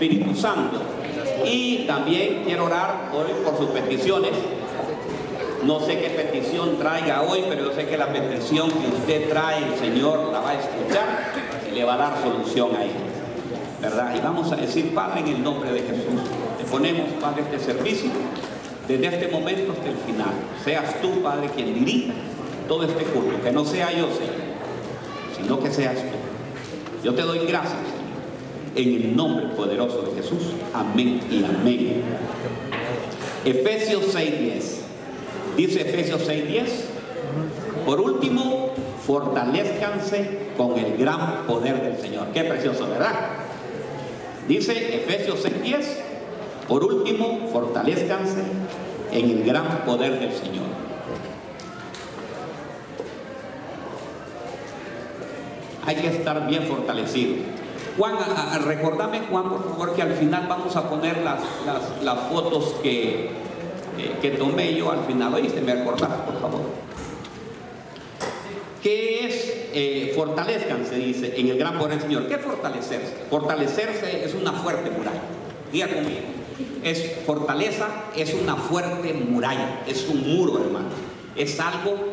Espíritu 0.00 0.34
Santo. 0.34 0.78
Y 1.44 1.84
también 1.86 2.42
quiero 2.46 2.64
orar 2.64 3.10
hoy 3.12 3.32
por 3.44 3.58
sus 3.58 3.68
peticiones. 3.68 4.30
No 5.62 5.78
sé 5.80 5.98
qué 5.98 6.08
petición 6.08 6.78
traiga 6.78 7.20
hoy, 7.20 7.44
pero 7.50 7.66
yo 7.66 7.74
sé 7.74 7.86
que 7.86 7.98
la 7.98 8.10
petición 8.10 8.70
que 8.70 8.86
usted 8.86 9.28
trae, 9.28 9.58
el 9.58 9.78
Señor 9.78 10.30
la 10.32 10.40
va 10.40 10.50
a 10.50 10.54
escuchar 10.54 11.34
y 11.70 11.74
le 11.74 11.84
va 11.84 11.94
a 11.94 11.98
dar 11.98 12.22
solución 12.22 12.74
a 12.76 12.84
ella. 12.84 12.94
¿Verdad? 13.82 14.14
Y 14.16 14.20
vamos 14.20 14.50
a 14.52 14.56
decir, 14.56 14.94
Padre, 14.94 15.20
en 15.20 15.28
el 15.28 15.42
nombre 15.42 15.70
de 15.70 15.80
Jesús, 15.80 16.20
te 16.56 16.64
ponemos, 16.64 17.10
Padre, 17.20 17.42
este 17.42 17.58
servicio 17.58 18.10
desde 18.88 19.06
este 19.06 19.28
momento 19.28 19.72
hasta 19.72 19.88
el 19.88 19.96
final. 19.96 20.32
Seas 20.64 20.98
tú, 21.02 21.22
Padre, 21.22 21.50
quien 21.54 21.74
dirija 21.74 22.14
todo 22.66 22.84
este 22.84 23.04
culto, 23.04 23.42
que 23.42 23.52
no 23.52 23.66
sea 23.66 23.90
yo, 23.92 24.06
Señor, 24.06 24.34
sino 25.36 25.60
que 25.60 25.70
seas 25.70 25.96
tú. 25.96 27.04
Yo 27.04 27.14
te 27.14 27.22
doy 27.22 27.40
gracias, 27.46 27.99
en 28.74 28.94
el 28.94 29.16
nombre 29.16 29.46
poderoso 29.48 30.02
de 30.02 30.20
Jesús. 30.20 30.42
Amén 30.72 31.20
y 31.30 31.44
amén. 31.44 32.02
Efesios 33.44 34.14
6:10. 34.14 34.82
Dice 35.56 35.80
Efesios 35.80 36.22
6:10. 36.26 36.84
Por 37.86 38.00
último, 38.00 38.70
fortalezcanse 39.06 40.50
con 40.56 40.78
el 40.78 40.96
gran 40.96 41.46
poder 41.46 41.82
del 41.82 41.98
Señor. 41.98 42.28
Qué 42.32 42.44
precioso, 42.44 42.88
¿verdad? 42.88 43.14
Dice 44.46 44.96
Efesios 44.96 45.42
6:10. 45.42 45.98
Por 46.68 46.84
último, 46.84 47.48
fortalezcanse 47.52 48.42
en 49.12 49.30
el 49.30 49.44
gran 49.44 49.84
poder 49.84 50.20
del 50.20 50.32
Señor. 50.32 50.66
Hay 55.84 55.96
que 55.96 56.08
estar 56.08 56.46
bien 56.46 56.64
fortalecido. 56.64 57.36
Juan, 58.00 58.16
a, 58.16 58.56
recordame 58.56 59.20
Juan, 59.30 59.50
por 59.50 59.62
favor, 59.62 59.94
que 59.94 60.00
al 60.00 60.14
final 60.14 60.46
vamos 60.48 60.74
a 60.74 60.88
poner 60.88 61.18
las, 61.18 61.40
las, 62.02 62.18
fotos 62.30 62.76
que, 62.82 63.28
eh, 63.98 64.16
que 64.22 64.30
tomé 64.30 64.74
yo 64.74 64.90
al 64.90 65.04
final. 65.04 65.34
Oíste, 65.34 65.60
me 65.60 65.72
acordás, 65.72 66.08
por 66.08 66.40
favor. 66.40 66.62
¿Qué 68.82 69.26
es 69.26 69.52
eh, 69.74 70.12
fortalezcanse? 70.16 70.94
Dice 70.94 71.34
en 71.38 71.48
el 71.48 71.58
gran 71.58 71.76
poder 71.76 71.98
del 71.98 72.00
Señor. 72.00 72.26
¿Qué 72.26 72.36
es 72.36 72.40
fortalecerse? 72.40 73.16
Fortalecerse 73.28 74.24
es 74.24 74.34
una 74.34 74.52
fuerte 74.52 74.90
muralla. 74.90 75.20
Diga 75.70 75.88
conmigo. 75.88 76.20
Es 76.82 77.16
fortaleza, 77.26 77.86
es 78.16 78.32
una 78.32 78.56
fuerte 78.56 79.12
muralla, 79.12 79.82
es 79.86 80.08
un 80.08 80.26
muro, 80.26 80.58
hermano. 80.64 80.88
Es 81.36 81.60
algo 81.60 82.09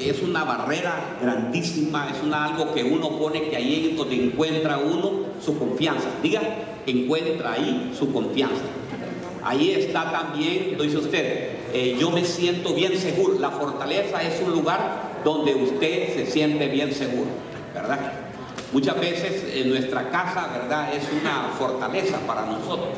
es 0.00 0.22
una 0.22 0.44
barrera 0.44 1.16
grandísima, 1.20 2.10
es 2.14 2.22
una, 2.22 2.44
algo 2.44 2.72
que 2.74 2.84
uno 2.84 3.18
pone 3.18 3.48
que 3.48 3.56
ahí 3.56 3.90
es 3.90 3.96
donde 3.96 4.16
encuentra 4.16 4.78
uno 4.78 5.10
su 5.44 5.58
confianza. 5.58 6.08
Diga, 6.22 6.40
encuentra 6.86 7.52
ahí 7.52 7.92
su 7.98 8.12
confianza. 8.12 8.62
Ahí 9.42 9.72
está 9.72 10.10
también, 10.10 10.74
lo 10.76 10.84
dice 10.84 10.98
usted, 10.98 11.50
eh, 11.72 11.96
yo 11.98 12.10
me 12.10 12.24
siento 12.24 12.74
bien 12.74 12.96
seguro. 12.96 13.38
La 13.38 13.50
fortaleza 13.50 14.22
es 14.22 14.40
un 14.42 14.52
lugar 14.52 15.20
donde 15.24 15.54
usted 15.54 16.14
se 16.14 16.26
siente 16.26 16.66
bien 16.68 16.92
seguro, 16.92 17.30
¿verdad? 17.74 18.12
Muchas 18.72 19.00
veces 19.00 19.66
nuestra 19.66 20.10
casa, 20.10 20.48
¿verdad? 20.52 20.94
Es 20.94 21.04
una 21.20 21.50
fortaleza 21.58 22.18
para 22.26 22.44
nosotros. 22.44 22.88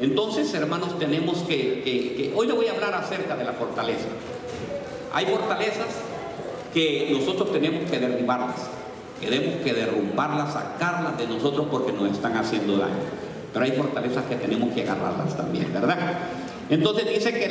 Entonces, 0.00 0.52
hermanos, 0.54 0.98
tenemos 0.98 1.38
que, 1.44 2.32
hoy 2.34 2.46
le 2.46 2.52
voy 2.52 2.66
a 2.66 2.72
hablar 2.72 2.94
acerca 2.94 3.36
de 3.36 3.44
la 3.44 3.52
fortaleza. 3.52 4.06
Hay 5.12 5.26
fortalezas 5.26 5.86
que 6.74 7.08
nosotros 7.12 7.52
tenemos 7.52 7.88
que 7.88 7.98
derribarlas, 7.98 8.68
tenemos 9.20 9.62
que 9.62 9.72
derrumbarlas, 9.72 10.52
sacarlas 10.52 11.16
de 11.16 11.28
nosotros 11.28 11.68
porque 11.70 11.92
nos 11.92 12.10
están 12.10 12.36
haciendo 12.36 12.76
daño. 12.76 12.92
Pero 13.52 13.64
hay 13.64 13.72
fortalezas 13.72 14.24
que 14.24 14.34
tenemos 14.34 14.74
que 14.74 14.82
agarrarlas 14.82 15.36
también, 15.36 15.72
¿verdad? 15.72 15.96
Entonces 16.68 17.08
dice 17.08 17.32
que 17.32 17.48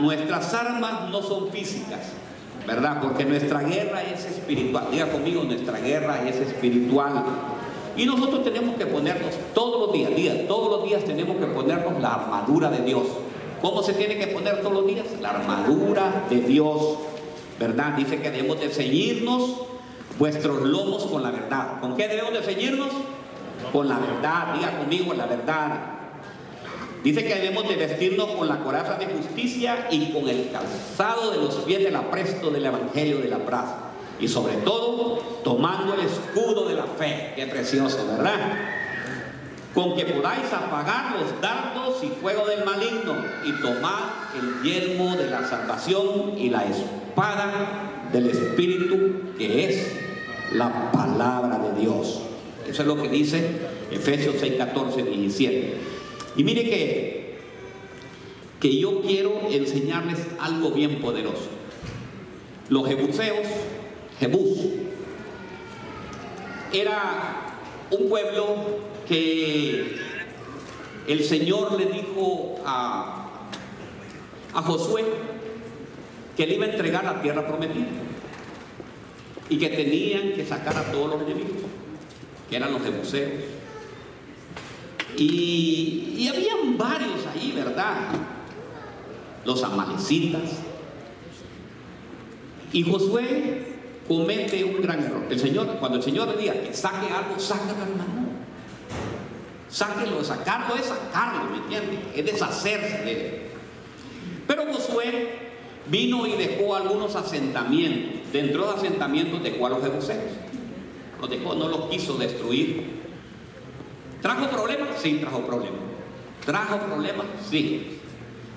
nuestras 0.00 0.54
armas 0.54 1.10
no 1.10 1.20
son 1.22 1.50
físicas, 1.50 2.12
¿verdad? 2.66 3.00
Porque 3.02 3.24
nuestra 3.24 3.60
guerra 3.60 4.02
es 4.02 4.24
espiritual. 4.24 4.86
Diga 4.92 5.10
conmigo, 5.10 5.42
nuestra 5.42 5.80
guerra 5.80 6.28
es 6.28 6.36
espiritual. 6.36 7.24
Y 7.96 8.06
nosotros 8.06 8.44
tenemos 8.44 8.76
que 8.76 8.86
ponernos 8.86 9.32
todos 9.54 9.80
los 9.86 9.92
días, 9.92 10.14
días, 10.14 10.36
todos 10.46 10.70
los 10.70 10.84
días 10.88 11.02
tenemos 11.04 11.36
que 11.38 11.46
ponernos 11.46 12.00
la 12.00 12.14
armadura 12.14 12.70
de 12.70 12.82
Dios. 12.82 13.06
¿Cómo 13.60 13.82
se 13.82 13.94
tiene 13.94 14.18
que 14.18 14.28
poner 14.28 14.60
todos 14.60 14.74
los 14.74 14.86
días? 14.86 15.06
La 15.20 15.30
armadura 15.30 16.26
de 16.30 16.42
Dios, 16.42 16.98
¿verdad? 17.58 17.96
Dice 17.96 18.20
que 18.20 18.30
debemos 18.30 18.60
de 18.60 18.68
ceñirnos 18.68 19.56
vuestros 20.18 20.62
lomos 20.62 21.04
con 21.04 21.22
la 21.22 21.30
verdad. 21.30 21.80
¿Con 21.80 21.96
qué 21.96 22.08
debemos 22.08 22.32
de 22.32 22.42
ceñirnos? 22.42 22.90
Con 23.72 23.88
la 23.88 23.98
verdad, 23.98 24.54
diga 24.54 24.78
conmigo 24.78 25.14
la 25.14 25.26
verdad. 25.26 25.96
Dice 27.02 27.24
que 27.24 27.34
debemos 27.34 27.68
de 27.68 27.76
vestirnos 27.76 28.26
con 28.32 28.48
la 28.48 28.58
coraza 28.58 28.94
de 28.94 29.06
justicia 29.06 29.86
y 29.90 30.12
con 30.12 30.28
el 30.28 30.50
calzado 30.50 31.30
de 31.30 31.38
los 31.38 31.54
pies 31.56 31.84
del 31.84 31.94
apresto 31.94 32.50
del 32.50 32.66
Evangelio 32.66 33.18
de 33.18 33.28
la 33.28 33.38
paz. 33.38 33.66
Y 34.18 34.28
sobre 34.28 34.54
todo, 34.56 35.18
tomando 35.44 35.94
el 35.94 36.00
escudo 36.00 36.66
de 36.66 36.74
la 36.74 36.84
fe. 36.84 37.32
Qué 37.36 37.46
precioso, 37.46 38.04
¿verdad? 38.06 38.58
Con 39.74 39.94
que 39.94 40.06
podáis 40.06 40.52
apagar 40.52 41.16
los 41.20 41.40
dardos 41.40 42.02
y 42.02 42.08
fuego 42.08 42.46
del 42.46 42.64
maligno 42.64 43.14
y 43.44 43.52
tomar 43.60 44.30
el 44.34 44.62
yelmo 44.62 45.14
de 45.16 45.30
la 45.30 45.46
salvación 45.46 46.32
y 46.36 46.48
la 46.48 46.64
espada 47.16 48.10
del 48.12 48.28
Espíritu, 48.28 49.34
que 49.38 49.64
es 49.64 49.92
la 50.52 50.92
palabra 50.92 51.58
de 51.58 51.80
Dios. 51.80 52.20
Eso 52.68 52.82
es 52.82 52.88
lo 52.88 53.00
que 53.00 53.08
dice 53.08 53.52
Efesios 53.90 54.36
6, 54.38 54.54
14, 54.58 55.02
17. 55.02 55.74
Y 56.36 56.44
mire 56.44 56.64
que, 56.64 57.38
que 58.60 58.78
yo 58.78 59.00
quiero 59.00 59.48
enseñarles 59.50 60.18
algo 60.38 60.72
bien 60.72 61.00
poderoso. 61.00 61.48
Los 62.68 62.86
jebuseos, 62.86 63.46
Jebús, 64.20 64.58
era 66.70 67.54
un 67.92 68.10
pueblo 68.10 68.56
que 69.08 69.96
el 71.08 71.24
Señor 71.24 71.80
le 71.80 71.86
dijo 71.86 72.56
a, 72.66 73.30
a 74.52 74.62
Josué 74.62 75.35
que 76.36 76.46
le 76.46 76.54
iba 76.54 76.66
a 76.66 76.68
entregar 76.68 77.04
la 77.04 77.22
tierra 77.22 77.46
prometida 77.46 77.86
y 79.48 79.58
que 79.58 79.68
tenían 79.68 80.32
que 80.32 80.44
sacar 80.44 80.76
a 80.76 80.92
todos 80.92 81.10
los 81.10 81.22
enemigos, 81.22 81.62
que 82.48 82.56
eran 82.56 82.72
los 82.72 82.82
jebuseos. 82.82 83.44
Y, 85.16 86.14
y 86.18 86.28
habían 86.28 86.76
varios 86.76 87.26
ahí, 87.32 87.52
¿verdad? 87.56 88.08
Los 89.44 89.62
amalecitas. 89.62 90.42
Y 92.72 92.82
Josué 92.82 93.76
comete 94.06 94.64
un 94.64 94.82
gran 94.82 95.02
error. 95.04 95.24
El 95.30 95.40
Señor, 95.40 95.78
cuando 95.78 95.98
el 95.98 96.04
Señor 96.04 96.28
le 96.28 96.36
diga 96.36 96.52
que 96.54 96.74
saque 96.74 97.06
algo, 97.10 97.38
sácalo, 97.38 97.82
hermano. 97.82 98.26
Sáquelo, 99.68 100.22
sacarlo 100.22 100.76
es 100.76 100.86
sacarlo, 100.86 101.50
¿me 101.50 101.58
entiendes? 101.58 102.00
Es 102.14 102.24
deshacerse 102.24 103.04
de 103.04 103.12
él. 103.12 103.40
Pero 104.46 104.72
Josué 104.72 105.45
vino 105.90 106.26
y 106.26 106.32
dejó 106.32 106.76
algunos 106.76 107.14
asentamientos. 107.16 108.32
Dentro 108.32 108.66
de 108.66 108.74
asentamientos 108.74 109.42
dejó 109.42 109.66
a 109.66 109.70
los 109.70 109.82
jebuseos. 109.82 110.32
Los 111.20 111.30
dejó, 111.30 111.54
no 111.54 111.68
los 111.68 111.86
quiso 111.86 112.16
destruir. 112.16 112.96
¿Trajo 114.20 114.48
problemas? 114.48 115.00
Sí, 115.00 115.18
trajo 115.20 115.40
problemas. 115.40 115.80
¿Trajo 116.44 116.78
problemas? 116.78 117.26
Sí. 117.48 117.98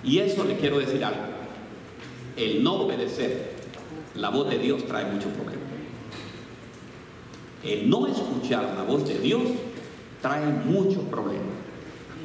Y 0.04 0.20
eso 0.20 0.44
le 0.44 0.58
quiero 0.58 0.80
decir 0.80 1.04
algo. 1.04 1.22
El 2.36 2.64
no 2.64 2.74
obedecer 2.82 3.54
la 4.16 4.30
voz 4.30 4.50
de 4.50 4.58
Dios 4.58 4.86
trae 4.86 5.06
muchos 5.06 5.32
problemas. 5.34 5.60
El 7.64 7.90
no 7.90 8.08
escuchar 8.08 8.74
la 8.78 8.84
voz 8.84 9.08
de 9.08 9.20
Dios 9.20 9.44
trae 10.22 10.46
muchos 10.46 11.04
problemas. 11.04 11.46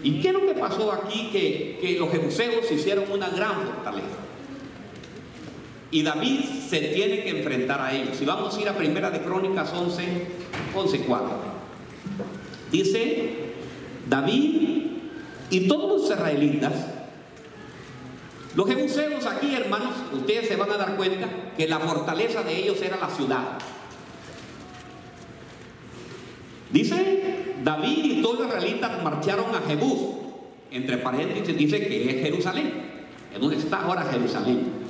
¿Y 0.03 0.21
qué 0.21 0.29
es 0.29 0.35
lo 0.35 0.47
que 0.47 0.55
pasó 0.55 0.93
aquí? 0.93 1.31
Que, 1.33 1.79
que 1.81 1.99
los 1.99 2.11
jebuseos 2.11 2.71
hicieron 2.71 3.05
una 3.11 3.29
gran 3.31 3.55
fortaleza. 3.63 4.24
Y 5.91 6.03
David 6.03 6.41
se 6.69 6.81
tiene 6.81 7.23
que 7.23 7.31
enfrentar 7.31 7.81
a 7.81 7.95
ellos. 7.95 8.21
Y 8.21 8.25
vamos 8.25 8.57
a 8.57 8.61
ir 8.61 8.69
a 8.69 8.77
Primera 8.77 9.11
de 9.11 9.21
Crónicas 9.21 9.73
11, 9.73 10.03
11, 10.75 10.99
4. 11.01 11.29
Dice, 12.73 13.35
David 14.09 14.81
y 15.51 15.69
todos 15.69 16.01
los 16.01 16.11
israelitas, 16.11 16.73
los 18.57 18.69
jebuseos 18.69 19.27
aquí, 19.27 19.55
hermanos, 19.55 19.95
ustedes 20.13 20.49
se 20.49 20.57
van 20.57 20.71
a 20.73 20.77
dar 20.77 20.97
cuenta 20.97 21.29
que 21.57 21.69
la 21.69 21.79
fortaleza 21.79 22.43
de 22.43 22.57
ellos 22.57 22.81
era 22.83 22.97
la 22.97 23.09
ciudad. 23.09 23.59
Dice, 26.71 27.55
David 27.63 28.05
y 28.05 28.23
todos 28.23 28.41
los 28.41 28.49
israelitas 28.49 29.03
marcharon 29.03 29.55
a 29.55 29.61
Jebús. 29.61 30.17
Entre 30.71 30.99
paréntesis 30.99 31.57
dice 31.57 31.87
que 31.87 32.11
es 32.11 32.23
Jerusalén. 32.23 32.73
¿En 33.33 33.41
dónde 33.41 33.57
está 33.57 33.83
ahora 33.83 34.03
Jerusalén? 34.11 34.84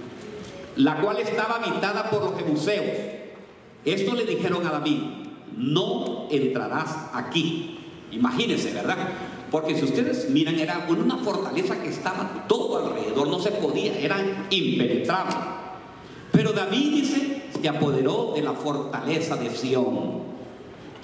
La 0.76 1.00
cual 1.00 1.18
estaba 1.18 1.56
habitada 1.56 2.10
por 2.10 2.24
los 2.24 2.36
jebuseos. 2.36 2.86
Esto 3.84 4.14
le 4.14 4.24
dijeron 4.24 4.66
a 4.66 4.70
David, 4.70 4.98
no 5.56 6.26
entrarás 6.30 7.10
aquí. 7.12 7.78
Imagínense, 8.10 8.72
¿verdad? 8.72 8.96
Porque 9.50 9.76
si 9.76 9.84
ustedes 9.84 10.30
miran, 10.30 10.58
era 10.58 10.86
una 10.88 11.18
fortaleza 11.18 11.80
que 11.80 11.88
estaba 11.88 12.46
todo 12.48 12.78
alrededor, 12.78 13.28
no 13.28 13.38
se 13.38 13.52
podía, 13.52 13.98
era 13.98 14.16
impenetrable. 14.50 15.36
Pero 16.32 16.52
David 16.52 16.94
dice, 16.94 17.42
se 17.60 17.68
apoderó 17.68 18.32
de 18.34 18.42
la 18.42 18.52
fortaleza 18.52 19.36
de 19.36 19.50
Sión 19.50 20.33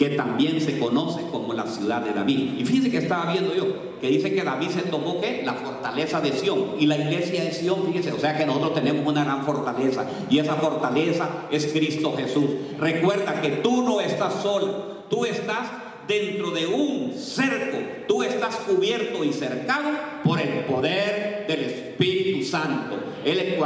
que 0.00 0.08
también 0.08 0.62
se 0.62 0.78
conoce 0.78 1.20
como 1.30 1.52
la 1.52 1.66
ciudad 1.66 2.00
de 2.00 2.14
David. 2.14 2.54
Y 2.58 2.64
fíjense 2.64 2.90
que 2.90 2.96
estaba 2.96 3.30
viendo 3.30 3.54
yo, 3.54 3.66
que 4.00 4.08
dice 4.08 4.34
que 4.34 4.42
David 4.42 4.70
se 4.70 4.80
tomó 4.84 5.20
la 5.44 5.52
fortaleza 5.52 6.22
de 6.22 6.32
Sión. 6.32 6.76
Y 6.78 6.86
la 6.86 6.96
iglesia 6.96 7.44
de 7.44 7.52
Sión, 7.52 7.84
fíjense, 7.84 8.10
o 8.10 8.18
sea 8.18 8.34
que 8.34 8.46
nosotros 8.46 8.72
tenemos 8.72 9.06
una 9.06 9.24
gran 9.24 9.44
fortaleza. 9.44 10.06
Y 10.30 10.38
esa 10.38 10.54
fortaleza 10.54 11.28
es 11.50 11.66
Cristo 11.66 12.14
Jesús. 12.16 12.46
Recuerda 12.78 13.42
que 13.42 13.50
tú 13.56 13.82
no 13.82 14.00
estás 14.00 14.40
solo, 14.42 15.04
tú 15.10 15.26
estás 15.26 15.68
dentro 16.08 16.50
de 16.50 16.66
un 16.66 17.12
cerco, 17.14 17.76
tú 18.08 18.22
estás 18.22 18.56
cubierto 18.56 19.22
y 19.22 19.34
cercado 19.34 19.90
por 20.24 20.40
el 20.40 20.64
poder 20.64 21.44
del 21.46 21.60
Espíritu 21.60 22.42
Santo. 22.46 22.96
Él, 23.22 23.38
él 23.38 23.58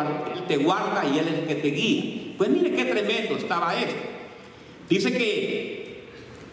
te 0.48 0.56
guarda 0.56 1.04
y 1.14 1.16
Él 1.16 1.28
es 1.28 1.34
el 1.34 1.46
que 1.46 1.54
te 1.54 1.68
guía. 1.68 2.34
Pues 2.36 2.50
mire 2.50 2.72
qué 2.72 2.86
tremendo 2.86 3.36
estaba 3.36 3.80
esto. 3.80 4.02
Dice 4.88 5.12
que 5.12 5.83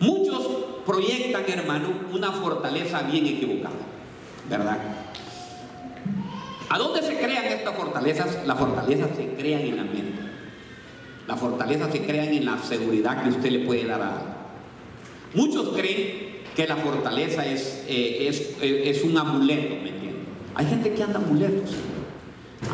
Muchos 0.01 0.47
proyectan, 0.83 1.43
hermano, 1.47 1.89
una 2.11 2.31
fortaleza 2.31 3.03
bien 3.03 3.27
equivocada, 3.27 3.75
¿verdad? 4.49 4.79
¿A 6.69 6.77
dónde 6.79 7.03
se 7.03 7.17
crean 7.17 7.45
estas 7.45 7.75
fortalezas? 7.75 8.39
Las 8.47 8.57
fortalezas 8.57 9.09
se 9.15 9.27
crean 9.35 9.61
en 9.61 9.77
la 9.77 9.83
mente. 9.83 10.21
Las 11.27 11.39
fortalezas 11.39 11.91
se 11.91 12.01
crean 12.01 12.29
en 12.29 12.45
la 12.45 12.57
seguridad 12.57 13.21
que 13.21 13.29
usted 13.29 13.51
le 13.51 13.59
puede 13.59 13.85
dar 13.85 14.01
a 14.01 14.37
Muchos 15.33 15.69
creen 15.69 16.41
que 16.55 16.67
la 16.67 16.75
fortaleza 16.75 17.45
es, 17.45 17.85
eh, 17.87 18.27
es, 18.27 18.57
eh, 18.61 18.89
es, 18.89 19.03
un 19.03 19.17
amuleto, 19.17 19.75
¿me 19.75 19.89
entiendes? 19.89 20.25
Hay 20.55 20.65
gente 20.65 20.93
que 20.93 21.03
anda 21.03 21.19
amuletos. 21.19 21.69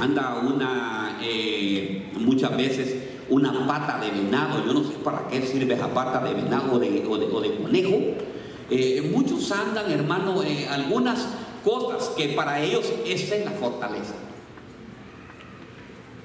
Anda 0.01 0.39
una, 0.39 1.19
eh, 1.21 2.09
muchas 2.19 2.57
veces 2.57 3.06
una 3.29 3.67
pata 3.67 3.99
de 3.99 4.11
venado, 4.11 4.65
yo 4.65 4.73
no 4.73 4.83
sé 4.83 4.95
para 5.03 5.27
qué 5.27 5.41
sirve 5.41 5.73
esa 5.73 5.93
pata 5.93 6.23
de 6.23 6.33
venado 6.33 6.73
o 6.73 6.79
de, 6.79 7.01
conejo. 7.03 7.97
Eh, 8.69 9.09
muchos 9.13 9.51
andan, 9.51 9.91
hermano, 9.91 10.43
eh, 10.43 10.67
algunas 10.69 11.27
cosas 11.63 12.09
que 12.09 12.29
para 12.29 12.61
ellos 12.61 12.91
esa 13.05 13.35
es 13.35 13.45
la 13.45 13.51
fortaleza. 13.51 14.15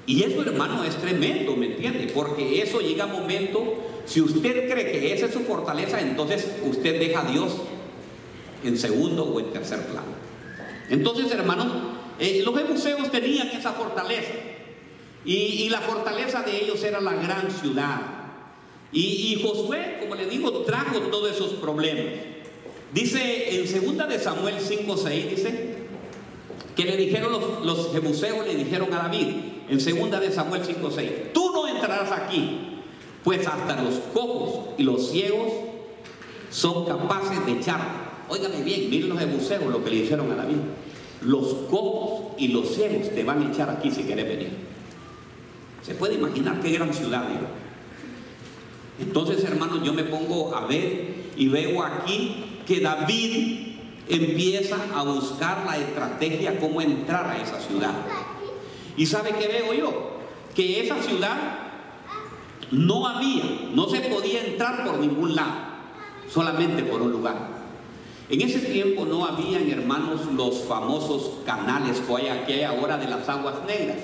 Y 0.05 0.23
eso, 0.23 0.41
hermano, 0.41 0.83
es 0.83 0.97
tremendo, 0.97 1.55
¿me 1.55 1.67
entiende? 1.67 2.11
Porque 2.13 2.61
eso 2.61 2.81
llega 2.81 3.05
a 3.05 3.07
momento, 3.07 3.75
si 4.05 4.21
usted 4.21 4.69
cree 4.69 4.91
que 4.91 5.13
esa 5.13 5.27
es 5.27 5.33
su 5.33 5.41
fortaleza, 5.41 6.01
entonces 6.01 6.57
usted 6.65 6.99
deja 6.99 7.21
a 7.21 7.31
Dios 7.31 7.53
en 8.63 8.77
segundo 8.77 9.23
o 9.23 9.39
en 9.39 9.51
tercer 9.51 9.79
plano. 9.85 10.13
Entonces, 10.89 11.31
hermanos, 11.31 11.67
eh, 12.19 12.41
los 12.43 12.69
museos 12.69 13.09
tenían 13.11 13.47
esa 13.49 13.71
fortaleza. 13.71 14.31
Y, 15.25 15.69
la 15.69 15.79
fortaleza 15.79 16.41
de 16.41 16.63
ellos 16.63 16.83
era 16.83 16.99
la 16.99 17.13
gran 17.13 17.49
ciudad. 17.51 18.01
Y, 18.91 19.41
Josué, 19.43 19.97
como 20.01 20.15
le 20.15 20.25
digo, 20.25 20.51
trajo 20.63 20.99
todos 20.99 21.31
esos 21.31 21.53
problemas. 21.53 22.13
Dice 22.93 23.59
en 23.59 23.67
segunda 23.67 24.05
de 24.05 24.19
Samuel 24.19 24.55
5, 24.59 24.97
6, 24.97 25.29
dice 25.29 25.73
que 26.75 26.85
le 26.85 26.97
dijeron 26.97 27.31
los, 27.31 27.65
los 27.65 27.91
jebuseos, 27.91 28.45
le 28.45 28.55
dijeron 28.55 28.93
a 28.93 28.97
David, 28.97 29.27
en 29.69 29.79
segunda 29.79 30.19
de 30.19 30.31
Samuel 30.31 30.63
5, 30.63 30.91
6, 30.91 31.11
tú 31.33 31.51
no 31.51 31.67
entrarás 31.67 32.11
aquí, 32.11 32.81
pues 33.23 33.47
hasta 33.47 33.81
los 33.81 33.95
cojos 34.13 34.75
y 34.77 34.83
los 34.83 35.09
ciegos 35.09 35.51
son 36.51 36.85
capaces 36.85 37.43
de 37.45 37.53
echar. 37.53 37.81
Óigame 38.29 38.61
bien, 38.61 38.89
miren 38.89 39.09
los 39.09 39.19
jebuseos 39.19 39.65
lo 39.65 39.83
que 39.83 39.89
le 39.89 40.01
dijeron 40.01 40.31
a 40.31 40.35
David. 40.35 40.57
Los 41.21 41.53
cojos 41.69 42.33
y 42.37 42.49
los 42.49 42.69
ciegos 42.75 43.09
te 43.09 43.23
van 43.23 43.41
a 43.41 43.51
echar 43.51 43.69
aquí 43.69 43.89
si 43.89 44.03
quieres 44.03 44.27
venir. 44.27 44.51
Se 45.83 45.95
puede 45.95 46.15
imaginar 46.15 46.61
qué 46.61 46.71
gran 46.71 46.93
ciudad 46.93 47.29
era. 47.29 47.49
Entonces, 48.99 49.43
hermanos, 49.43 49.81
yo 49.83 49.93
me 49.93 50.03
pongo 50.03 50.55
a 50.55 50.65
ver 50.65 51.15
y 51.35 51.47
veo 51.49 51.83
aquí 51.83 52.61
que 52.65 52.79
David 52.79 53.75
empieza 54.07 54.77
a 54.95 55.03
buscar 55.03 55.65
la 55.65 55.77
estrategia 55.77 56.59
cómo 56.59 56.81
entrar 56.81 57.27
a 57.27 57.41
esa 57.41 57.59
ciudad. 57.59 57.93
¿Y 58.95 59.05
sabe 59.05 59.31
qué 59.31 59.47
veo 59.47 59.73
yo? 59.73 60.17
Que 60.55 60.81
esa 60.81 61.01
ciudad 61.01 61.37
no 62.71 63.07
había, 63.07 63.43
no 63.73 63.89
se 63.89 64.01
podía 64.01 64.45
entrar 64.45 64.85
por 64.85 64.99
ningún 64.99 65.35
lado, 65.35 65.53
solamente 66.29 66.83
por 66.83 67.01
un 67.01 67.11
lugar. 67.11 67.35
En 68.29 68.41
ese 68.41 68.59
tiempo 68.59 69.05
no 69.05 69.25
habían, 69.25 69.69
hermanos, 69.69 70.21
los 70.33 70.63
famosos 70.63 71.39
canales 71.45 72.01
que 72.47 72.53
hay 72.53 72.63
ahora 72.63 72.97
de 72.97 73.07
las 73.07 73.27
aguas 73.27 73.55
negras 73.67 73.97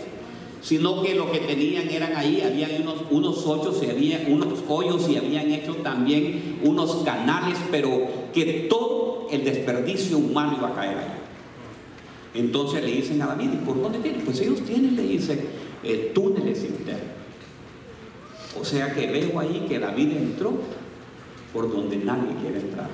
sino 0.62 1.02
que 1.02 1.16
lo 1.16 1.32
que 1.32 1.40
tenían 1.40 1.90
eran 1.90 2.16
ahí, 2.16 2.42
habían 2.42 2.82
unos, 2.82 3.04
unos 3.10 3.46
hoyos 3.46 3.82
y 3.82 3.90
había 3.90 4.26
unos 4.28 4.60
hoyos 4.68 5.08
y 5.10 5.18
habían 5.18 5.52
hecho 5.52 5.76
también 5.76 6.60
unos 6.64 7.04
canales, 7.04 7.58
pero 7.72 8.08
que 8.34 8.68
todo 8.70 9.28
el 9.32 9.46
desperdicio 9.46 10.18
humano 10.18 10.56
iba 10.58 10.70
a 10.70 10.76
caer 10.76 10.98
ahí. 10.98 11.20
Entonces 12.34 12.84
le 12.84 12.92
dicen 12.92 13.22
a 13.22 13.28
David, 13.28 13.50
¿y 13.54 13.66
por 13.66 13.82
dónde 13.82 14.00
tienen? 14.00 14.22
Pues 14.22 14.40
ellos 14.42 14.62
tienen, 14.66 14.96
le 14.96 15.04
dicen, 15.04 15.40
eh, 15.84 16.12
túneles 16.14 16.64
internos. 16.64 17.04
O 18.60 18.66
sea 18.66 18.94
que 18.94 19.08
veo 19.08 19.40
ahí 19.40 19.66
que 19.68 19.80
David 19.80 20.12
entró 20.12 20.54
por 21.54 21.72
donde 21.72 21.98
nadie 21.98 22.36
quiere 22.42 22.60
entrar. 22.60 22.90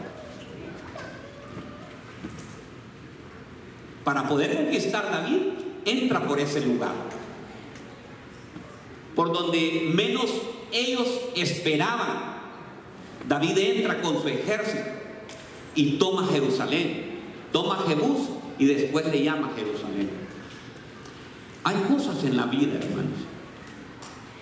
Para 4.04 4.28
poder 4.28 4.56
conquistar 4.56 5.10
David, 5.10 5.42
entra 5.84 6.26
por 6.28 6.40
ese 6.40 6.62
lugar 6.62 6.94
por 9.16 9.34
donde 9.34 9.92
menos 9.94 10.26
ellos 10.72 11.08
esperaban. 11.36 12.36
David 13.28 13.58
entra 13.58 14.02
con 14.02 14.22
su 14.22 14.28
ejército 14.28 14.84
y 15.74 15.98
toma 15.98 16.28
Jerusalén, 16.28 17.20
toma 17.52 17.84
Jebús 17.88 18.30
y 18.60 18.66
después 18.66 19.06
le 19.08 19.24
llama 19.24 19.52
Jerusalén. 19.56 20.10
Hay 21.64 21.76
cosas 21.92 22.24
en 22.24 22.38
la 22.38 22.46
vida, 22.46 22.76
hermanos, 22.76 23.20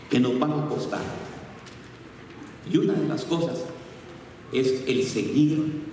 que 0.10 0.20
nos 0.20 0.38
van 0.38 0.52
a 0.52 0.68
costar. 0.68 1.02
Y 2.72 2.78
una 2.78 2.94
de 2.94 3.08
las 3.08 3.24
cosas 3.24 3.64
es 4.52 4.84
el 4.88 5.04
seguir 5.04 5.84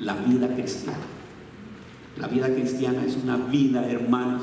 la 0.00 0.14
vida 0.14 0.54
cristiana. 0.54 0.98
La 2.18 2.28
vida 2.28 2.54
cristiana 2.54 3.04
es 3.04 3.16
una 3.16 3.36
vida, 3.36 3.90
hermanos, 3.90 4.42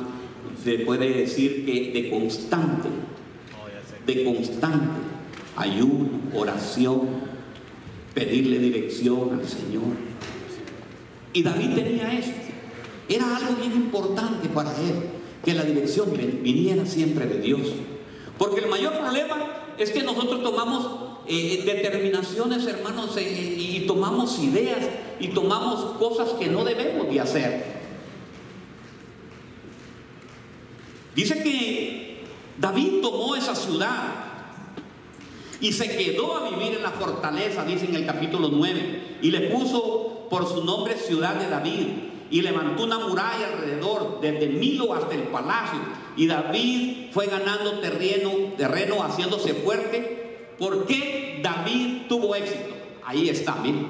se 0.63 0.79
puede 0.79 1.09
decir 1.09 1.65
que 1.65 1.91
de 1.91 2.09
constante 2.09 2.89
de 4.05 4.23
constante 4.23 5.13
ayuno, 5.55 6.09
oración, 6.33 7.01
pedirle 8.13 8.59
dirección 8.59 9.39
al 9.39 9.47
Señor. 9.47 9.83
Y 11.33 11.43
David 11.43 11.75
tenía 11.75 12.13
eso. 12.17 12.31
Era 13.09 13.37
algo 13.37 13.55
bien 13.55 13.73
importante 13.73 14.49
para 14.49 14.71
él, 14.77 14.95
que 15.43 15.53
la 15.53 15.63
dirección 15.63 16.13
viniera 16.13 16.85
siempre 16.85 17.25
de 17.25 17.39
Dios. 17.39 17.61
Porque 18.37 18.61
el 18.61 18.69
mayor 18.69 18.97
problema 18.97 19.37
es 19.77 19.91
que 19.91 20.03
nosotros 20.03 20.43
tomamos 20.43 21.13
eh, 21.27 21.59
eh, 21.59 21.63
determinaciones, 21.65 22.65
hermanos, 22.65 23.15
eh, 23.17 23.55
y 23.57 23.85
tomamos 23.87 24.39
ideas 24.39 24.79
y 25.19 25.29
tomamos 25.29 25.97
cosas 25.97 26.29
que 26.33 26.47
no 26.47 26.63
debemos 26.63 27.09
de 27.09 27.19
hacer. 27.19 27.83
Dice 31.15 31.43
que 31.43 32.02
David 32.57 33.01
tomó 33.01 33.35
esa 33.35 33.55
ciudad 33.55 34.33
y 35.59 35.71
se 35.71 35.95
quedó 35.95 36.35
a 36.35 36.49
vivir 36.49 36.75
en 36.75 36.83
la 36.83 36.91
fortaleza, 36.91 37.63
dice 37.63 37.85
en 37.85 37.95
el 37.95 38.05
capítulo 38.05 38.49
9, 38.51 39.19
y 39.21 39.31
le 39.31 39.49
puso 39.49 40.27
por 40.29 40.47
su 40.47 40.63
nombre 40.63 40.97
ciudad 40.97 41.35
de 41.35 41.49
David, 41.49 41.87
y 42.29 42.41
levantó 42.41 42.83
una 42.83 42.99
muralla 42.99 43.47
alrededor, 43.53 44.19
desde 44.21 44.47
Milo 44.47 44.93
hasta 44.93 45.15
el 45.15 45.23
palacio, 45.23 45.79
y 46.17 46.27
David 46.27 47.11
fue 47.11 47.27
ganando 47.27 47.79
terreno, 47.79 48.31
terreno 48.57 49.03
haciéndose 49.03 49.53
fuerte. 49.53 50.49
¿Por 50.57 50.85
qué 50.85 51.39
David 51.41 52.07
tuvo 52.09 52.35
éxito? 52.35 52.75
Ahí 53.05 53.29
está, 53.29 53.55
miren, 53.55 53.87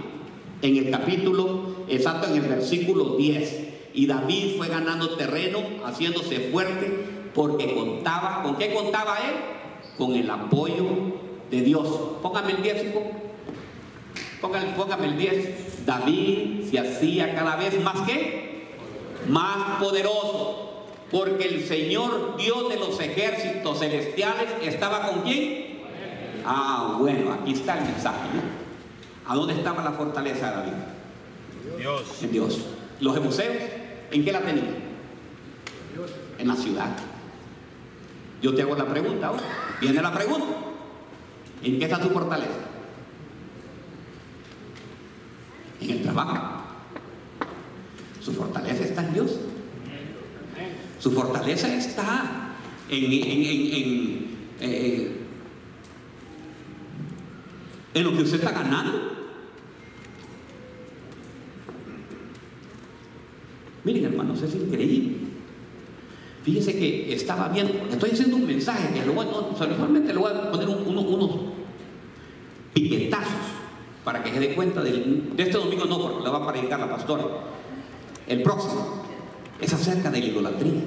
en 0.62 0.78
el 0.78 0.92
capítulo, 0.92 1.86
exacto 1.88 2.28
en 2.28 2.44
el 2.44 2.50
versículo 2.50 3.16
10. 3.18 3.60
Y 3.94 4.08
David 4.08 4.58
fue 4.58 4.70
ganando 4.70 5.16
terreno, 5.16 5.62
haciéndose 5.86 6.52
fuerte, 6.52 7.23
porque 7.34 7.74
contaba, 7.74 8.44
¿con 8.44 8.58
qué 8.58 8.74
contaba 8.74 9.18
él? 9.18 9.36
Con 9.98 10.14
el 10.14 10.30
apoyo 10.30 10.86
de 11.50 11.62
Dios. 11.62 11.88
Póngame 12.22 12.54
el 12.54 12.64
10, 12.64 12.86
hijo. 12.86 13.04
Póngame, 14.42 15.06
el 15.06 15.18
10. 15.18 15.86
David 15.86 16.70
se 16.70 16.80
hacía 16.80 17.34
cada 17.34 17.56
vez 17.56 17.82
más 17.82 18.02
que 18.02 18.76
más 19.28 19.80
poderoso. 19.80 20.60
Porque 21.12 21.46
el 21.46 21.64
Señor 21.64 22.38
Dios 22.38 22.70
de 22.70 22.78
los 22.78 23.00
ejércitos 23.00 23.80
celestiales 23.80 24.48
estaba 24.64 25.08
con 25.08 25.22
quién? 25.22 25.84
Ah, 26.44 26.98
bueno, 27.00 27.32
aquí 27.32 27.54
está 27.54 27.78
el 27.78 27.86
mensaje. 27.86 28.30
¿A 29.28 29.36
dónde 29.36 29.54
estaba 29.54 29.84
la 29.84 29.92
fortaleza 29.92 30.50
de 30.50 30.56
David? 30.56 30.74
Dios. 31.78 32.24
En 32.24 32.32
Dios. 32.32 32.60
Los 33.00 33.14
jebuseos, 33.14 33.56
¿en 34.12 34.26
qué 34.26 34.32
la 34.32 34.42
tenían? 34.42 34.76
En 36.40 36.48
la 36.48 36.56
ciudad. 36.56 36.90
Yo 38.44 38.54
te 38.54 38.62
hago 38.62 38.76
la 38.76 38.86
pregunta 38.86 39.28
ahora. 39.28 39.42
Viene 39.80 40.02
la 40.02 40.14
pregunta. 40.14 40.54
¿En 41.64 41.80
qué 41.80 41.86
está 41.86 41.98
tu 41.98 42.10
fortaleza? 42.10 42.60
En 45.80 45.90
el 45.90 46.02
trabajo. 46.02 46.66
Su 48.20 48.34
fortaleza 48.34 48.84
está 48.84 49.06
en 49.06 49.14
Dios. 49.14 49.40
Su 51.00 51.12
fortaleza 51.12 51.74
está 51.74 52.56
en, 52.90 53.04
en, 53.06 54.38
eh, 54.60 55.22
en 57.94 58.04
lo 58.04 58.12
que 58.12 58.24
usted 58.24 58.40
está 58.40 58.52
ganando. 58.52 59.14
Miren 63.86 64.04
hermanos, 64.04 64.42
es 64.42 64.54
increíble. 64.54 65.33
Fíjese 66.44 66.78
que 66.78 67.14
estaba 67.14 67.48
viendo, 67.48 67.74
estoy 67.90 68.12
haciendo 68.12 68.36
un 68.36 68.46
mensaje 68.46 68.94
que 68.94 69.06
lo 69.06 69.14
voy, 69.14 69.26
solamente 69.58 70.14
le 70.14 70.20
voy 70.20 70.32
a 70.32 70.52
poner 70.52 70.68
unos 70.68 71.40
piquetazos 72.74 73.32
para 74.04 74.22
que 74.22 74.32
se 74.34 74.40
dé 74.40 74.54
cuenta 74.54 74.82
de 74.82 75.32
este 75.38 75.58
domingo 75.58 75.86
no, 75.86 76.02
porque 76.02 76.24
lo 76.24 76.34
va 76.34 76.44
a 76.44 76.52
predicar 76.52 76.80
la 76.82 76.90
pastora. 76.90 77.24
El 78.28 78.44
próximo 78.44 79.04
es 79.62 79.74
acerca 79.74 80.12
de 80.12 80.20
la 80.20 80.26
idolatría. 80.26 80.84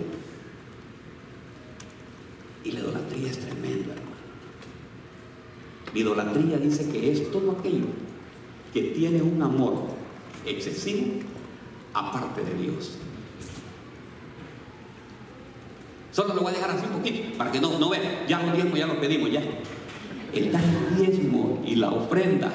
Y 2.64 2.72
la 2.72 2.80
idolatría 2.80 3.30
es 3.30 3.38
tremendo, 3.38 3.92
hermano. 3.92 4.16
La 5.94 5.98
idolatría 5.98 6.58
dice 6.58 6.90
que 6.90 7.12
es 7.12 7.30
todo 7.30 7.52
aquello 7.52 7.86
que 8.74 8.82
tiene 8.82 9.22
un 9.22 9.40
amor 9.40 9.84
excesivo 10.44 11.06
aparte 11.94 12.42
de 12.42 12.54
Dios. 12.62 12.98
Solo 16.16 16.32
lo 16.32 16.40
voy 16.40 16.52
a 16.52 16.54
dejar 16.54 16.70
así 16.70 16.86
un 16.86 16.92
poquito, 16.92 17.36
para 17.36 17.52
que 17.52 17.60
no, 17.60 17.78
no 17.78 17.90
vean. 17.90 18.02
Ya 18.26 18.42
los 18.42 18.54
diezmos 18.54 18.78
ya 18.78 18.86
lo 18.86 18.98
pedimos, 18.98 19.30
ya. 19.30 19.42
El 20.32 20.50
dar 20.50 20.62
el 20.64 20.96
diezmo 20.96 21.62
y 21.62 21.74
la 21.76 21.90
ofrenda. 21.90 22.50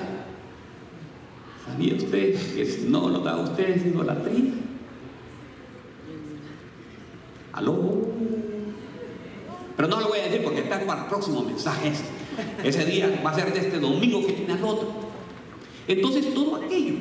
¿Sabía 1.68 1.94
usted 1.94 2.34
que 2.56 2.80
no 2.88 3.10
lo 3.10 3.20
da 3.20 3.38
usted 3.38 3.70
es 3.70 3.86
idolatría? 3.86 4.54
¿Aló? 7.54 8.00
Pero 9.78 9.88
no 9.88 10.00
lo 10.02 10.08
voy 10.08 10.18
a 10.18 10.24
decir 10.24 10.44
porque 10.44 10.62
está 10.62 10.84
para 10.84 11.04
el 11.04 11.08
próximo 11.08 11.44
mensaje. 11.44 11.92
Ese 12.64 12.84
día 12.86 13.22
va 13.24 13.30
a 13.30 13.36
ser 13.36 13.54
de 13.54 13.60
este 13.60 13.80
domingo 13.80 14.26
que 14.26 14.34
viene 14.34 14.54
al 14.54 14.64
otro. 14.64 14.92
Entonces 15.88 16.34
todo 16.34 16.56
aquello, 16.56 16.96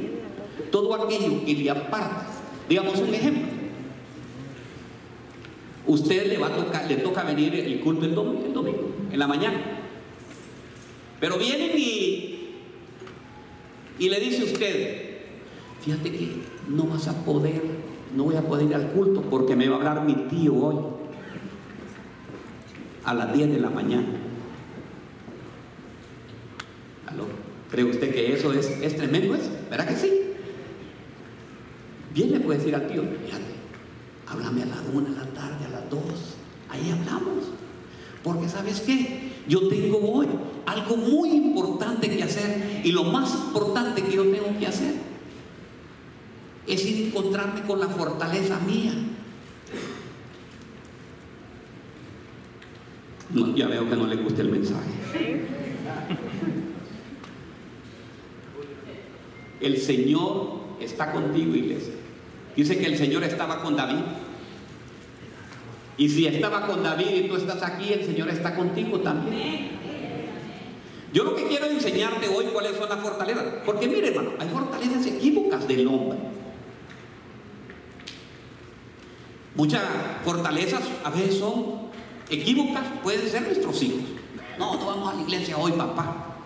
todo 0.70 0.94
aquello 0.94 1.42
que 1.42 1.54
le 1.54 1.70
aparta, 1.70 2.26
digamos 2.68 2.98
un 2.98 3.14
ejemplo, 3.14 3.59
usted 5.90 6.26
le 6.28 6.38
va 6.38 6.47
a 6.47 6.56
tocar, 6.56 6.87
le 6.88 6.97
toca 6.97 7.25
venir 7.25 7.54
el 7.54 7.80
culto 7.80 8.04
el 8.04 8.14
domingo, 8.14 8.94
en 9.11 9.18
la 9.18 9.26
mañana. 9.26 9.61
Pero 11.18 11.37
vienen 11.37 11.73
y, 11.76 12.59
y 13.99 14.09
le 14.09 14.20
dice 14.20 14.44
usted, 14.44 15.18
fíjate 15.82 16.12
que 16.12 16.28
no 16.68 16.85
vas 16.85 17.09
a 17.09 17.25
poder, 17.25 17.62
no 18.16 18.25
voy 18.25 18.37
a 18.37 18.42
poder 18.42 18.68
ir 18.68 18.75
al 18.75 18.92
culto 18.92 19.23
porque 19.23 19.56
me 19.56 19.68
va 19.68 19.76
a 19.76 19.78
hablar 19.78 20.04
mi 20.04 20.14
tío 20.14 20.54
hoy 20.54 20.76
a 23.04 23.12
las 23.12 23.32
10 23.35 23.52
de 23.52 23.61
la 23.61 23.70
mañana. 23.70 24.09
¿Aló? 27.06 27.25
¿Cree 27.70 27.85
usted 27.85 28.12
que 28.12 28.32
eso 28.32 28.52
es, 28.52 28.70
es 28.80 28.97
tremendo? 28.97 29.37
¿Verdad 29.68 29.88
que 29.88 29.97
sí? 29.97 30.11
Bien 32.14 32.30
le 32.30 32.40
puede 32.40 32.59
decir 32.59 32.75
al 32.75 32.87
tío, 32.87 33.02
fíjate, 33.02 33.59
háblame 34.40 34.62
a 34.62 34.66
las 34.66 34.78
1 34.92 35.09
de 35.09 35.16
la 35.16 35.26
tarde, 35.26 35.66
a 35.66 35.68
las 35.68 35.90
2, 35.90 36.00
ahí 36.70 36.90
hablamos. 36.90 37.44
Porque 38.23 38.49
sabes 38.49 38.80
qué, 38.80 39.32
yo 39.49 39.68
tengo 39.68 39.99
hoy 39.99 40.26
algo 40.66 40.97
muy 40.97 41.30
importante 41.30 42.09
que 42.11 42.23
hacer 42.23 42.82
y 42.85 42.92
lo 42.92 43.04
más 43.04 43.35
importante 43.35 44.02
que 44.02 44.12
yo 44.12 44.23
tengo 44.25 44.59
que 44.59 44.66
hacer 44.66 44.94
es 46.66 46.87
ir 46.87 47.04
a 47.04 47.09
encontrarme 47.09 47.62
con 47.62 47.80
la 47.80 47.88
fortaleza 47.88 48.59
mía. 48.61 48.92
ya 53.54 53.68
veo 53.68 53.88
que 53.88 53.97
no 53.97 54.06
le 54.06 54.16
gusta 54.16 54.42
el 54.42 54.50
mensaje. 54.50 54.90
El 59.61 59.76
Señor 59.78 60.61
está 60.80 61.12
contigo, 61.12 61.54
iglesia. 61.54 61.92
Dice 62.56 62.78
que 62.78 62.87
el 62.87 62.97
Señor 62.99 63.23
estaba 63.25 63.62
con 63.62 63.76
David. 63.76 64.00
Y 66.00 66.09
si 66.09 66.26
estaba 66.26 66.66
con 66.66 66.83
David 66.83 67.11
y 67.11 67.28
tú 67.28 67.37
estás 67.37 67.62
aquí, 67.62 67.92
el 67.92 68.02
Señor 68.07 68.30
está 68.30 68.57
contigo 68.57 69.00
también. 69.00 69.69
Yo 71.12 71.25
lo 71.25 71.37
que 71.37 71.47
quiero 71.47 71.66
enseñarte 71.66 72.26
hoy 72.26 72.47
cuáles 72.54 72.78
son 72.78 72.88
las 72.88 73.00
fortalezas. 73.00 73.45
Porque 73.66 73.87
mire, 73.87 74.09
hermano, 74.09 74.30
hay 74.38 74.49
fortalezas 74.49 75.04
equívocas 75.04 75.69
del 75.69 75.87
hombre. 75.87 76.19
Muchas 79.54 79.83
fortalezas 80.25 80.80
a 81.04 81.11
veces 81.11 81.38
son 81.38 81.90
equívocas, 82.30 82.83
pueden 83.02 83.28
ser 83.28 83.42
nuestros 83.42 83.83
hijos. 83.83 84.00
No, 84.59 84.76
no 84.76 84.87
vamos 84.87 85.12
a 85.12 85.16
la 85.16 85.23
iglesia 85.23 85.59
hoy, 85.59 85.73
papá. 85.73 86.38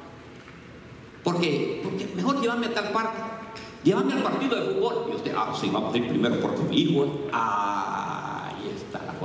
Porque, 1.22 1.80
porque 1.84 2.08
mejor 2.16 2.40
llévame 2.40 2.66
a 2.66 2.74
tal 2.74 2.90
parte. 2.90 3.22
Llévame 3.84 4.14
al 4.14 4.22
partido 4.24 4.56
de 4.56 4.74
fútbol. 4.74 5.10
Y 5.12 5.14
usted, 5.14 5.32
ah, 5.36 5.56
sí, 5.60 5.70
vamos 5.72 5.94
a 5.94 5.96
ir 5.96 6.08
primero 6.08 6.40
porque 6.40 6.62
mi 6.64 6.76
hijo. 6.76 7.28
la 7.30 8.03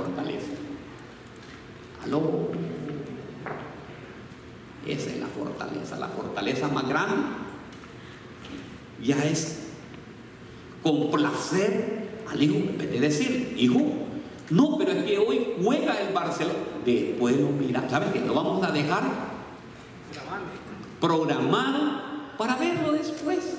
fortaleza. 0.00 0.52
Aló. 2.04 2.48
Esa 4.86 5.10
es 5.10 5.18
la 5.18 5.26
fortaleza. 5.26 5.98
La 5.98 6.08
fortaleza 6.08 6.68
más 6.68 6.88
grande 6.88 7.16
ya 9.02 9.22
es 9.24 9.58
complacer 10.82 12.22
al 12.30 12.42
hijo. 12.42 12.56
En 12.56 12.78
vez 12.78 12.90
de 12.90 13.00
decir, 13.00 13.54
hijo, 13.58 13.80
no, 14.50 14.78
pero 14.78 14.92
es 14.92 15.04
que 15.04 15.18
hoy 15.18 15.54
juega 15.62 16.00
el 16.00 16.14
Barcelona. 16.14 16.58
Después 16.84 17.36
lo 17.36 17.48
mira. 17.48 17.88
¿Sabes 17.88 18.12
qué? 18.12 18.20
Lo 18.20 18.34
vamos 18.34 18.66
a 18.66 18.72
dejar 18.72 19.02
programado 20.98 22.36
para 22.38 22.56
verlo 22.56 22.92
después. 22.92 23.56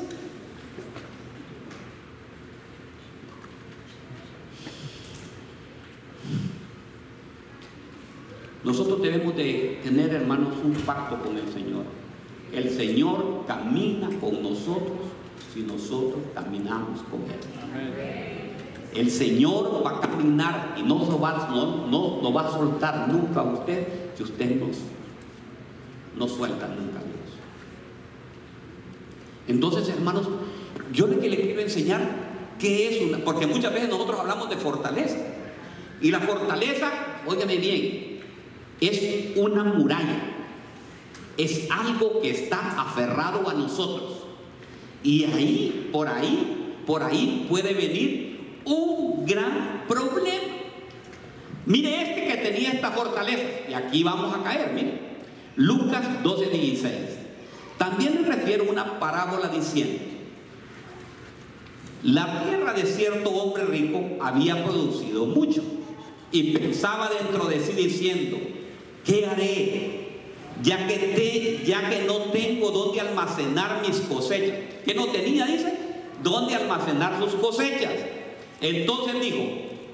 Nosotros 8.71 9.01
debemos 9.01 9.35
de 9.35 9.81
tener, 9.83 10.13
hermanos, 10.13 10.53
un 10.63 10.71
pacto 10.71 11.21
con 11.21 11.35
el 11.35 11.45
Señor. 11.51 11.83
El 12.53 12.69
Señor 12.69 13.43
camina 13.45 14.07
con 14.21 14.41
nosotros 14.41 14.93
si 15.53 15.63
nosotros 15.63 16.21
caminamos 16.33 17.01
con 17.11 17.19
Él. 17.23 17.37
El 18.95 19.11
Señor 19.11 19.83
va 19.85 19.97
a 19.97 19.99
caminar 19.99 20.75
y 20.77 20.83
no, 20.83 21.19
va, 21.19 21.31
va 21.33 22.47
a 22.47 22.51
soltar 22.51 23.09
nunca 23.09 23.41
a 23.41 23.43
usted 23.43 23.87
si 24.15 24.23
usted 24.23 24.61
no, 24.61 24.67
no 26.17 26.27
suelta 26.29 26.67
nunca 26.67 26.99
a 26.99 27.03
Dios. 27.03 27.29
Entonces, 29.49 29.89
hermanos, 29.89 30.29
yo 30.93 31.07
le, 31.07 31.17
le 31.17 31.41
quiero 31.41 31.59
enseñar 31.59 32.09
qué 32.57 32.87
es 32.87 33.09
una, 33.09 33.17
porque 33.17 33.47
muchas 33.47 33.73
veces 33.73 33.89
nosotros 33.89 34.17
hablamos 34.17 34.49
de 34.49 34.55
fortaleza. 34.55 35.17
Y 35.99 36.09
la 36.09 36.21
fortaleza, 36.21 36.89
óigame 37.27 37.57
bien, 37.57 38.10
es 38.81 39.37
una 39.37 39.63
muralla, 39.63 40.21
es 41.37 41.69
algo 41.71 42.21
que 42.21 42.31
está 42.31 42.81
aferrado 42.81 43.47
a 43.49 43.53
nosotros. 43.53 44.23
Y 45.03 45.23
ahí, 45.25 45.89
por 45.91 46.07
ahí, 46.07 46.75
por 46.85 47.03
ahí 47.03 47.45
puede 47.47 47.73
venir 47.73 48.59
un 48.65 49.25
gran 49.25 49.85
problema. 49.87 50.57
Mire 51.65 52.01
este 52.01 52.25
que 52.27 52.37
tenía 52.37 52.71
esta 52.71 52.91
fortaleza, 52.91 53.69
y 53.69 53.73
aquí 53.73 54.03
vamos 54.03 54.35
a 54.35 54.43
caer, 54.43 54.73
mire. 54.73 55.11
Lucas 55.55 56.23
12, 56.23 56.49
16. 56.49 56.93
También 57.77 58.21
le 58.21 58.27
refiero 58.27 58.65
una 58.69 58.99
parábola 58.99 59.47
diciendo, 59.47 60.01
la 62.03 62.43
tierra 62.43 62.73
de 62.73 62.85
cierto 62.85 63.29
hombre 63.29 63.65
rico 63.65 64.17
había 64.21 64.63
producido 64.65 65.25
mucho 65.25 65.61
y 66.31 66.51
pensaba 66.57 67.09
dentro 67.09 67.45
de 67.45 67.59
sí 67.59 67.73
diciendo, 67.73 68.37
¿Qué 69.05 69.25
haré? 69.25 70.01
Ya 70.63 70.87
que, 70.87 70.95
te, 70.95 71.65
ya 71.65 71.89
que 71.89 72.03
no 72.03 72.17
tengo 72.31 72.71
dónde 72.71 73.01
almacenar 73.01 73.81
mis 73.85 73.99
cosechas. 74.01 74.57
¿Qué 74.85 74.93
no 74.93 75.07
tenía? 75.07 75.45
Dice, 75.45 75.73
¿dónde 76.21 76.55
almacenar 76.55 77.19
sus 77.19 77.33
cosechas? 77.35 77.93
Entonces 78.59 79.19
dijo, 79.21 79.43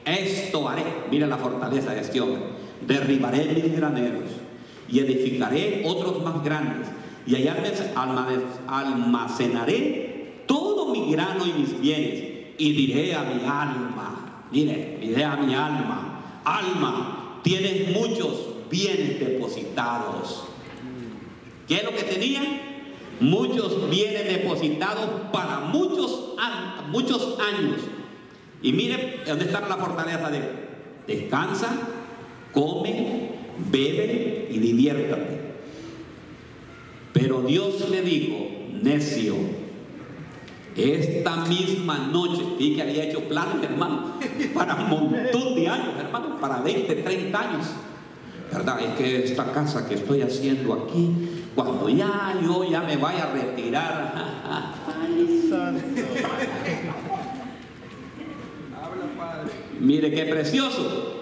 esto 0.06 0.68
haré. 0.68 0.84
Mira 1.10 1.28
la 1.28 1.38
fortaleza 1.38 1.94
de 1.94 2.02
este 2.02 2.20
hombre. 2.20 2.42
Derribaré 2.86 3.46
mis 3.46 3.76
graneros 3.76 4.30
y 4.90 5.00
edificaré 5.00 5.84
otros 5.86 6.22
más 6.22 6.44
grandes. 6.44 6.88
Y 7.26 7.36
allá 7.36 7.56
almacenaré 8.68 10.44
todo 10.46 10.92
mi 10.92 10.98
mi 10.98 11.12
grano 11.12 11.46
y 11.46 11.54
mis 11.54 11.80
bienes, 11.80 12.24
y 12.58 12.72
diré 12.74 13.14
a 13.14 13.24
mi 13.24 13.42
alma, 13.44 14.46
mire, 14.52 14.98
diré 15.00 15.24
a 15.24 15.36
mi 15.36 15.54
alma, 15.54 16.42
alma, 16.44 17.40
tienes 17.44 17.90
muchos 17.92 18.47
bienes 18.70 19.20
depositados. 19.20 20.44
¿Qué 21.68 21.76
es 21.78 21.84
lo 21.84 21.92
que 21.92 22.04
tenía? 22.04 22.42
Muchos 23.20 23.90
bienes 23.90 24.28
depositados 24.28 25.10
para 25.32 25.60
muchos, 25.62 26.36
muchos 26.90 27.38
años. 27.40 27.82
Y 28.62 28.74
mire 28.74 29.22
dónde 29.26 29.46
está 29.46 29.62
la 29.62 29.78
fortaleza 29.78 30.30
de 30.30 30.38
él. 30.38 30.44
Descansa, 31.08 31.70
come, 32.54 33.32
bebe 33.72 34.48
y 34.52 34.60
diviértate. 34.60 35.48
Pero 37.14 37.42
Dios 37.42 37.90
le 37.90 38.02
dijo, 38.02 38.36
necio, 38.82 39.36
esta 40.76 41.36
misma 41.46 41.98
noche, 41.98 42.44
y 42.60 42.76
que 42.76 42.84
había 42.84 43.06
hecho 43.06 43.22
planes, 43.22 43.64
hermano, 43.64 44.14
para 44.54 44.76
un 44.76 44.90
montón 44.90 45.56
de 45.56 45.68
años, 45.68 45.96
hermano, 46.00 46.40
para 46.40 46.62
20, 46.62 46.96
30 46.96 47.40
años. 47.40 47.66
¿Verdad? 48.52 48.80
Es 48.82 48.96
que 48.96 49.26
esta 49.26 49.52
casa 49.52 49.88
que 49.88 49.96
estoy 49.96 50.22
haciendo 50.22 50.74
aquí, 50.74 51.46
cuando 51.56 51.90
ya 51.90 52.38
yo 52.42 52.64
ya 52.70 52.82
me 52.82 52.98
vaya 52.98 53.26
a 53.26 53.34
retirar, 53.34 54.14
mire 59.80 60.12
qué 60.12 60.26
precioso. 60.26 61.14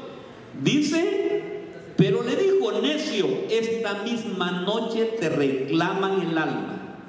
Dice, 0.61 1.63
pero 1.97 2.23
le 2.23 2.35
dijo 2.35 2.71
necio, 2.81 3.27
esta 3.49 4.03
misma 4.03 4.51
noche 4.51 5.17
te 5.19 5.29
reclaman 5.29 6.21
el 6.21 6.37
alma. 6.37 7.01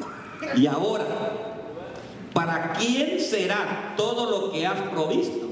Y 0.56 0.66
ahora, 0.66 1.04
¿para 2.32 2.72
quién 2.72 3.20
será 3.20 3.94
todo 3.96 4.30
lo 4.30 4.52
que 4.52 4.66
has 4.66 4.80
provisto? 4.90 5.46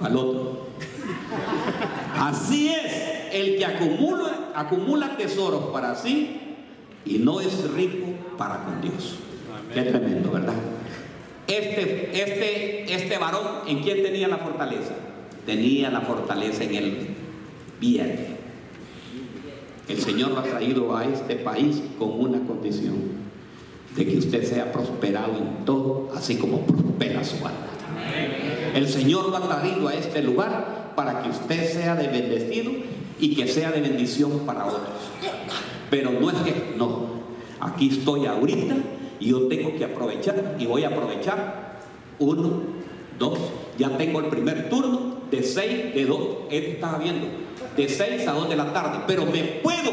Al 0.00 0.16
otro. 0.16 0.69
Así 2.16 2.68
es, 2.68 3.32
el 3.32 3.56
que 3.56 3.64
acumula, 3.64 4.50
acumula 4.54 5.16
tesoros 5.16 5.66
para 5.72 5.94
sí 5.94 6.56
y 7.04 7.18
no 7.18 7.40
es 7.40 7.70
rico 7.72 8.08
para 8.36 8.64
con 8.64 8.80
Dios. 8.80 9.16
Qué 9.72 9.82
tremendo, 9.82 10.30
¿verdad? 10.30 10.54
Este, 11.46 12.10
este, 12.12 12.94
este 12.94 13.18
varón, 13.18 13.46
¿en 13.66 13.80
quién 13.82 14.02
tenía 14.02 14.28
la 14.28 14.38
fortaleza? 14.38 14.94
Tenía 15.46 15.90
la 15.90 16.00
fortaleza 16.02 16.64
en 16.64 16.74
el 16.74 17.08
bien. 17.80 18.36
El 19.88 20.00
Señor 20.00 20.30
lo 20.30 20.38
ha 20.38 20.44
traído 20.44 20.96
a 20.96 21.04
este 21.04 21.36
país 21.36 21.82
con 21.98 22.20
una 22.20 22.46
condición 22.46 23.20
de 23.96 24.06
que 24.06 24.18
usted 24.18 24.44
sea 24.44 24.70
prosperado 24.70 25.36
en 25.36 25.64
todo, 25.64 26.10
así 26.14 26.36
como 26.36 26.60
prospera 26.60 27.24
su 27.24 27.36
alma. 27.36 27.66
El 28.74 28.88
Señor 28.88 29.28
lo 29.30 29.36
ha 29.36 29.48
traído 29.48 29.88
a 29.88 29.94
este 29.94 30.22
lugar 30.22 30.89
para 31.00 31.22
que 31.22 31.30
usted 31.30 31.72
sea 31.72 31.94
de 31.94 32.08
bendecido 32.08 32.72
y 33.18 33.34
que 33.34 33.48
sea 33.48 33.72
de 33.72 33.80
bendición 33.80 34.40
para 34.40 34.66
otros. 34.66 34.82
Pero 35.88 36.10
no 36.10 36.28
es 36.28 36.36
que, 36.42 36.74
no, 36.76 37.06
aquí 37.58 37.88
estoy 37.88 38.26
ahorita 38.26 38.74
y 39.18 39.30
yo 39.30 39.48
tengo 39.48 39.74
que 39.76 39.86
aprovechar 39.86 40.56
y 40.58 40.66
voy 40.66 40.84
a 40.84 40.88
aprovechar 40.88 41.80
uno, 42.18 42.64
dos, 43.18 43.38
ya 43.78 43.96
tengo 43.96 44.20
el 44.20 44.26
primer 44.26 44.68
turno 44.68 45.22
de 45.30 45.42
seis, 45.42 45.94
de 45.94 46.04
dos, 46.04 46.20
él 46.50 46.64
estaba 46.64 46.98
viendo, 46.98 47.28
de 47.78 47.88
seis 47.88 48.28
a 48.28 48.32
dos 48.32 48.50
de 48.50 48.56
la 48.56 48.70
tarde, 48.70 48.98
pero 49.06 49.24
me 49.24 49.42
puedo, 49.62 49.92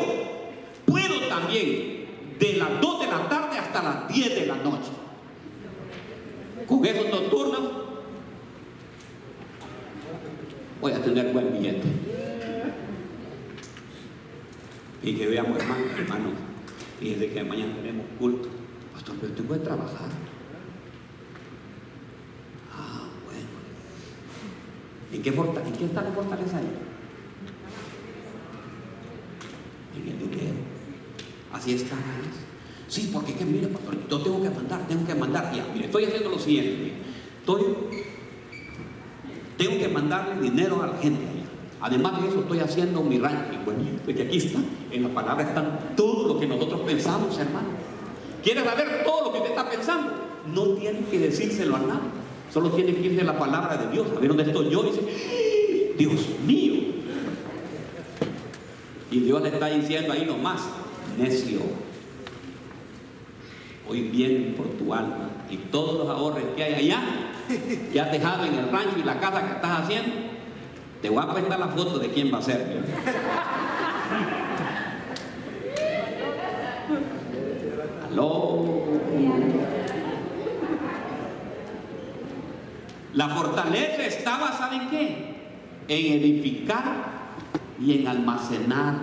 puedo 0.85 1.21
también 1.29 2.05
de 2.37 2.53
las 2.57 2.81
dos 2.81 2.99
de 2.99 3.07
la 3.07 3.29
tarde 3.29 3.57
hasta 3.57 3.81
las 3.81 4.09
diez 4.09 4.35
de 4.35 4.45
la 4.45 4.55
noche. 4.55 4.91
Con 6.67 6.85
esos 6.85 7.09
dos 7.09 7.29
turnos 7.29 7.86
voy 10.81 10.91
a 10.91 11.01
tener 11.01 11.33
buen 11.33 11.53
billete. 11.53 11.87
Y 15.03 15.13
que 15.13 15.27
veamos, 15.27 15.57
hermano, 15.59 15.85
hermano, 15.97 16.29
y 16.99 17.11
desde 17.11 17.31
que 17.31 17.43
mañana 17.43 17.75
tenemos 17.75 18.05
culto. 18.19 18.49
Pastor, 18.93 19.15
pero 19.21 19.33
tengo 19.33 19.53
que 19.53 19.59
trabajar. 19.59 20.09
Ah, 22.73 23.07
bueno. 23.25 23.47
¿En 25.13 25.21
qué, 25.21 25.29
¿En 25.29 25.73
qué 25.73 25.85
está 25.85 26.01
la 26.01 26.11
fortaleza 26.11 26.57
ahí? 26.57 26.71
En 29.95 30.09
el 30.09 30.19
dinero. 30.19 30.55
Así 31.53 31.73
está. 31.73 31.95
Sí, 32.87 33.11
porque 33.13 33.31
es 33.33 33.37
que, 33.37 33.45
mire, 33.45 33.67
pastor, 33.67 33.95
yo 34.09 34.21
tengo 34.21 34.41
que 34.41 34.49
mandar, 34.49 34.87
tengo 34.87 35.05
que 35.05 35.15
mandar. 35.15 35.53
Ya, 35.55 35.65
mire, 35.73 35.85
estoy 35.85 36.05
haciendo 36.05 36.29
lo 36.31 36.39
siguiente. 36.39 36.93
Estoy, 37.39 37.63
tengo 39.57 39.77
que 39.77 39.87
mandarle 39.87 40.41
dinero 40.41 40.81
a 40.83 40.87
la 40.87 40.97
gente. 40.97 41.25
Además 41.81 42.21
de 42.21 42.29
eso, 42.29 42.39
estoy 42.39 42.59
haciendo 42.59 43.01
mi 43.03 43.19
ranking. 43.19 43.59
Bueno, 43.65 43.81
que 44.05 44.23
aquí 44.23 44.37
está, 44.37 44.59
en 44.91 45.03
la 45.03 45.09
palabra 45.09 45.43
están 45.43 45.95
todo 45.95 46.27
lo 46.27 46.39
que 46.39 46.47
nosotros 46.47 46.81
pensamos, 46.81 47.37
hermano. 47.37 47.67
¿Quieres 48.43 48.63
saber 48.63 49.03
todo 49.03 49.25
lo 49.25 49.31
que 49.31 49.39
usted 49.39 49.51
está 49.51 49.69
pensando? 49.69 50.11
No 50.53 50.63
tiene 50.75 51.01
que 51.11 51.19
decírselo 51.19 51.75
a 51.75 51.79
nadie. 51.79 52.09
Solo 52.51 52.69
tiene 52.71 52.95
que 52.95 53.01
ir 53.01 53.15
de 53.15 53.23
la 53.23 53.37
palabra 53.37 53.77
de 53.77 53.91
Dios. 53.91 54.07
A 54.15 54.19
ver 54.19 54.29
dónde 54.29 54.43
estoy 54.43 54.69
yo. 54.69 54.83
Dice. 54.83 55.01
Dios 55.97 56.25
mío. 56.45 56.73
Y 59.11 59.19
Dios 59.19 59.41
le 59.41 59.49
está 59.49 59.67
diciendo 59.67 60.13
ahí 60.13 60.25
nomás, 60.25 60.61
necio. 61.17 61.59
Hoy 63.89 64.01
viene 64.03 64.53
por 64.55 64.67
tu 64.67 64.93
alma 64.93 65.29
y 65.49 65.57
todos 65.57 65.97
los 65.99 66.09
ahorros 66.09 66.43
que 66.55 66.63
hay 66.63 66.73
allá 66.73 67.26
que 67.47 68.01
has 68.01 68.11
dejado 68.11 68.45
en 68.45 68.53
el 68.55 68.69
rancho 68.71 68.97
y 68.99 69.03
la 69.03 69.19
casa 69.19 69.41
que 69.41 69.53
estás 69.55 69.81
haciendo 69.81 70.37
te 71.01 71.09
voy 71.09 71.23
a 71.23 71.33
prestar 71.33 71.59
la 71.59 71.67
foto 71.67 71.99
de 71.99 72.09
quién 72.09 72.33
va 72.33 72.39
a 72.39 72.41
ser. 72.41 72.83
Aló. 78.11 78.65
La 83.13 83.29
fortaleza 83.29 84.05
estaba, 84.05 84.51
¿saben 84.51 84.89
qué? 84.89 85.35
En 85.87 86.13
edificar 86.13 86.83
y 87.79 87.99
en 87.99 88.07
almacenar. 88.07 88.95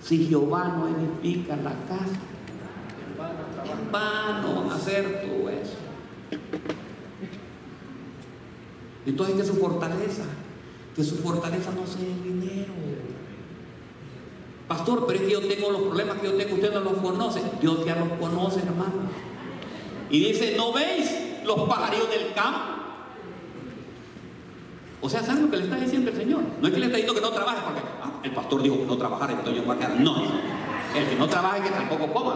Si 0.00 0.26
Jehová 0.26 0.74
no 0.76 0.88
edifica 0.88 1.56
la 1.56 1.72
casa, 1.88 2.18
en 3.64 3.92
vano 3.92 4.70
hacer 4.72 5.22
todo 5.22 5.50
eso. 5.50 5.87
Entonces, 9.08 9.34
¿qué 9.36 9.42
es 9.42 9.48
su 9.48 9.56
fortaleza? 9.56 10.24
que 10.98 11.04
su 11.04 11.14
fortaleza 11.18 11.70
no 11.70 11.86
sea 11.86 12.04
el 12.04 12.24
dinero. 12.24 12.72
Pastor, 14.66 15.04
pero 15.06 15.20
es 15.20 15.26
que 15.26 15.30
yo 15.30 15.40
tengo 15.46 15.70
los 15.70 15.82
problemas 15.82 16.18
que 16.18 16.26
yo 16.26 16.34
tengo, 16.34 16.56
usted 16.56 16.74
no 16.74 16.80
los 16.80 16.94
conoce. 16.94 17.40
Dios 17.60 17.86
ya 17.86 17.94
los 17.94 18.08
conoce, 18.18 18.58
hermano. 18.58 19.06
Y 20.10 20.18
dice, 20.18 20.54
¿no 20.56 20.72
veis 20.72 21.08
los 21.44 21.68
pajarillos 21.68 22.10
del 22.10 22.34
campo? 22.34 22.82
O 25.00 25.08
sea, 25.08 25.22
¿saben 25.22 25.44
lo 25.44 25.50
que 25.52 25.58
le 25.58 25.64
está 25.64 25.76
diciendo 25.76 26.10
el 26.10 26.16
Señor? 26.16 26.40
No 26.60 26.66
es 26.66 26.74
que 26.74 26.80
le 26.80 26.86
está 26.86 26.96
diciendo 26.96 27.14
que 27.14 27.24
no 27.28 27.32
trabaje, 27.32 27.58
porque 27.64 27.80
ah, 28.02 28.20
el 28.24 28.32
pastor 28.32 28.60
dijo 28.60 28.78
que 28.78 28.84
no 28.86 28.98
trabajara, 28.98 29.34
entonces 29.34 29.62
yo 29.62 29.64
voy 29.64 29.76
a 29.76 29.78
quedar. 29.78 30.00
No, 30.00 30.16
el 30.96 31.08
que 31.08 31.14
no 31.14 31.28
trabaje 31.28 31.62
que 31.62 31.70
tampoco 31.70 32.12
coma. 32.12 32.34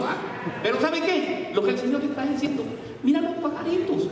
Pero 0.63 0.81
¿sabe 0.81 1.01
qué? 1.01 1.51
Lo 1.53 1.65
que 1.65 1.71
el 1.71 1.79
Señor 1.79 2.01
le 2.01 2.11
está 2.11 2.25
diciendo, 2.25 2.63
mira 3.03 3.21
los 3.21 3.33
pajaritos, 3.33 4.07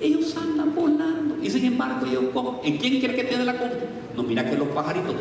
ellos 0.00 0.36
andan 0.36 0.74
volando. 0.74 1.36
Y 1.42 1.50
sin 1.50 1.64
embargo, 1.64 2.06
ellos 2.06 2.24
comen. 2.32 2.54
¿En 2.64 2.78
quién 2.78 2.98
quiere 2.98 3.14
que 3.14 3.24
tiene 3.24 3.44
la 3.44 3.56
comida? 3.58 3.76
No, 4.16 4.22
mira 4.22 4.48
que 4.48 4.56
los 4.56 4.68
pajaritos. 4.68 5.14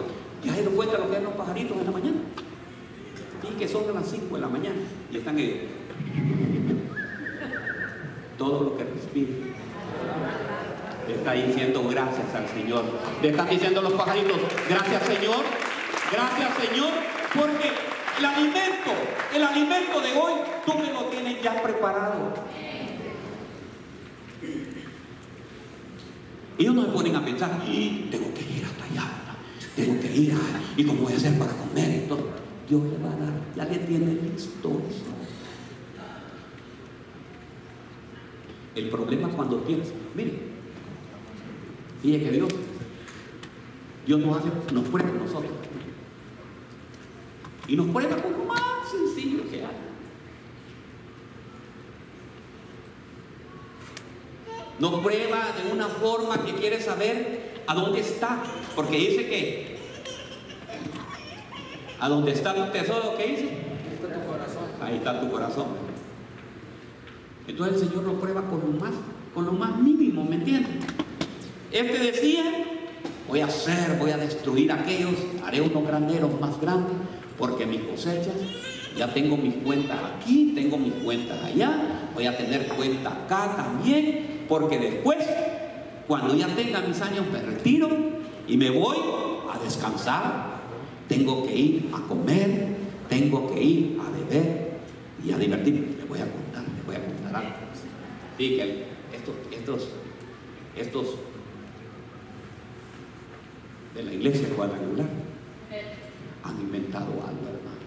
¿Ya 0.44 0.54
se 0.54 0.64
dado 0.64 0.76
cuenta 0.76 0.98
lo 0.98 1.10
que 1.10 1.18
es 1.18 1.24
los 1.24 1.34
pajaritos 1.34 1.78
en 1.78 1.86
la 1.86 1.92
mañana? 1.92 2.18
Y 3.44 3.58
que 3.58 3.68
son 3.68 3.90
a 3.90 3.94
las 3.94 4.10
5 4.10 4.36
de 4.36 4.42
la 4.42 4.48
mañana. 4.48 4.76
Y 5.12 5.18
están 5.18 5.38
ahí. 5.38 5.68
Todo 8.38 8.64
lo 8.64 8.78
que 8.78 8.84
respira. 8.84 9.32
Le 11.08 11.16
está 11.16 11.34
diciendo 11.34 11.84
gracias 11.90 12.34
al 12.34 12.48
Señor. 12.48 12.84
Le 13.22 13.30
están 13.30 13.50
diciendo 13.50 13.82
los 13.82 13.94
pajaritos, 13.94 14.38
gracias 14.70 15.04
Señor, 15.04 15.44
gracias 16.12 16.50
Señor, 16.66 16.92
porque 17.36 17.72
el 18.20 18.26
alimento, 18.26 18.92
el 19.36 19.44
alimento 19.44 20.00
de 20.00 20.14
hoy, 20.14 20.34
tú 20.66 20.74
me 20.76 20.94
lo 20.94 21.06
tienes 21.06 21.42
ya 21.42 21.62
preparado. 21.62 22.34
Ellos 26.58 26.76
no 26.76 26.86
se 26.86 26.92
ponen 26.92 27.16
a 27.16 27.26
pensar, 27.26 27.64
y 27.68 28.08
tengo 28.12 28.34
que 28.34 28.42
ir 28.42 28.66
hasta 28.66 28.86
allá, 28.86 29.12
tengo 29.76 30.00
que 30.00 30.16
ir, 30.16 30.34
y 30.78 30.84
cómo 30.84 31.04
voy 31.04 31.14
a 31.14 31.18
hacer 31.18 31.38
para 31.38 31.52
comer 31.54 32.04
y 32.04 32.08
todo. 32.08 32.30
Dios 32.70 32.82
le 32.84 32.98
va 32.98 33.12
a 33.12 33.18
dar, 33.18 33.34
ya 33.56 33.66
le 33.66 33.78
tiene 33.80 34.14
listo. 34.22 34.82
El 38.76 38.90
problema 38.90 39.30
cuando 39.30 39.58
tienes, 39.58 39.90
mire, 40.16 40.40
fíjate 42.02 42.24
que 42.24 42.32
Dios, 42.32 42.50
Dios 44.06 44.20
nos 44.20 44.38
hace, 44.38 44.50
nos 44.74 44.88
prueba 44.88 45.10
a 45.10 45.14
nosotros. 45.14 45.52
Y 47.68 47.76
nos 47.76 47.88
prueba 47.88 48.18
con 48.18 48.32
lo 48.32 48.46
más 48.46 48.90
sencillo 48.90 49.50
que 49.50 49.58
hay. 49.58 49.93
Nos 54.80 55.00
prueba 55.02 55.52
de 55.64 55.72
una 55.72 55.88
forma 55.88 56.44
que 56.44 56.54
quiere 56.54 56.82
saber 56.82 57.62
a 57.68 57.74
dónde 57.76 58.00
está. 58.00 58.42
Porque 58.76 58.98
dice 58.98 59.28
que 59.28 59.78
a 62.00 62.10
dónde 62.10 62.32
está 62.32 62.54
tu 62.54 62.72
tesoro, 62.72 63.16
¿qué 63.18 63.28
dice? 63.28 63.50
Ahí 64.82 64.98
está 64.98 65.22
tu 65.22 65.32
corazón. 65.32 65.68
Entonces 67.48 67.82
el 67.82 67.90
Señor 67.90 68.04
lo 68.04 68.20
prueba 68.20 68.42
con 68.42 68.60
lo 68.60 68.80
más, 68.80 68.92
con 69.34 69.46
lo 69.46 69.54
más 69.54 69.78
mínimo, 69.78 70.24
¿me 70.24 70.36
entiendes? 70.36 70.84
Este 71.72 72.00
decía, 72.00 72.44
voy 73.28 73.42
a 73.42 73.46
hacer, 73.46 73.98
voy 74.00 74.12
a 74.12 74.18
destruir 74.18 74.72
aquellos, 74.72 75.14
haré 75.46 75.62
unos 75.62 75.86
graneros 75.86 76.40
más 76.40 76.60
grandes, 76.60 76.96
porque 77.38 77.66
mis 77.66 77.82
cosechas, 77.82 78.36
ya 78.98 79.14
tengo 79.14 79.38
mis 79.38 79.56
cuentas 79.56 79.98
aquí, 80.16 80.52
tengo 80.56 80.78
mis 80.78 80.94
cuentas 80.94 81.44
allá, 81.44 82.10
voy 82.14 82.28
a 82.28 82.38
tener 82.38 82.68
cuenta 82.68 83.12
acá 83.12 83.56
también, 83.56 84.33
porque 84.48 84.80
después, 84.80 85.26
cuando 86.08 86.36
ya 86.36 86.48
tenga 86.48 86.82
mis 86.82 87.02
años, 87.02 87.26
me 87.32 87.40
retiro 87.42 87.90
y 88.48 88.58
me 88.58 88.70
voy 88.70 88.98
a 89.52 89.64
descansar. 89.64 90.54
Tengo 91.08 91.46
que 91.46 91.56
ir 91.56 91.90
a 91.94 92.00
comer, 92.08 92.76
tengo 93.10 93.54
que 93.54 93.62
ir 93.62 94.00
a 94.00 94.10
beber 94.10 94.80
y 95.24 95.32
a 95.32 95.38
divertirme. 95.38 95.98
Les 95.98 96.08
voy 96.08 96.20
a 96.20 96.32
contar, 96.32 96.64
les 96.64 96.86
voy 96.86 96.96
a 96.96 97.06
contar 97.06 97.36
algo. 97.36 97.52
Fíjense, 98.38 98.86
estos, 99.14 99.36
estos, 99.52 99.90
estos 100.76 101.16
de 103.94 104.04
la 104.04 104.14
iglesia 104.14 104.50
cuadrangular 104.56 105.08
han 106.44 106.60
inventado 106.60 107.06
algo, 107.06 107.48
hermano. 107.48 107.84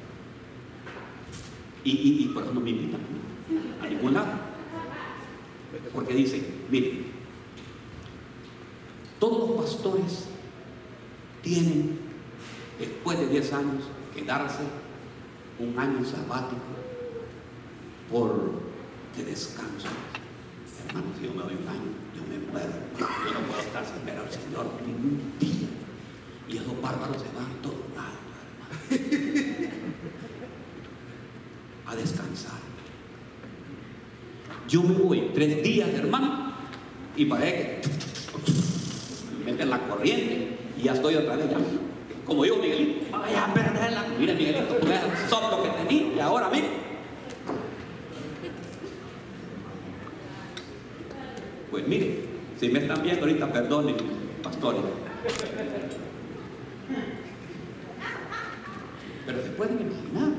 Y, 1.84 1.90
y, 1.90 2.24
y 2.24 2.28
por 2.28 2.44
eso 2.44 2.54
no 2.54 2.60
me 2.60 2.70
invitan 2.70 3.00
a 3.82 3.86
ningún 3.86 4.14
lado. 4.14 4.55
Porque 5.92 6.14
dicen, 6.14 6.44
miren, 6.70 7.06
todos 9.18 9.48
los 9.48 9.64
pastores 9.64 10.26
tienen, 11.42 11.98
después 12.78 13.18
de 13.18 13.28
10 13.28 13.52
años, 13.52 13.84
que 14.14 14.22
darse 14.24 14.62
un 15.58 15.78
año 15.78 16.04
sabático 16.04 16.62
por 18.10 18.52
de 19.16 19.24
descanso. 19.24 19.88
Hermano, 20.88 21.06
si 21.18 21.26
yo 21.26 21.32
me 21.32 21.42
doy 21.42 21.54
un 21.54 21.68
año, 21.68 21.90
yo 22.14 22.22
me 22.28 22.38
muero. 22.50 22.72
Yo 22.98 23.06
no 23.32 23.46
puedo 23.46 23.60
estar 23.60 23.84
sin 23.84 24.04
ver 24.04 24.18
al 24.18 24.30
Señor 24.30 24.66
ningún 24.86 25.32
día. 25.40 25.68
Y 26.48 26.58
esos 26.58 26.80
bárbaros 26.80 27.16
se 27.16 27.28
van 27.36 27.50
todos 27.62 27.76
hermano. 27.96 28.12
A 31.86 31.96
descansar. 31.96 32.65
Yo 34.68 34.82
me 34.82 34.94
voy 34.94 35.30
tres 35.32 35.62
días, 35.62 35.88
hermano, 35.94 36.52
y 37.16 37.24
parece 37.26 37.80
que 37.84 39.44
meten 39.44 39.70
la 39.70 39.78
corriente 39.86 40.58
y 40.76 40.82
ya 40.82 40.92
estoy 40.92 41.14
otra 41.14 41.36
vez 41.36 41.48
ya. 41.48 41.58
Como 42.24 42.42
digo 42.42 42.56
Miguelito, 42.56 43.16
vaya 43.16 43.44
a 43.44 43.54
perderla. 43.54 44.04
Mira 44.18 44.34
Miguelito, 44.34 44.74
tú 44.74 44.86
el 44.86 45.28
soplo 45.30 45.62
que 45.62 45.68
tenía 45.68 46.14
y 46.16 46.18
ahora 46.18 46.50
mira. 46.50 46.66
Pues 51.70 51.86
mire, 51.86 52.24
si 52.58 52.68
me 52.68 52.80
están 52.80 53.02
viendo 53.04 53.24
ahorita, 53.24 53.52
perdonen, 53.52 53.96
pastores. 54.42 54.80
Pero 59.26 59.42
se 59.42 59.50
pueden 59.50 59.80
imaginar 59.80 60.30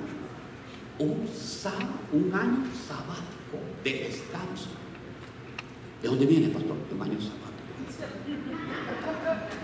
un, 1.00 1.30
un 2.12 2.34
año 2.34 2.66
sabático 2.88 3.37
de 3.84 3.92
descanso. 3.92 4.70
¿De 6.02 6.08
dónde 6.08 6.26
viene, 6.26 6.50
pastor? 6.50 6.76
De 6.90 6.96
un 6.96 7.02
año 7.02 7.18
sabático. 7.20 7.48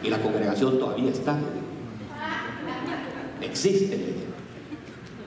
Y 0.04 0.10
la 0.10 0.22
congregación 0.22 0.80
todavía 0.80 1.12
está. 1.12 1.38
Existe. 3.42 4.16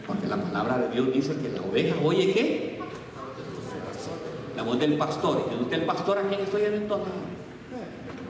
Porque 0.06 0.26
la 0.26 0.36
palabra 0.36 0.78
de 0.78 0.88
Dios 0.90 1.12
dice 1.12 1.36
que 1.36 1.48
la 1.48 1.62
oveja 1.62 1.96
oye 2.02 2.32
qué? 2.32 2.78
La 4.56 4.62
voz 4.62 4.78
del 4.78 4.96
pastor. 4.96 5.50
¿Y 5.52 5.62
usted 5.62 5.78
el 5.78 5.84
pastor 5.84 6.18
a 6.18 6.28
quién 6.28 6.40
estoy 6.40 6.62
oyendo? 6.62 7.04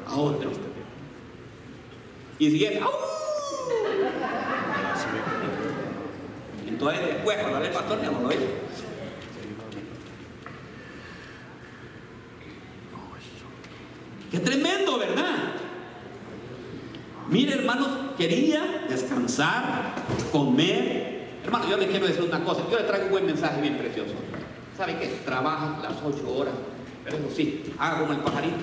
A 0.07 0.17
otro. 0.17 0.51
Y 2.39 2.51
si 2.51 2.65
es, 2.65 2.81
Entonces 6.67 7.07
después, 7.07 7.39
cuando 7.39 7.65
el 7.65 7.73
pastor, 7.73 8.03
ya 8.03 8.11
no 8.11 8.21
lo 8.21 8.29
oye. 8.29 8.49
Qué 14.37 14.43
tremendo, 14.43 14.99
¿verdad? 14.99 15.55
Mire, 17.31 17.55
hermanos, 17.55 17.89
quería 18.19 18.85
descansar, 18.87 19.95
comer. 20.31 21.39
Hermano, 21.43 21.71
yo 21.71 21.79
le 21.79 21.87
quiero 21.87 22.07
decir 22.07 22.23
una 22.23 22.45
cosa. 22.45 22.61
Yo 22.71 22.77
le 22.77 22.85
traigo 22.85 23.07
un 23.07 23.13
buen 23.13 23.25
mensaje 23.25 23.63
bien 23.63 23.79
precioso. 23.79 24.13
¿Sabe 24.77 24.99
qué? 24.99 25.07
Trabaja 25.25 25.79
las 25.81 25.95
ocho 26.05 26.37
horas. 26.37 26.53
Pero 27.03 27.17
eso 27.17 27.29
sí, 27.35 27.65
haga 27.79 28.01
como 28.01 28.13
el 28.13 28.19
pajarito. 28.19 28.59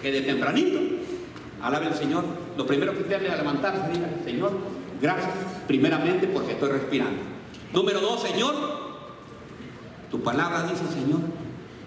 Que 0.00 0.12
de 0.12 0.20
tempranito, 0.20 0.78
alabe 1.60 1.86
al 1.86 1.96
Señor. 1.96 2.24
Lo 2.56 2.66
primero 2.68 2.92
que 2.92 3.00
usted 3.00 3.20
le 3.20 3.30
a 3.30 3.36
levantarse, 3.36 3.92
diga, 3.92 4.08
Señor, 4.24 4.52
gracias 5.02 5.34
primeramente 5.66 6.28
porque 6.28 6.52
estoy 6.52 6.70
respirando. 6.70 7.20
Número 7.72 8.00
dos, 8.00 8.22
Señor, 8.22 8.54
tu 10.08 10.22
palabra 10.22 10.62
dice, 10.62 10.84
Señor, 10.94 11.18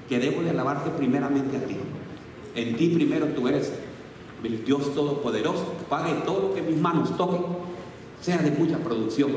que 0.10 0.20
debo 0.20 0.42
de 0.42 0.50
alabarte 0.50 0.90
primeramente 0.90 1.56
a 1.56 1.62
ti. 1.62 1.78
En 2.56 2.76
ti 2.76 2.90
primero 2.90 3.28
tú 3.28 3.48
eres 3.48 3.72
el 4.44 4.66
Dios 4.66 4.94
Todopoderoso. 4.94 5.74
Pague 5.90 6.14
todo 6.26 6.50
lo 6.50 6.54
que 6.54 6.62
mis 6.62 6.78
manos 6.78 7.16
toquen, 7.18 7.42
sea 8.22 8.38
de 8.38 8.52
mucha 8.52 8.78
producción. 8.78 9.32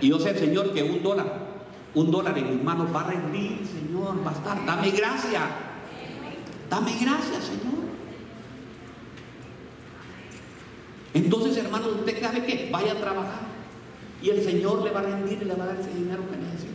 Y 0.00 0.08
yo 0.08 0.18
sé, 0.18 0.36
Señor, 0.38 0.72
que 0.72 0.82
un 0.82 1.02
dólar, 1.02 1.46
un 1.94 2.10
dólar 2.10 2.36
en 2.38 2.50
mis 2.50 2.62
manos 2.62 2.94
va 2.94 3.02
a 3.02 3.10
rendir, 3.10 3.60
Señor, 3.66 4.24
va 4.26 4.30
a 4.30 4.34
estar. 4.34 4.66
Dame 4.66 4.90
gracia. 4.90 5.40
Dame 6.68 6.92
gracia, 6.92 7.40
Señor. 7.40 7.84
Entonces, 11.14 11.56
hermano, 11.56 11.88
usted 11.88 12.20
sabe 12.20 12.44
que 12.44 12.68
vaya 12.70 12.92
a 12.92 12.96
trabajar. 12.96 13.54
Y 14.20 14.30
el 14.30 14.42
Señor 14.42 14.82
le 14.82 14.90
va 14.90 15.00
a 15.00 15.04
rendir 15.04 15.38
y 15.40 15.44
le 15.44 15.54
va 15.54 15.64
a 15.64 15.66
dar 15.68 15.80
ese 15.80 15.94
dinero 15.94 16.22
que 16.28 16.36
necesita. 16.36 16.72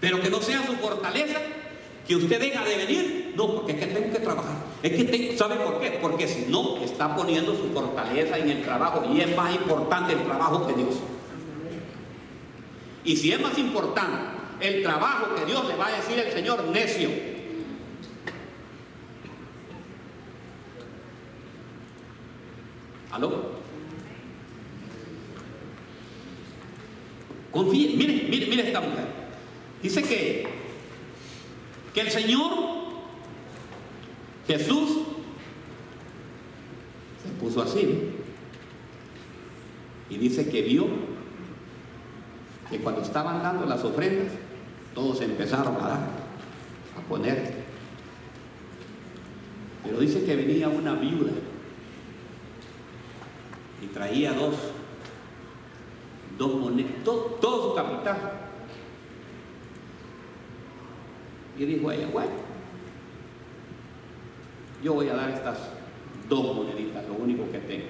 Pero 0.00 0.20
que 0.20 0.30
no 0.30 0.40
sea 0.40 0.66
su 0.66 0.72
fortaleza 0.74 1.38
que 2.06 2.16
usted 2.16 2.40
deja 2.40 2.64
de 2.64 2.76
venir. 2.76 3.34
No, 3.36 3.54
porque 3.54 3.72
es 3.72 3.78
que 3.78 3.86
tengo 3.86 4.12
que 4.12 4.20
trabajar. 4.20 4.56
Es 4.82 4.92
que 4.92 5.04
tengo, 5.04 5.36
¿sabe 5.36 5.56
por 5.56 5.80
qué? 5.80 5.98
Porque 6.00 6.28
si 6.28 6.46
no, 6.48 6.76
está 6.78 7.16
poniendo 7.16 7.56
su 7.56 7.72
fortaleza 7.72 8.38
en 8.38 8.50
el 8.50 8.62
trabajo 8.62 9.04
y 9.12 9.20
es 9.20 9.36
más 9.36 9.54
importante 9.54 10.12
el 10.12 10.22
trabajo 10.22 10.66
que 10.66 10.74
Dios. 10.74 10.94
Y 13.04 13.16
si 13.16 13.32
es 13.32 13.40
más 13.40 13.58
importante 13.58 14.34
el 14.60 14.82
trabajo 14.82 15.34
que 15.34 15.44
Dios 15.44 15.66
le 15.66 15.76
va 15.76 15.88
a 15.88 15.96
decir 15.96 16.18
el 16.18 16.32
Señor 16.32 16.64
necio. 16.64 17.10
¿Aló? 23.10 23.54
Confíe, 27.50 27.96
mire, 27.96 28.26
mire, 28.28 28.46
mire 28.46 28.66
esta 28.66 28.80
mujer. 28.80 29.06
Dice 29.82 30.02
que, 30.02 30.48
que 31.94 32.00
el 32.00 32.10
Señor 32.10 32.50
Jesús 34.46 34.90
se 37.22 37.28
puso 37.40 37.62
así. 37.62 38.10
Y 40.10 40.18
dice 40.18 40.48
que 40.50 40.62
vio 40.62 40.86
que 42.68 42.78
cuando 42.80 43.00
estaban 43.00 43.42
dando 43.42 43.64
las 43.64 43.82
ofrendas, 43.84 44.32
todos 44.94 45.20
empezaron 45.22 45.76
a 45.76 45.88
dar, 45.88 46.08
a 46.98 47.08
poner. 47.08 47.64
Pero 49.84 50.00
dice 50.00 50.24
que 50.24 50.36
venía 50.36 50.68
una 50.68 50.94
viuda 50.94 51.32
y 53.82 53.86
traía 53.86 54.32
dos, 54.32 54.56
dos 56.38 56.54
monedas, 56.56 56.92
todo, 57.04 57.38
todo 57.40 57.70
su 57.70 57.74
capital. 57.74 58.43
Y 61.58 61.64
dijo 61.64 61.90
ella, 61.90 62.08
bueno, 62.12 62.32
yo 64.82 64.94
voy 64.94 65.08
a 65.08 65.14
dar 65.14 65.30
estas 65.30 65.58
dos 66.28 66.54
moneditas, 66.54 67.06
lo 67.08 67.14
único 67.14 67.50
que 67.50 67.58
tengo. 67.58 67.86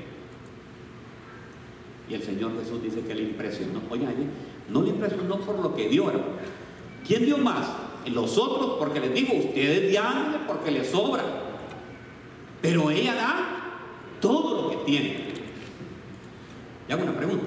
Y 2.09 2.15
el 2.15 2.23
Señor 2.23 2.59
Jesús 2.59 2.83
dice 2.83 3.01
que 3.01 3.15
le 3.15 3.23
impresionó. 3.23 3.81
Oye, 3.91 4.07
no 4.69 4.83
le 4.83 4.91
impresionó 4.91 5.41
por 5.41 5.59
lo 5.59 5.75
que 5.75 5.89
dio, 5.89 6.09
hermano. 6.11 6.35
¿Quién 7.07 7.25
dio 7.25 7.39
más? 7.39 7.67
Los 8.07 8.37
otros, 8.37 8.77
porque 8.79 9.01
les 9.01 9.15
digo, 9.15 9.35
ustedes 9.35 9.93
dan 9.93 10.45
porque 10.47 10.71
les 10.71 10.89
sobra. 10.89 11.23
Pero 12.61 12.91
ella 12.91 13.15
da 13.15 13.35
todo 14.21 14.63
lo 14.63 14.71
que 14.71 14.77
tiene. 14.85 15.25
Y 16.89 16.93
hago 16.93 17.03
una 17.03 17.17
pregunta. 17.17 17.47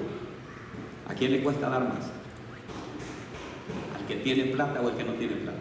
¿A 1.08 1.14
quién 1.14 1.32
le 1.32 1.42
cuesta 1.42 1.70
dar 1.70 1.84
más? 1.84 2.10
¿Al 3.98 4.06
que 4.06 4.16
tiene 4.16 4.44
plata 4.52 4.80
o 4.80 4.88
al 4.88 4.96
que 4.96 5.04
no 5.04 5.12
tiene 5.12 5.36
plata? 5.36 5.58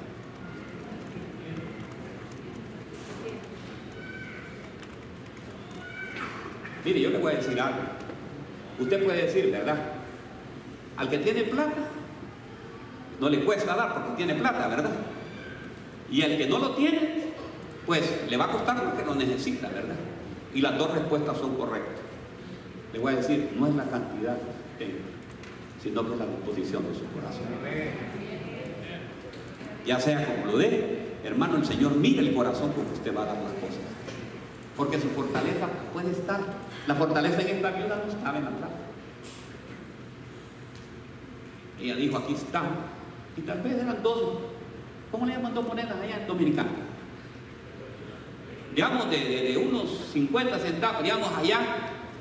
Mire, 6.88 7.02
yo 7.02 7.10
le 7.10 7.18
voy 7.18 7.34
a 7.34 7.36
decir 7.36 7.60
algo. 7.60 7.82
Usted 8.80 9.04
puede 9.04 9.24
decir, 9.24 9.52
¿verdad? 9.52 9.76
Al 10.96 11.10
que 11.10 11.18
tiene 11.18 11.44
plata, 11.44 11.90
no 13.20 13.28
le 13.28 13.44
cuesta 13.44 13.76
dar 13.76 13.94
porque 13.94 14.16
tiene 14.16 14.36
plata, 14.36 14.70
¿verdad? 14.70 14.92
Y 16.10 16.22
al 16.22 16.38
que 16.38 16.48
no 16.48 16.60
lo 16.60 16.76
tiene, 16.76 17.34
pues 17.86 18.24
le 18.30 18.38
va 18.38 18.46
a 18.46 18.52
costar 18.54 18.82
lo 18.82 18.96
que 18.96 19.04
lo 19.04 19.16
necesita, 19.16 19.68
¿verdad? 19.68 19.98
Y 20.54 20.62
las 20.62 20.78
dos 20.78 20.94
respuestas 20.94 21.38
son 21.38 21.58
correctas. 21.58 22.00
Le 22.94 23.00
voy 23.00 23.16
a 23.16 23.18
decir, 23.18 23.50
no 23.60 23.68
es 23.68 23.76
la 23.76 23.84
cantidad 23.84 24.38
que 24.38 24.86
tenga, 24.86 25.04
sino 25.84 26.08
que 26.08 26.14
es 26.14 26.20
la 26.20 26.26
disposición 26.26 26.84
de 26.88 26.98
su 26.98 27.06
corazón. 27.08 27.48
Ya 29.86 30.00
sea 30.00 30.26
como 30.26 30.54
lo 30.54 30.58
dé, 30.58 31.18
hermano, 31.26 31.58
el 31.58 31.66
Señor 31.66 31.98
mire 31.98 32.22
el 32.22 32.34
corazón 32.34 32.72
con 32.72 32.86
que 32.86 32.94
usted 32.94 33.14
va 33.14 33.24
a 33.24 33.26
dar 33.26 33.44
las 33.44 33.52
cosas. 33.56 33.97
Porque 34.78 35.00
su 35.02 35.10
fortaleza 35.10 35.68
puede 35.92 36.12
estar. 36.12 36.40
La 36.86 36.96
fortaleza 36.96 37.42
en 37.42 37.48
esta 37.48 37.72
viuda 37.72 38.02
no 38.06 38.12
estaba 38.12 38.38
en 38.38 38.44
la 38.46 38.52
plata. 38.52 38.76
Ella 41.82 41.96
dijo, 41.96 42.18
aquí 42.18 42.34
está. 42.34 42.64
Y 43.36 43.42
tal 43.42 43.62
vez 43.62 43.74
eran 43.74 44.04
dos. 44.04 44.38
¿Cómo 45.12 45.26
le 45.26 45.34
llaman 45.34 45.54
dos 45.56 45.68
monedas 45.68 46.00
allá 46.00 46.22
en 46.22 46.28
Dominicana? 46.28 46.70
Digamos 48.74 49.10
de, 49.10 49.58
unos 49.58 49.90
50 50.14 50.60
centavos, 50.60 51.02
digamos 51.02 51.32
allá, 51.36 51.60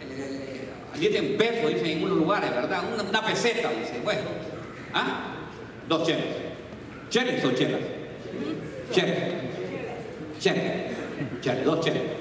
eh, 0.01 0.69
dicen 0.99 1.37
pesos, 1.37 1.69
dicen 1.69 1.99
en 1.99 2.05
unos 2.05 2.17
lugares, 2.17 2.51
¿verdad? 2.51 2.83
Una, 3.11 3.23
peseta, 3.27 3.71
dice, 3.73 4.01
bueno. 4.03 4.23
¿Ah? 4.95 5.35
Dos 5.87 6.07
cheles. 6.07 6.25
¿Cheles 7.11 7.45
o 7.45 7.51
chelas? 7.53 7.81
Cheles. 8.91 9.19
Cheles. 10.41 10.97
Cheles, 11.43 11.65
dos 11.65 11.85
cheles. 11.85 12.16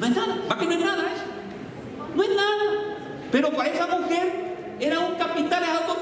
No 0.00 0.06
es 0.06 0.16
nada, 0.16 0.34
¿para 0.48 0.58
qué 0.58 0.66
no 0.66 0.72
es 0.72 0.80
nada 0.80 1.12
eso? 1.12 1.24
No 2.16 2.22
es 2.22 2.30
nada. 2.30 2.96
Pero 3.30 3.50
para 3.50 3.68
esa 3.68 3.86
mujer 3.86 4.76
era 4.80 4.98
un 4.98 5.14
capital 5.16 5.60
de 5.60 5.66
dos 5.86 5.98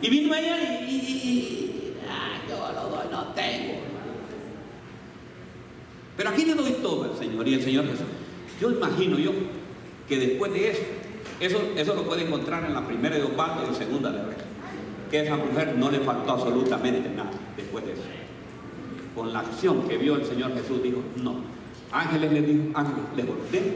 Y 0.00 0.10
vino 0.10 0.34
ella 0.34 0.80
y, 0.80 1.94
yo 2.48 2.72
lo 2.72 2.88
doy, 2.88 3.06
no 3.10 3.24
tengo. 3.34 3.74
Pero 6.16 6.30
aquí 6.30 6.46
le 6.46 6.54
doy 6.54 6.72
todo 6.80 7.04
al 7.04 7.18
Señor 7.18 7.46
y 7.46 7.54
el 7.54 7.62
Señor 7.62 7.84
Jesús. 7.84 8.06
Yo 8.58 8.70
imagino 8.70 9.18
yo 9.18 9.32
que 10.08 10.18
después 10.18 10.54
de 10.54 10.70
eso, 10.70 10.82
eso, 11.38 11.58
eso 11.76 11.94
lo 11.94 12.04
puede 12.04 12.24
encontrar 12.24 12.64
en 12.64 12.72
la 12.72 12.86
primera 12.86 13.16
de 13.16 13.24
Osvaldo 13.24 13.70
y 13.70 13.74
segunda 13.74 14.10
de 14.10 14.22
Rey. 14.22 14.36
Que 15.10 15.20
esa 15.20 15.36
mujer 15.36 15.74
no 15.76 15.90
le 15.90 16.00
faltó 16.00 16.32
absolutamente 16.32 17.10
nada 17.10 17.30
después 17.58 17.84
de 17.84 17.92
eso. 17.92 18.21
Con 19.14 19.32
la 19.32 19.40
acción 19.40 19.86
que 19.88 19.98
vio 19.98 20.16
el 20.16 20.24
Señor 20.24 20.54
Jesús, 20.54 20.82
dijo, 20.82 21.02
no. 21.16 21.36
Ángeles 21.92 22.32
le 22.32 22.42
dijo, 22.42 22.62
ángeles, 22.74 23.04
les 23.16 23.28
ordeno, 23.28 23.72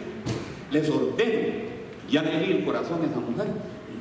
les 0.71 0.91
ordeno. 0.91 1.67
Ya 2.11 2.23
le 2.23 2.41
di 2.41 2.53
el 2.53 2.65
corazón 2.65 3.01
a 3.03 3.07
esa 3.07 3.21
mujer 3.21 3.49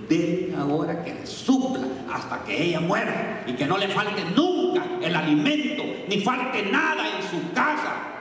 de 0.08 0.54
ahora 0.58 1.04
que 1.04 1.14
le 1.14 1.26
supla 1.26 1.88
hasta 2.12 2.44
que 2.44 2.64
ella 2.64 2.80
muera 2.80 3.44
y 3.48 3.54
que 3.54 3.66
no 3.66 3.78
le 3.78 3.88
falte 3.88 4.24
nunca 4.36 4.84
el 5.02 5.16
alimento, 5.16 5.84
ni 6.08 6.20
falte 6.20 6.64
nada 6.72 7.18
en 7.18 7.24
su 7.24 7.54
casa. 7.54 8.12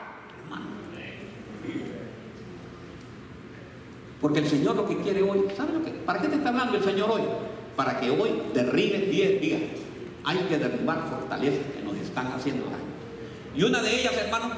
Porque 4.21 4.39
el 4.39 4.49
Señor 4.49 4.75
lo 4.75 4.89
que 4.89 4.97
quiere 4.97 5.23
hoy, 5.23 5.45
¿sabe 5.55 5.75
lo 5.75 5.85
que? 5.85 5.91
¿Para 5.91 6.23
qué 6.23 6.29
te 6.29 6.37
está 6.37 6.49
hablando 6.49 6.79
el 6.79 6.83
Señor 6.83 7.11
hoy? 7.11 7.21
Para 7.77 8.01
que 8.01 8.09
hoy 8.09 8.31
derribes 8.55 9.11
10 9.11 9.41
días. 9.43 9.61
Hay 10.25 10.39
que 10.49 10.57
derribar 10.57 11.07
fortalezas 11.11 11.61
que 11.77 11.83
nos 11.83 11.95
están 11.97 12.29
haciendo 12.29 12.65
daño. 12.65 12.94
Y 13.57 13.63
una 13.63 13.81
de 13.83 14.01
ellas, 14.01 14.15
hermano, 14.15 14.51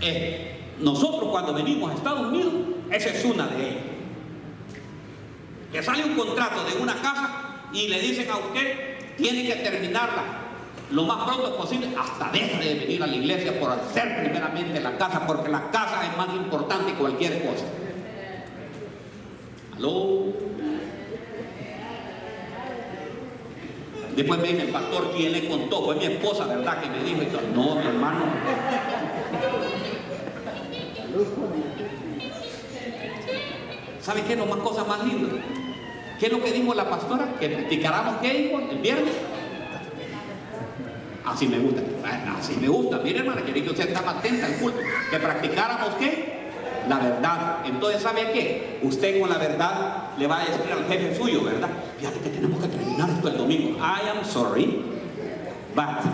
es 0.00 0.58
nosotros 0.80 1.30
cuando 1.30 1.52
venimos 1.54 1.90
a 1.90 1.94
Estados 1.94 2.26
Unidos, 2.26 2.52
esa 2.90 3.08
es 3.10 3.24
una 3.24 3.46
de 3.48 3.68
ellas. 3.68 3.82
Que 5.72 5.82
sale 5.82 6.04
un 6.04 6.14
contrato 6.14 6.64
de 6.64 6.80
una 6.80 6.94
casa 6.94 7.66
y 7.72 7.88
le 7.88 8.00
dicen 8.00 8.30
a 8.30 8.36
usted, 8.36 9.16
tiene 9.16 9.46
que 9.46 9.56
terminarla 9.56 10.22
lo 10.90 11.04
más 11.04 11.24
pronto 11.26 11.54
posible, 11.56 11.88
hasta 11.98 12.30
deja 12.30 12.58
de 12.58 12.74
venir 12.74 13.02
a 13.02 13.06
la 13.06 13.16
iglesia 13.16 13.60
por 13.60 13.70
hacer 13.72 14.20
primeramente 14.22 14.80
la 14.80 14.96
casa, 14.96 15.26
porque 15.26 15.50
la 15.50 15.70
casa 15.70 16.06
es 16.10 16.16
más 16.16 16.34
importante 16.34 16.92
que 16.92 16.98
cualquier 16.98 17.44
cosa. 17.44 17.66
Después 24.18 24.40
me 24.40 24.48
dice 24.48 24.62
el 24.62 24.70
pastor, 24.70 25.12
¿quién 25.16 25.30
le 25.30 25.46
contó? 25.46 25.84
Fue 25.84 25.94
mi 25.94 26.06
esposa, 26.06 26.44
¿verdad? 26.44 26.80
Que 26.80 26.90
me 26.90 27.04
dijo, 27.04 27.22
esto. 27.22 27.40
no, 27.54 27.74
tu 27.74 27.88
hermano. 27.88 28.24
¿Sabe 34.02 34.22
qué 34.22 34.32
es 34.32 34.38
lo 34.40 34.46
más 34.46 34.58
cosa 34.58 34.82
más 34.82 35.04
linda? 35.04 35.40
¿Qué 36.18 36.26
es 36.26 36.32
lo 36.32 36.42
que 36.42 36.50
dijo 36.50 36.74
la 36.74 36.90
pastora? 36.90 37.28
Que 37.38 37.48
practicáramos 37.48 38.16
qué, 38.20 38.40
hijo, 38.40 38.58
el 38.58 38.78
viernes. 38.78 39.14
Así 41.24 41.46
me 41.46 41.60
gusta, 41.60 41.82
así 42.36 42.56
me 42.60 42.66
gusta. 42.66 42.98
Mire, 42.98 43.20
hermana, 43.20 43.42
quería 43.42 43.62
que 43.62 43.70
usted 43.70 43.86
estaba 43.86 44.18
atenta 44.18 44.46
al 44.46 44.54
culto. 44.54 44.80
Que 45.12 45.18
practicáramos 45.20 45.90
qué? 45.94 46.37
La 46.88 46.98
verdad. 46.98 47.58
Entonces, 47.64 48.02
¿sabe 48.02 48.30
qué? 48.32 48.78
Usted 48.82 49.20
con 49.20 49.30
la 49.30 49.38
verdad 49.38 50.10
le 50.16 50.26
va 50.26 50.42
a 50.42 50.44
decir 50.44 50.72
al 50.72 50.84
jefe 50.86 51.16
suyo, 51.16 51.44
¿verdad? 51.44 51.68
Fíjate 51.98 52.20
que 52.20 52.30
tenemos 52.30 52.60
que 52.60 52.68
terminar 52.68 53.08
esto 53.10 53.28
el 53.28 53.38
domingo. 53.38 53.78
I 53.78 54.08
am 54.08 54.24
sorry, 54.24 54.82
but 55.74 56.04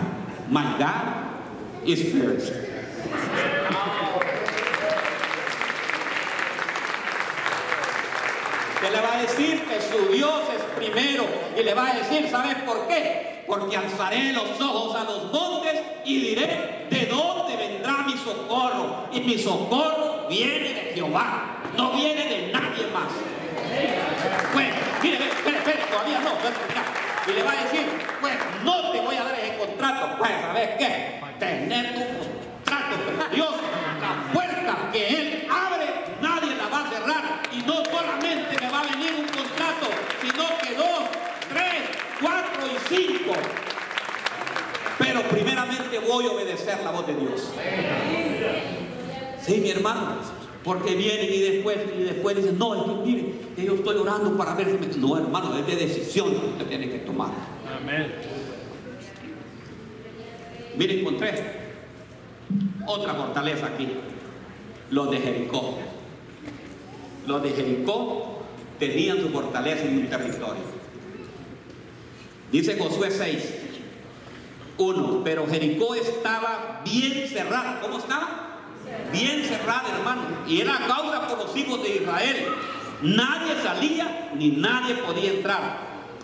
my 0.49 0.63
God 0.77 1.85
is 1.85 2.11
first. 2.11 2.53
¿Qué 8.81 8.91
le 8.91 9.01
va 9.01 9.13
a 9.15 9.21
decir 9.21 9.63
que 9.65 9.81
su 9.81 10.13
Dios 10.13 10.41
es 10.55 10.61
primero 10.77 11.25
y 11.57 11.63
le 11.63 11.73
va 11.73 11.91
a 11.91 11.93
decir, 11.95 12.29
¿sabes 12.29 12.55
por 12.65 12.87
qué? 12.87 13.34
Porque 13.47 13.77
alzaré 13.77 14.33
los 14.33 14.59
ojos 14.59 14.95
a 14.95 15.03
los 15.03 15.31
montes 15.31 15.81
y 16.03 16.19
diré, 16.19 16.87
¿de 16.89 17.05
dónde 17.05 17.55
vendrá 17.55 18.03
mi 18.05 18.13
socorro? 18.13 19.07
Y 19.11 19.21
mi 19.21 19.37
socorro 19.37 20.25
viene 20.27 20.73
de 20.73 20.91
Jehová, 20.95 21.57
no 21.77 21.91
viene 21.91 22.25
de 22.25 22.51
nadie 22.51 22.87
más. 22.87 23.11
Pues, 24.53 24.67
mire, 25.03 25.27
espere, 25.27 25.57
espere, 25.57 25.83
todavía 25.91 26.19
no, 26.19 26.31
y 27.27 27.33
le 27.33 27.43
va 27.43 27.51
a 27.51 27.63
decir, 27.63 27.87
pues 28.21 28.33
no 28.63 28.91
te 28.91 29.01
voy 29.01 29.15
a 29.15 29.23
dar 29.23 29.39
ese 29.39 29.57
contrato, 29.57 30.15
pues, 30.17 30.31
¿sabes 30.41 30.69
qué? 30.77 31.19
Tener 31.39 31.93
tu 31.93 31.99
contrato, 31.99 32.95
pero 33.05 33.29
Dios, 33.29 33.55
la 33.99 34.33
puerta 34.33 34.91
que 34.91 35.07
Él 35.07 35.24
5. 42.87 43.33
Pero 44.97 45.21
primeramente 45.23 45.99
voy 45.99 46.25
a 46.25 46.31
obedecer 46.31 46.83
la 46.83 46.91
voz 46.91 47.07
de 47.07 47.15
Dios. 47.15 47.51
Sí, 49.41 49.57
mi 49.61 49.69
hermano. 49.69 50.15
Porque 50.63 50.95
vienen 50.95 51.31
y 51.31 51.41
después, 51.41 51.77
y 51.95 52.03
después 52.03 52.35
dicen, 52.37 52.57
no, 52.57 52.73
es 52.73 53.07
mire, 53.07 53.33
que 53.55 53.65
yo 53.65 53.75
estoy 53.75 53.97
orando 53.97 54.35
para 54.35 54.55
ver 54.55 54.67
si 54.67 54.77
me... 54.77 54.87
No, 54.97 55.15
hermano, 55.15 55.55
es 55.55 55.67
de 55.67 55.75
decisión 55.75 56.31
que 56.31 56.45
usted 56.47 56.65
tiene 56.65 56.89
que 56.89 56.99
tomar. 56.99 57.29
Amén. 57.79 58.11
Mire, 60.75 60.99
encontré 61.01 61.33
otra 62.87 63.13
fortaleza 63.13 63.67
aquí. 63.67 63.89
Los 64.89 65.11
de 65.11 65.19
Jericó. 65.19 65.77
Los 67.27 67.43
de 67.43 67.49
Jericó 67.51 68.39
tenían 68.79 69.21
su 69.21 69.29
fortaleza 69.29 69.83
en 69.83 69.97
un 69.99 70.07
territorio. 70.07 70.74
Dice 72.55 72.77
Josué 72.79 73.11
6, 73.11 73.53
1, 74.77 75.21
pero 75.25 75.45
Jericó 75.45 75.93
estaba 75.93 76.83
bien 76.85 77.27
cerrada. 77.27 77.81
¿Cómo 77.81 77.97
estaba? 77.97 78.61
Bien 79.11 79.43
cerrada, 79.43 79.89
hermano. 79.93 80.21
Y 80.47 80.61
era 80.61 80.77
causa 80.87 81.27
por 81.27 81.37
los 81.39 81.57
hijos 81.57 81.83
de 81.83 81.97
Israel. 81.97 82.47
Nadie 83.01 83.61
salía 83.61 84.31
ni 84.37 84.51
nadie 84.51 84.95
podía 84.95 85.31
entrar. 85.31 85.79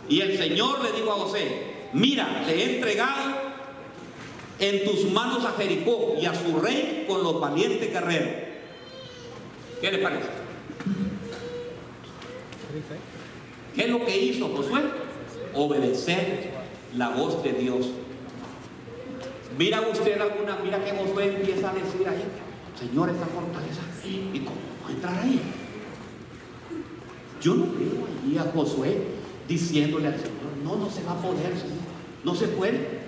Y 0.08 0.22
el 0.22 0.38
Señor 0.38 0.82
le 0.82 0.94
dijo 0.94 1.12
a 1.12 1.15
José, 1.15 1.89
mira, 1.91 2.46
te 2.48 2.56
he 2.56 2.76
entregado 2.78 3.24
en 4.60 4.86
tus 4.86 5.12
manos 5.12 5.44
a 5.44 5.52
Jericó 5.58 6.15
y 6.17 6.28
a 6.28 6.34
su 6.34 6.62
rey 6.62 7.04
con 7.10 7.24
los 7.24 7.41
valientes 7.41 7.91
guerreros. 7.91 8.30
¿Qué 9.82 9.91
le 9.91 9.98
parece? 9.98 10.30
¿Qué 13.76 13.84
es 13.84 13.89
lo 13.89 14.06
que 14.06 14.17
hizo 14.17 14.48
Josué? 14.48 15.11
Obedecer 15.53 16.51
la 16.95 17.09
voz 17.09 17.43
de 17.43 17.53
Dios. 17.53 17.89
Mira 19.57 19.81
usted 19.81 20.19
alguna, 20.19 20.57
mira 20.63 20.83
que 20.83 20.91
Josué 20.91 21.35
empieza 21.35 21.69
a 21.69 21.73
decir 21.73 22.07
ahí, 22.07 22.23
Señor, 22.79 23.09
esta 23.09 23.25
fortaleza, 23.25 23.81
¿y 24.05 24.39
cómo 24.39 24.55
va 24.85 24.91
entrar 24.91 25.19
ahí? 25.19 25.41
Yo 27.41 27.55
no 27.55 27.65
veo 27.65 28.07
allí 28.07 28.37
a 28.37 28.43
Josué 28.51 28.97
diciéndole 29.47 30.07
al 30.07 30.15
Señor, 30.15 30.57
no, 30.63 30.75
no 30.77 30.89
se 30.89 31.03
va 31.03 31.13
a 31.13 31.21
poder, 31.21 31.57
Señor, 31.57 31.77
no 32.23 32.35
se 32.35 32.47
puede, 32.47 33.01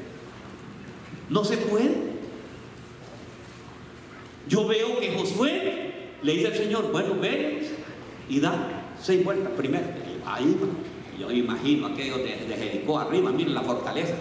no 1.30 1.44
se 1.44 1.58
puede. 1.58 2.14
Yo 4.50 4.68
veo 4.68 5.00
que 5.00 5.14
Josué 5.14 5.94
le 6.22 6.34
dice 6.34 6.48
el 6.48 6.56
Señor, 6.56 6.92
bueno, 6.92 7.16
ve 7.20 7.70
y 8.28 8.40
da 8.40 8.84
seis 9.02 9.24
vueltas 9.24 9.54
primero. 9.54 9.86
ahí 10.26 10.58
Yo 11.20 11.32
imagino 11.32 11.88
aquello 11.88 12.18
de, 12.18 12.46
de 12.48 12.56
Jericó 12.56 13.00
arriba, 13.00 13.32
miren 13.32 13.54
la 13.54 13.62
fortaleza. 13.62 14.16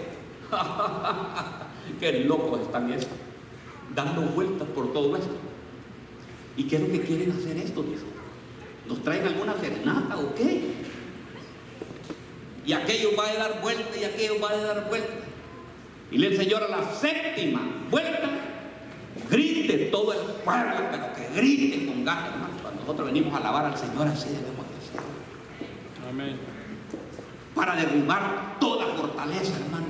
Qué 1.99 2.19
locos 2.25 2.61
están 2.61 2.91
estos, 2.91 3.17
dando 3.93 4.21
vueltas 4.21 4.67
por 4.69 4.93
todo 4.93 5.15
esto. 5.17 5.33
¿Y 6.55 6.63
qué 6.65 6.75
es 6.75 6.81
lo 6.83 6.87
que 6.91 7.01
quieren 7.01 7.31
hacer 7.31 7.57
esto? 7.57 7.83
¿Nos 8.87 9.01
traen 9.01 9.25
alguna 9.25 9.55
serenata 9.59 10.17
o 10.17 10.35
qué? 10.35 10.73
Y 12.65 12.73
aquello 12.73 13.09
va 13.17 13.27
a 13.27 13.33
dar 13.33 13.61
vuelta 13.61 13.97
y 13.99 14.03
aquello 14.03 14.39
va 14.39 14.51
a 14.51 14.57
dar 14.57 14.89
vuelta. 14.89 15.13
Y 16.11 16.17
le 16.17 16.35
Señor 16.37 16.63
a 16.63 16.67
la 16.67 16.93
séptima 16.93 17.61
vuelta, 17.89 18.29
grite 19.29 19.89
todo 19.91 20.13
el 20.13 20.19
pueblo, 20.43 20.75
pero 20.91 21.13
que 21.15 21.41
grite 21.41 21.87
con 21.87 22.05
ganas, 22.05 22.31
Cuando 22.61 22.81
nosotros 22.81 23.07
venimos 23.07 23.33
a 23.33 23.37
alabar 23.37 23.65
al 23.65 23.77
Señor, 23.77 24.07
así 24.07 24.29
debemos 24.29 24.65
decir. 24.75 25.01
Amén. 26.07 26.52
Para 27.55 27.75
derribar 27.75 28.57
toda 28.59 28.87
fortaleza, 28.95 29.53
hermanos. 29.63 29.89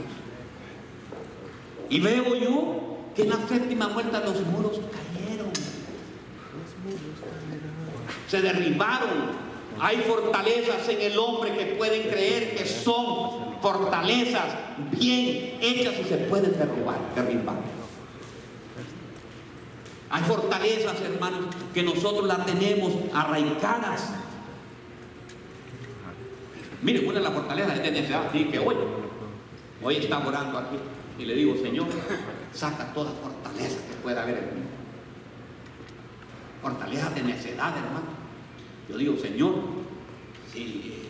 Y 1.90 2.00
veo 2.00 2.36
yo 2.36 2.98
que 3.16 3.24
en 3.24 3.30
la 3.30 3.48
séptima 3.48 3.88
vuelta 3.88 4.20
los 4.20 4.42
muros 4.48 4.80
cayeron. 4.92 5.52
Se 8.28 8.42
derribaron. 8.42 9.44
Hay 9.80 9.98
fortalezas 9.98 10.88
en 10.90 11.02
el 11.02 11.18
hombre 11.18 11.56
que 11.56 11.66
pueden 11.78 12.10
creer 12.10 12.56
que 12.56 12.66
son 12.66 13.56
fortalezas 13.62 14.46
bien 14.92 15.58
hechas 15.62 15.94
y 16.00 16.04
se 16.04 16.18
pueden 16.18 16.52
derribar. 16.58 16.98
derribar. 17.16 17.56
Hay 20.10 20.22
fortalezas, 20.24 21.02
hermanos, 21.02 21.46
que 21.74 21.82
nosotros 21.82 22.28
las 22.28 22.46
tenemos 22.46 22.94
arraigadas. 23.14 24.10
Miren, 26.84 27.08
una 27.08 27.20
de 27.20 27.24
las 27.24 27.34
fortalezas 27.34 27.82
de 27.82 27.92
necesidad, 27.92 28.28
así 28.28 28.46
que 28.46 28.60
hoy, 28.60 28.76
hoy 29.82 29.96
está 29.96 30.20
orando 30.20 30.58
aquí 30.58 30.76
y 31.18 31.26
le 31.26 31.36
digo, 31.36 31.56
Señor, 31.56 31.88
saca 32.52 32.94
toda 32.94 33.12
fortaleza 33.12 33.78
que 33.88 33.96
pueda 34.04 34.24
haber 34.24 34.38
en 34.40 34.46
mí. 34.46 34.66
Fortaleza 36.62 37.10
de 37.12 37.24
necedad, 37.24 37.74
hermano. 37.78 38.24
Yo 38.90 38.98
digo, 38.98 39.16
Señor, 39.18 39.56
si, 40.52 41.10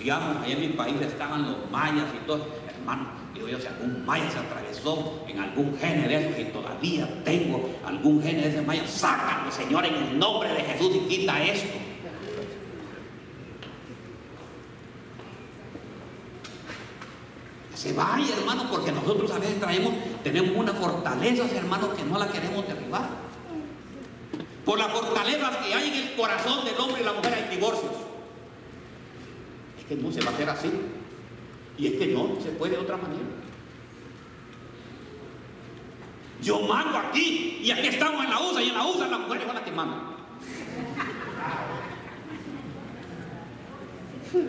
digamos, 0.00 0.38
ahí 0.42 0.52
en 0.52 0.60
mi 0.60 0.68
país 0.68 1.00
estaban 1.00 1.42
los 1.42 1.70
mayas 1.70 2.06
y 2.20 2.26
todo, 2.26 2.48
hermano, 2.68 3.22
Digo 3.34 3.48
yo, 3.48 3.58
si 3.58 3.66
algún 3.66 4.04
maya 4.04 4.30
se 4.30 4.38
atravesó 4.38 5.24
en 5.26 5.38
algún 5.38 5.76
género 5.78 6.08
de 6.08 6.16
esos 6.16 6.38
y 6.38 6.44
todavía 6.52 7.08
tengo 7.24 7.70
algún 7.84 8.22
género 8.22 8.42
de 8.42 8.48
ese 8.48 8.62
maya, 8.62 8.86
sácalo, 8.86 9.50
Señor, 9.50 9.86
en 9.86 9.94
el 9.94 10.18
nombre 10.18 10.52
de 10.52 10.60
Jesús 10.60 10.96
y 10.96 11.08
quita 11.08 11.42
esto. 11.42 11.78
Se 17.82 17.92
vaya, 17.94 18.36
hermano, 18.38 18.70
porque 18.70 18.92
nosotros 18.92 19.28
a 19.32 19.40
veces 19.40 19.58
traemos, 19.58 19.92
tenemos 20.22 20.52
una 20.54 20.72
fortaleza, 20.72 21.44
hermano, 21.52 21.92
que 21.96 22.04
no 22.04 22.16
la 22.16 22.28
queremos 22.28 22.64
derribar. 22.68 23.08
Por 24.64 24.78
las 24.78 24.92
fortalezas 24.92 25.56
que 25.56 25.74
hay 25.74 25.88
en 25.88 25.94
el 25.94 26.14
corazón 26.14 26.64
del 26.64 26.78
hombre 26.78 27.02
y 27.02 27.04
la 27.04 27.12
mujer 27.12 27.34
hay 27.34 27.56
divorcios. 27.56 27.90
Es 29.80 29.84
que 29.86 29.96
no 29.96 30.12
se 30.12 30.20
va 30.20 30.30
a 30.30 30.34
hacer 30.34 30.48
así. 30.48 30.70
Y 31.76 31.88
es 31.88 31.94
que 31.94 32.06
no, 32.06 32.40
se 32.40 32.50
puede 32.50 32.76
de 32.76 32.82
otra 32.82 32.98
manera. 32.98 33.20
Yo 36.40 36.60
mando 36.60 36.98
aquí 36.98 37.62
y 37.64 37.70
aquí 37.72 37.88
estamos 37.88 38.22
en 38.22 38.30
la 38.30 38.38
USA 38.38 38.62
y 38.62 38.68
en 38.68 38.74
la 38.74 38.86
USA 38.86 39.08
las 39.08 39.20
mujeres 39.20 39.48
van 39.48 39.56
a 39.56 39.64
que 39.64 39.72
mandan. 39.72 40.12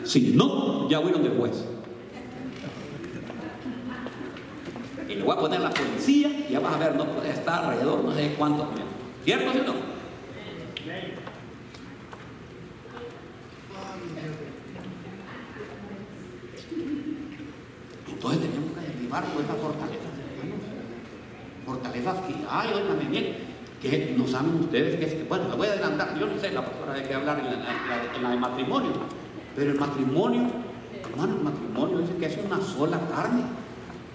Si 0.03 0.33
no, 0.35 0.87
ya 0.87 0.99
huyeron 0.99 1.23
después. 1.23 1.72
Y 5.13 5.17
le 5.17 5.23
voy 5.23 5.35
a 5.37 5.39
poner 5.39 5.59
la 5.59 5.69
policía 5.69 6.27
y 6.27 6.53
ya 6.53 6.59
vas 6.59 6.73
a 6.73 6.79
ver, 6.79 6.95
no 6.95 7.05
puede 7.05 7.29
estar 7.29 7.65
alrededor 7.65 8.03
no 8.03 8.15
sé 8.15 8.33
cuántos 8.35 8.67
metros. 8.69 8.87
¿Cierto 9.23 9.51
o 9.51 9.53
no? 9.53 9.93
Entonces 18.09 18.41
tenemos 18.41 18.71
que 18.71 18.81
derribar 18.81 19.23
todas 19.25 19.45
esas 19.45 19.57
fortalezas, 19.57 19.99
Fortalezas 21.65 22.15
que 22.25 22.35
hay, 22.49 22.73
oiganme 22.73 23.05
bien, 23.05 23.35
que 23.81 24.15
no 24.17 24.27
saben 24.27 24.55
ustedes 24.55 24.99
que 24.99 25.05
es 25.05 25.29
bueno, 25.29 25.47
le 25.49 25.55
voy 25.55 25.67
a 25.67 25.73
adelantar, 25.73 26.17
yo 26.17 26.25
no 26.25 26.39
sé 26.39 26.51
la 26.51 26.65
pastora 26.65 26.93
de 26.93 27.03
qué 27.03 27.13
hablar 27.13 27.39
en 27.39 27.45
la, 27.45 28.15
en 28.15 28.23
la 28.23 28.29
de 28.31 28.37
matrimonio, 28.37 28.91
pero 29.55 29.71
el 29.71 29.79
matrimonio, 29.79 30.47
hermano, 31.03 31.35
el 31.37 31.43
matrimonio 31.43 31.97
dice 31.99 32.15
que 32.17 32.25
es 32.25 32.37
una 32.43 32.59
sola 32.59 32.99
carne. 33.13 33.43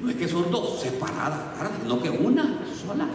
No 0.01 0.11
es 0.11 0.17
que 0.17 0.29
son 0.29 0.51
dos 0.51 0.81
separadas 0.81 1.59
carnes, 1.59 1.85
no 1.85 2.01
que 2.01 2.11
una 2.11 2.61
sola. 2.75 3.09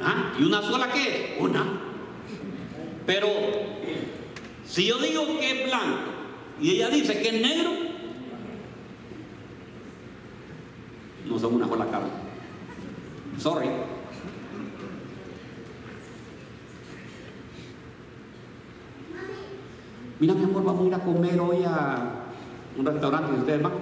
¿Ah? 0.00 0.32
¿Y 0.38 0.44
una 0.44 0.62
sola 0.62 0.92
qué? 0.92 1.36
Una. 1.40 1.64
Pero 3.04 3.28
si 4.64 4.86
yo 4.86 4.98
digo 4.98 5.26
que 5.38 5.62
es 5.62 5.66
blanco 5.66 6.10
y 6.60 6.70
ella 6.72 6.88
dice 6.90 7.20
que 7.20 7.28
es 7.28 7.42
negro, 7.42 7.70
no 11.26 11.38
son 11.38 11.54
una 11.54 11.66
sola 11.66 11.86
carne. 11.86 12.10
Sorry. 13.38 13.68
Mira, 20.20 20.34
mi 20.34 20.44
amor, 20.44 20.64
vamos 20.64 20.84
a 20.84 20.88
ir 20.88 20.94
a 20.94 20.98
comer 20.98 21.40
hoy 21.40 21.64
a 21.64 22.24
un 22.76 22.86
restaurante 22.86 23.32
de 23.32 23.38
ustedes, 23.38 23.62
más. 23.62 23.72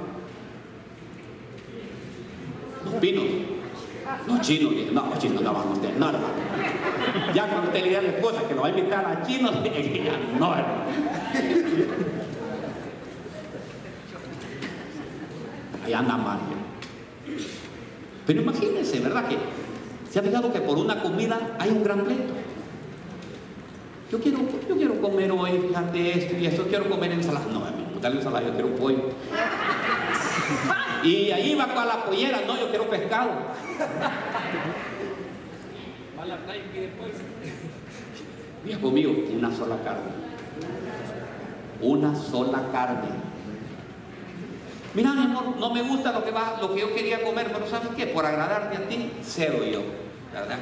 Los 2.86 2.94
pinos. 3.00 3.24
Los 4.26 4.40
chinos. 4.40 4.72
No, 4.92 5.06
los 5.06 5.18
chinos 5.18 5.42
no 5.42 5.52
van 5.52 5.68
ustedes. 5.68 5.96
No, 5.96 6.08
hermano. 6.08 6.26
Ya 7.34 7.48
cuando 7.48 7.68
usted 7.68 7.80
le 7.82 7.88
diga 7.88 7.98
a 7.98 8.02
la 8.02 8.08
esposa 8.10 8.42
que 8.46 8.54
lo 8.54 8.62
va 8.62 8.68
a 8.68 8.70
invitar 8.70 9.04
a 9.04 9.26
chinos, 9.26 9.52
no, 10.38 10.54
hermano. 10.54 10.84
Ahí 15.84 15.92
anda 15.92 16.16
Mario. 16.16 16.56
Pero 18.26 18.42
imagínense, 18.42 19.00
¿verdad? 19.00 19.28
Que 19.28 19.36
se 20.10 20.18
ha 20.18 20.22
fijado 20.22 20.52
que 20.52 20.60
por 20.60 20.78
una 20.78 21.02
comida 21.02 21.56
hay 21.58 21.70
un 21.70 21.82
gran 21.82 22.04
pleito. 22.04 22.34
Yo 24.10 24.20
quiero, 24.20 24.38
yo 24.68 24.76
quiero 24.76 25.00
comer 25.00 25.32
hoy, 25.32 25.58
fíjate 25.68 26.18
esto 26.18 26.36
y 26.38 26.46
esto, 26.46 26.64
quiero 26.68 26.88
comer 26.88 27.12
ensalada. 27.12 27.46
No, 27.46 27.60
no 27.60 28.00
dale 28.00 28.16
ensalada, 28.16 28.46
yo 28.46 28.52
quiero 28.52 28.74
pollo. 28.76 29.10
Y 31.06 31.30
ahí 31.30 31.54
va 31.54 31.66
para 31.66 31.86
la 31.86 32.04
pollera, 32.04 32.40
no, 32.46 32.58
yo 32.58 32.68
quiero 32.68 32.90
pescado. 32.90 33.30
Mira 38.64 38.78
conmigo, 38.78 39.14
una 39.32 39.54
sola 39.54 39.76
carne. 39.84 40.10
Una 41.80 42.14
sola 42.16 42.68
carne. 42.72 43.08
Mira, 44.94 45.12
mi 45.12 45.22
amor, 45.22 45.56
no 45.60 45.72
me 45.72 45.82
gusta 45.82 46.10
lo 46.10 46.24
que, 46.24 46.32
va, 46.32 46.58
lo 46.60 46.74
que 46.74 46.80
yo 46.80 46.94
quería 46.94 47.22
comer, 47.22 47.52
pero 47.52 47.68
¿sabes 47.68 47.90
qué? 47.96 48.06
Por 48.06 48.24
agradarte 48.24 48.76
a 48.76 48.88
ti, 48.88 49.12
cedo 49.22 49.64
yo, 49.64 49.82
¿verdad? 50.32 50.58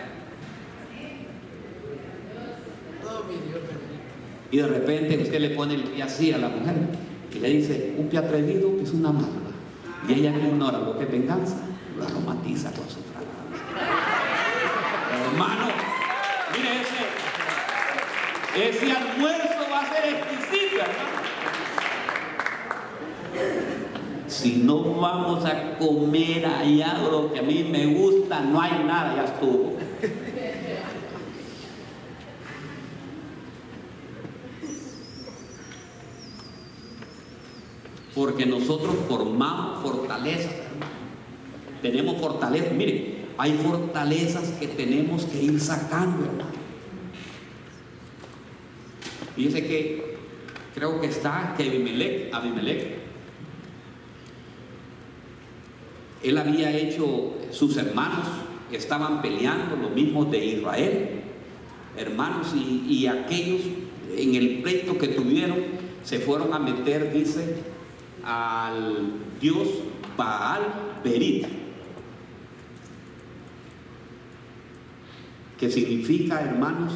Y 4.51 4.57
de 4.59 4.67
repente 4.67 5.19
usted 5.19 5.41
le 5.41 5.51
pone 5.51 5.75
el 5.75 5.85
pie 5.85 6.03
así 6.03 6.33
a 6.33 6.39
la 6.39 6.49
mujer 6.49 6.75
y 7.33 7.39
le 7.39 7.49
dice, 7.49 7.95
un 7.97 8.09
pie 8.09 8.19
atrevido 8.19 8.73
es 8.83 8.93
una 8.93 9.13
mala. 9.13 9.54
Y 10.07 10.13
ella 10.13 10.31
ignora 10.31 10.79
lo 10.79 10.99
que 10.99 11.05
es 11.05 11.11
venganza, 11.11 11.57
lo 11.97 12.05
aromatiza 12.05 12.71
con 12.73 12.89
su 12.89 13.01
fragancia. 13.01 13.25
Hermano, 15.27 15.67
mire 16.53 16.83
ese, 18.61 18.69
ese 18.69 18.93
almuerzo 18.93 19.71
va 19.71 19.81
a 19.81 19.95
ser 19.95 20.15
exquisito, 20.15 20.77
hermano. 20.83 21.15
Si 24.27 24.57
no 24.57 24.83
vamos 24.95 25.45
a 25.45 25.79
comer 25.79 26.45
allá 26.45 26.99
lo 26.99 27.33
que 27.33 27.39
a 27.39 27.43
mí 27.43 27.65
me 27.71 27.87
gusta, 27.87 28.41
no 28.41 28.61
hay 28.61 28.85
nada, 28.85 29.15
ya 29.17 29.25
estuvo. 29.25 29.84
Porque 38.25 38.47
nosotros 38.47 38.95
formamos 39.07 39.83
fortalezas, 39.83 40.51
Tenemos 41.83 42.19
fortalezas. 42.19 42.73
Mire, 42.73 43.17
hay 43.37 43.53
fortalezas 43.53 44.49
que 44.53 44.67
tenemos 44.67 45.27
que 45.27 45.43
ir 45.43 45.61
sacando, 45.61 46.25
hermano. 46.25 46.49
Fíjese 49.37 49.67
que 49.67 50.17
creo 50.75 51.03
que 51.03 51.09
está 51.09 51.53
que 51.55 51.65
Abimelech, 51.65 52.33
Abimelech 52.33 52.97
Él 56.23 56.39
había 56.39 56.75
hecho, 56.75 57.35
sus 57.51 57.77
hermanos 57.77 58.27
estaban 58.73 59.21
peleando, 59.21 59.77
lo 59.77 59.91
mismo 59.91 60.25
de 60.25 60.47
Israel. 60.47 61.09
hermanos, 61.99 62.55
y 62.55 63.07
aquellos 63.07 63.61
en 64.17 64.35
el 64.35 64.63
pleito 64.63 64.97
que 64.97 65.09
tuvieron 65.09 65.59
se 66.03 66.21
fueron 66.21 66.55
a 66.55 66.59
meter, 66.59 67.13
dice, 67.13 67.74
al 68.25 69.13
dios 69.41 69.69
Baal 70.17 70.63
Berit, 71.03 71.47
que 75.59 75.71
significa, 75.71 76.41
hermanos, 76.41 76.93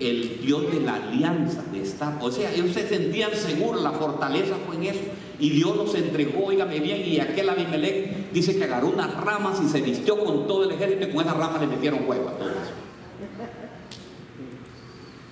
el 0.00 0.40
Dios 0.42 0.70
de 0.72 0.80
la 0.80 0.94
alianza 0.96 1.62
de 1.72 1.82
estar. 1.82 2.18
O 2.20 2.30
sea, 2.30 2.52
ellos 2.52 2.72
se 2.72 2.86
sentían 2.86 3.34
seguros, 3.34 3.82
la 3.82 3.92
fortaleza 3.92 4.56
fue 4.66 4.76
en 4.76 4.84
eso. 4.84 5.00
Y 5.38 5.50
Dios 5.50 5.76
los 5.76 5.94
entregó, 5.94 6.46
oígame 6.46 6.80
bien, 6.80 7.02
y 7.06 7.20
aquel 7.20 7.48
Abimelech 7.48 8.32
dice 8.32 8.56
que 8.56 8.64
agarró 8.64 8.88
unas 8.88 9.14
ramas 9.14 9.60
y 9.64 9.68
se 9.68 9.80
vistió 9.80 10.18
con 10.22 10.46
todo 10.46 10.64
el 10.64 10.72
ejército 10.72 11.08
y 11.08 11.12
con 11.12 11.24
esas 11.24 11.36
ramas 11.36 11.60
le 11.60 11.66
metieron 11.66 12.00
fuego 12.00 12.28
a 12.28 12.32
todos. 12.32 12.52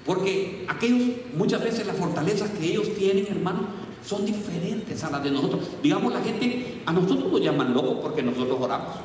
Porque 0.04 0.66
aquellos, 0.68 1.16
muchas 1.34 1.62
veces 1.62 1.86
las 1.86 1.96
fortalezas 1.96 2.50
que 2.50 2.66
ellos 2.66 2.94
tienen, 2.94 3.26
hermano, 3.26 3.66
son 4.04 4.24
diferentes 4.26 5.02
a 5.02 5.10
las 5.10 5.22
de 5.24 5.30
nosotros. 5.30 5.62
Digamos, 5.82 6.12
la 6.12 6.20
gente, 6.20 6.82
a 6.84 6.92
nosotros 6.92 7.32
nos 7.32 7.40
llaman 7.40 7.72
locos 7.72 7.98
porque 8.02 8.22
nosotros 8.22 8.58
oramos. 8.60 8.96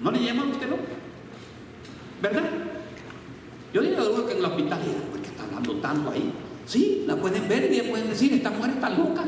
¿No 0.00 0.10
le 0.10 0.22
llaman 0.22 0.48
a 0.48 0.52
usted 0.52 0.68
loco? 0.68 0.82
¿Verdad? 2.22 2.50
Yo 3.72 3.82
digo 3.82 4.26
que 4.26 4.32
en 4.32 4.38
el 4.38 4.44
hospital, 4.44 4.80
¿por 5.10 5.20
qué 5.20 5.28
está 5.28 5.44
hablando 5.44 5.72
tanto 5.76 6.10
ahí? 6.10 6.32
Sí, 6.66 7.04
la 7.06 7.16
pueden 7.16 7.48
ver 7.48 7.72
y 7.72 7.80
pueden 7.82 8.08
decir, 8.08 8.32
esta 8.32 8.50
mujer 8.50 8.72
está 8.74 8.90
loca. 8.90 9.24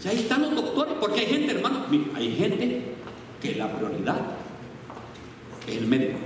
Si 0.00 0.08
ahí 0.08 0.20
están 0.20 0.42
los 0.42 0.54
doctores, 0.54 0.94
porque 1.00 1.20
hay 1.20 1.26
gente, 1.26 1.52
hermano, 1.52 1.84
hay 2.14 2.34
gente 2.34 2.94
que 3.42 3.54
la 3.56 3.70
prioridad 3.72 4.20
es 5.66 5.76
el 5.76 5.86
médico. 5.86 6.18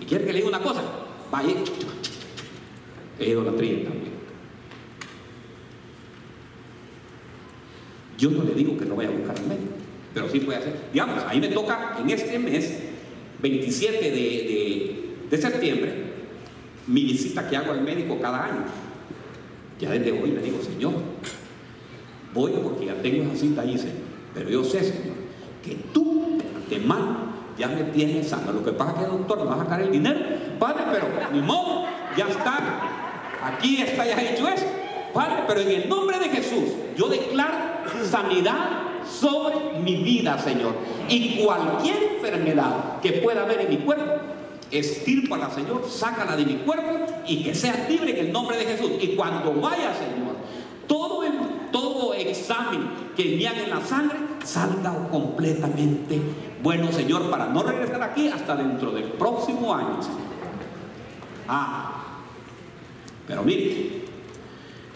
¿Y 0.00 0.04
quiere 0.04 0.26
que 0.26 0.32
le 0.32 0.38
diga 0.38 0.48
una 0.48 0.60
cosa? 0.60 0.82
Vaya, 1.30 1.54
es 3.18 3.28
idolatría 3.28 3.84
también. 3.84 4.14
Yo 8.18 8.30
no 8.30 8.44
le 8.44 8.54
digo 8.54 8.78
que 8.78 8.84
no 8.84 8.96
vaya 8.96 9.08
a 9.08 9.12
buscar 9.12 9.36
al 9.36 9.46
médico, 9.46 9.72
pero 10.12 10.28
sí 10.28 10.40
puede 10.40 10.58
hacer. 10.58 10.74
Digamos, 10.92 11.22
ahí 11.26 11.40
me 11.40 11.48
toca 11.48 11.96
en 11.98 12.10
este 12.10 12.38
mes, 12.38 12.78
27 13.42 14.10
de, 14.10 15.16
de, 15.30 15.38
septiembre, 15.38 15.92
mi 16.86 17.04
visita 17.04 17.48
que 17.48 17.56
hago 17.56 17.72
al 17.72 17.82
médico 17.82 18.18
cada 18.20 18.44
año. 18.44 18.64
Ya 19.80 19.90
desde 19.90 20.12
hoy 20.12 20.30
le 20.30 20.40
digo, 20.40 20.62
Señor, 20.62 20.94
voy 22.32 22.52
porque 22.62 22.86
ya 22.86 22.94
tengo 23.02 23.24
esa 23.24 23.36
cita 23.36 23.62
ahí, 23.62 23.76
Señor. 23.76 23.96
Pero 24.32 24.48
yo 24.48 24.64
sé, 24.64 24.84
Señor, 24.84 25.16
que 25.64 25.74
tú 25.92 26.38
de 26.70 26.78
mano 26.78 27.34
ya 27.58 27.68
me 27.68 27.82
tienes 27.84 28.28
sano. 28.28 28.52
Lo 28.52 28.64
que 28.64 28.72
pasa 28.72 28.92
es 28.92 28.98
que, 28.98 29.06
doctor, 29.06 29.38
me 29.40 29.44
va 29.46 29.54
a 29.54 29.58
sacar 29.58 29.80
el 29.82 29.90
dinero, 29.90 30.20
Padre, 30.58 30.84
pero 30.92 31.08
ni 31.32 31.40
modo, 31.40 31.84
ya 32.16 32.28
está. 32.28 33.03
Aquí 33.44 33.82
está 33.82 34.04
ya 34.06 34.20
hecho 34.22 34.48
eso. 34.48 34.66
Padre, 35.12 35.44
pero 35.46 35.60
en 35.60 35.70
el 35.70 35.88
nombre 35.88 36.18
de 36.18 36.28
Jesús, 36.28 36.70
yo 36.96 37.08
declaro 37.08 37.54
sanidad 38.10 38.82
sobre 39.08 39.78
mi 39.80 39.96
vida, 39.96 40.38
Señor. 40.38 40.74
Y 41.08 41.44
cualquier 41.44 42.14
enfermedad 42.14 43.00
que 43.00 43.12
pueda 43.12 43.42
haber 43.42 43.60
en 43.62 43.70
mi 43.70 43.76
cuerpo, 43.78 44.12
la 45.38 45.50
Señor, 45.50 45.84
sácala 45.88 46.34
de 46.36 46.44
mi 46.44 46.54
cuerpo 46.56 47.06
y 47.28 47.44
que 47.44 47.54
sea 47.54 47.86
libre 47.88 48.18
en 48.18 48.26
el 48.26 48.32
nombre 48.32 48.56
de 48.56 48.64
Jesús. 48.64 48.90
Y 49.00 49.08
cuando 49.08 49.52
vaya, 49.60 49.94
Señor, 49.94 50.34
todo, 50.88 51.22
examen 52.14 52.90
que 53.16 53.36
me 53.36 53.46
haga 53.46 53.62
en 53.62 53.70
la 53.70 53.80
sangre 53.80 54.18
salga 54.44 55.08
completamente 55.10 56.20
bueno, 56.64 56.90
Señor, 56.90 57.28
para 57.28 57.46
no 57.48 57.62
regresar 57.62 58.02
aquí 58.02 58.28
hasta 58.28 58.56
dentro 58.56 58.90
del 58.90 59.04
próximo 59.04 59.74
año, 59.74 60.00
Ah, 61.46 62.03
pero 63.26 63.42
mire, 63.42 64.04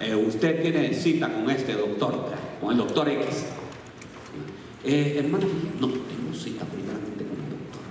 eh, 0.01 0.15
usted 0.15 0.63
tiene 0.63 0.93
cita 0.95 1.33
con 1.33 1.51
este 1.51 1.75
doctor, 1.75 2.31
con 2.61 2.73
el 2.73 2.79
doctor 2.79 3.09
X. 3.09 3.47
Eh, 4.85 5.17
hermano, 5.19 5.47
no, 5.81 5.89
tengo 5.89 6.33
cita 6.33 6.65
primeramente 6.65 7.25
con 7.25 7.37
el 7.37 7.51
doctor, 7.51 7.83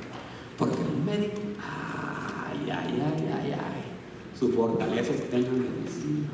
porque 0.57 0.81
el 0.81 1.03
médico, 1.03 1.41
ay, 1.59 2.69
ay, 2.69 3.03
ay, 3.03 3.29
ay, 3.33 3.51
ay, 3.51 4.37
su 4.39 4.51
fortaleza 4.51 5.13
está 5.13 5.35
en 5.37 5.43
la 5.43 5.49
medicina. 5.49 6.29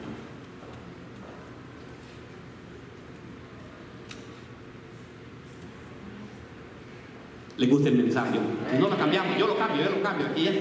le 7.57 7.67
gusta 7.67 7.89
el 7.89 7.95
mensaje. 7.95 8.39
Si 8.71 8.77
no 8.77 8.89
lo 8.89 8.97
cambiamos, 8.97 9.37
yo 9.37 9.47
lo 9.47 9.57
cambio, 9.57 9.85
yo 9.85 9.91
lo 9.91 10.01
cambio 10.01 10.27
aquí 10.27 10.43
ya. 10.43 10.51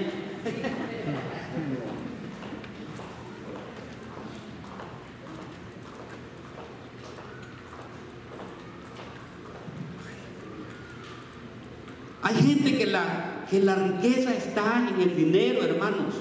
Hay 12.33 12.41
gente 12.41 12.77
que 12.77 12.85
la, 12.87 13.45
que 13.49 13.59
la 13.59 13.75
riqueza 13.75 14.33
está 14.33 14.87
en 14.89 15.01
el 15.01 15.15
dinero, 15.15 15.63
hermanos. 15.63 16.15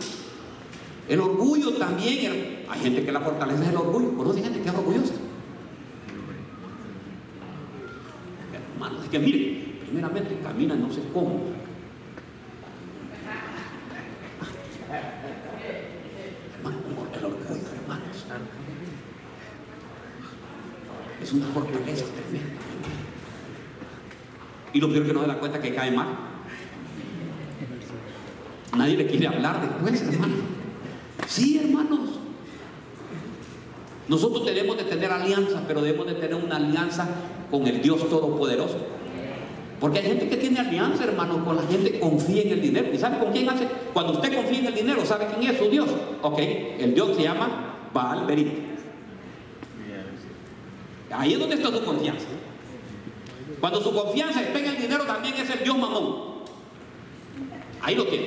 El 1.08 1.20
orgullo 1.20 1.72
también. 1.74 2.64
Hay 2.68 2.80
gente 2.80 3.04
que 3.04 3.12
la 3.12 3.20
fortaleza 3.20 3.62
es 3.62 3.70
el 3.70 3.76
orgullo. 3.76 4.16
¿Conoce 4.16 4.42
gente 4.42 4.60
que 4.60 4.68
es 4.68 4.74
orgullosa? 4.74 5.14
Hermanos, 8.74 9.04
es 9.04 9.10
que 9.10 9.18
miren, 9.18 9.78
primeramente 9.86 10.38
camina 10.42 10.74
no 10.74 10.92
sé 10.92 11.00
cómo. 11.12 11.40
Es 21.22 21.32
una 21.32 21.46
fortaleza 21.46 22.04
tremenda. 22.04 22.60
Y 24.72 24.80
lo 24.80 24.90
peor 24.90 25.06
que 25.06 25.12
no 25.12 25.22
se 25.22 25.26
da 25.28 25.38
cuenta 25.38 25.60
que 25.60 25.74
cae 25.74 25.90
mal. 25.90 26.08
Nadie 28.76 28.96
le 28.96 29.06
quiere 29.06 29.26
hablar 29.26 29.60
después, 29.60 30.02
hermano. 30.02 30.34
Sí, 31.26 31.58
hermanos. 31.58 32.00
Nosotros 34.08 34.44
debemos 34.44 34.76
de 34.76 34.84
tener 34.84 35.10
alianza, 35.10 35.62
pero 35.66 35.82
debemos 35.82 36.06
de 36.06 36.14
tener 36.14 36.34
una 36.34 36.56
alianza 36.56 37.06
con 37.50 37.66
el 37.66 37.82
Dios 37.82 38.08
Todopoderoso. 38.08 38.78
Porque 39.78 39.98
hay 39.98 40.06
gente 40.06 40.28
que 40.28 40.36
tiene 40.36 40.60
alianza, 40.60 41.04
hermano, 41.04 41.44
con 41.44 41.56
la 41.56 41.62
gente 41.62 41.92
que 41.92 42.00
confía 42.00 42.42
en 42.42 42.50
el 42.50 42.62
dinero. 42.62 42.88
¿Y 42.92 42.98
sabe 42.98 43.18
con 43.18 43.32
quién 43.32 43.48
hace? 43.48 43.66
Cuando 43.92 44.12
usted 44.12 44.34
confía 44.34 44.60
en 44.60 44.66
el 44.66 44.74
dinero, 44.74 45.04
¿sabe 45.04 45.26
quién 45.36 45.50
es 45.50 45.58
su 45.58 45.68
Dios? 45.68 45.88
Ok, 46.22 46.38
el 46.38 46.94
Dios 46.94 47.16
se 47.16 47.22
llama 47.24 47.88
Baal 47.92 48.26
Berit. 48.26 48.52
Ahí 51.10 51.34
es 51.34 51.38
donde 51.38 51.56
está 51.56 51.70
su 51.70 51.84
confianza. 51.84 52.26
Cuando 53.62 53.80
su 53.80 53.92
confianza 53.94 54.42
está 54.42 54.58
en 54.58 54.66
el 54.66 54.76
dinero, 54.76 55.04
también 55.04 55.34
es 55.36 55.48
el 55.48 55.62
Dios 55.62 55.78
mamón. 55.78 56.16
Ahí 57.80 57.94
lo 57.94 58.04
tiene. 58.08 58.26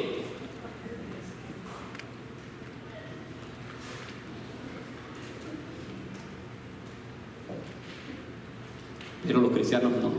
Pero 9.27 9.41
los 9.41 9.51
cristianos 9.51 9.91
no. 10.01 10.13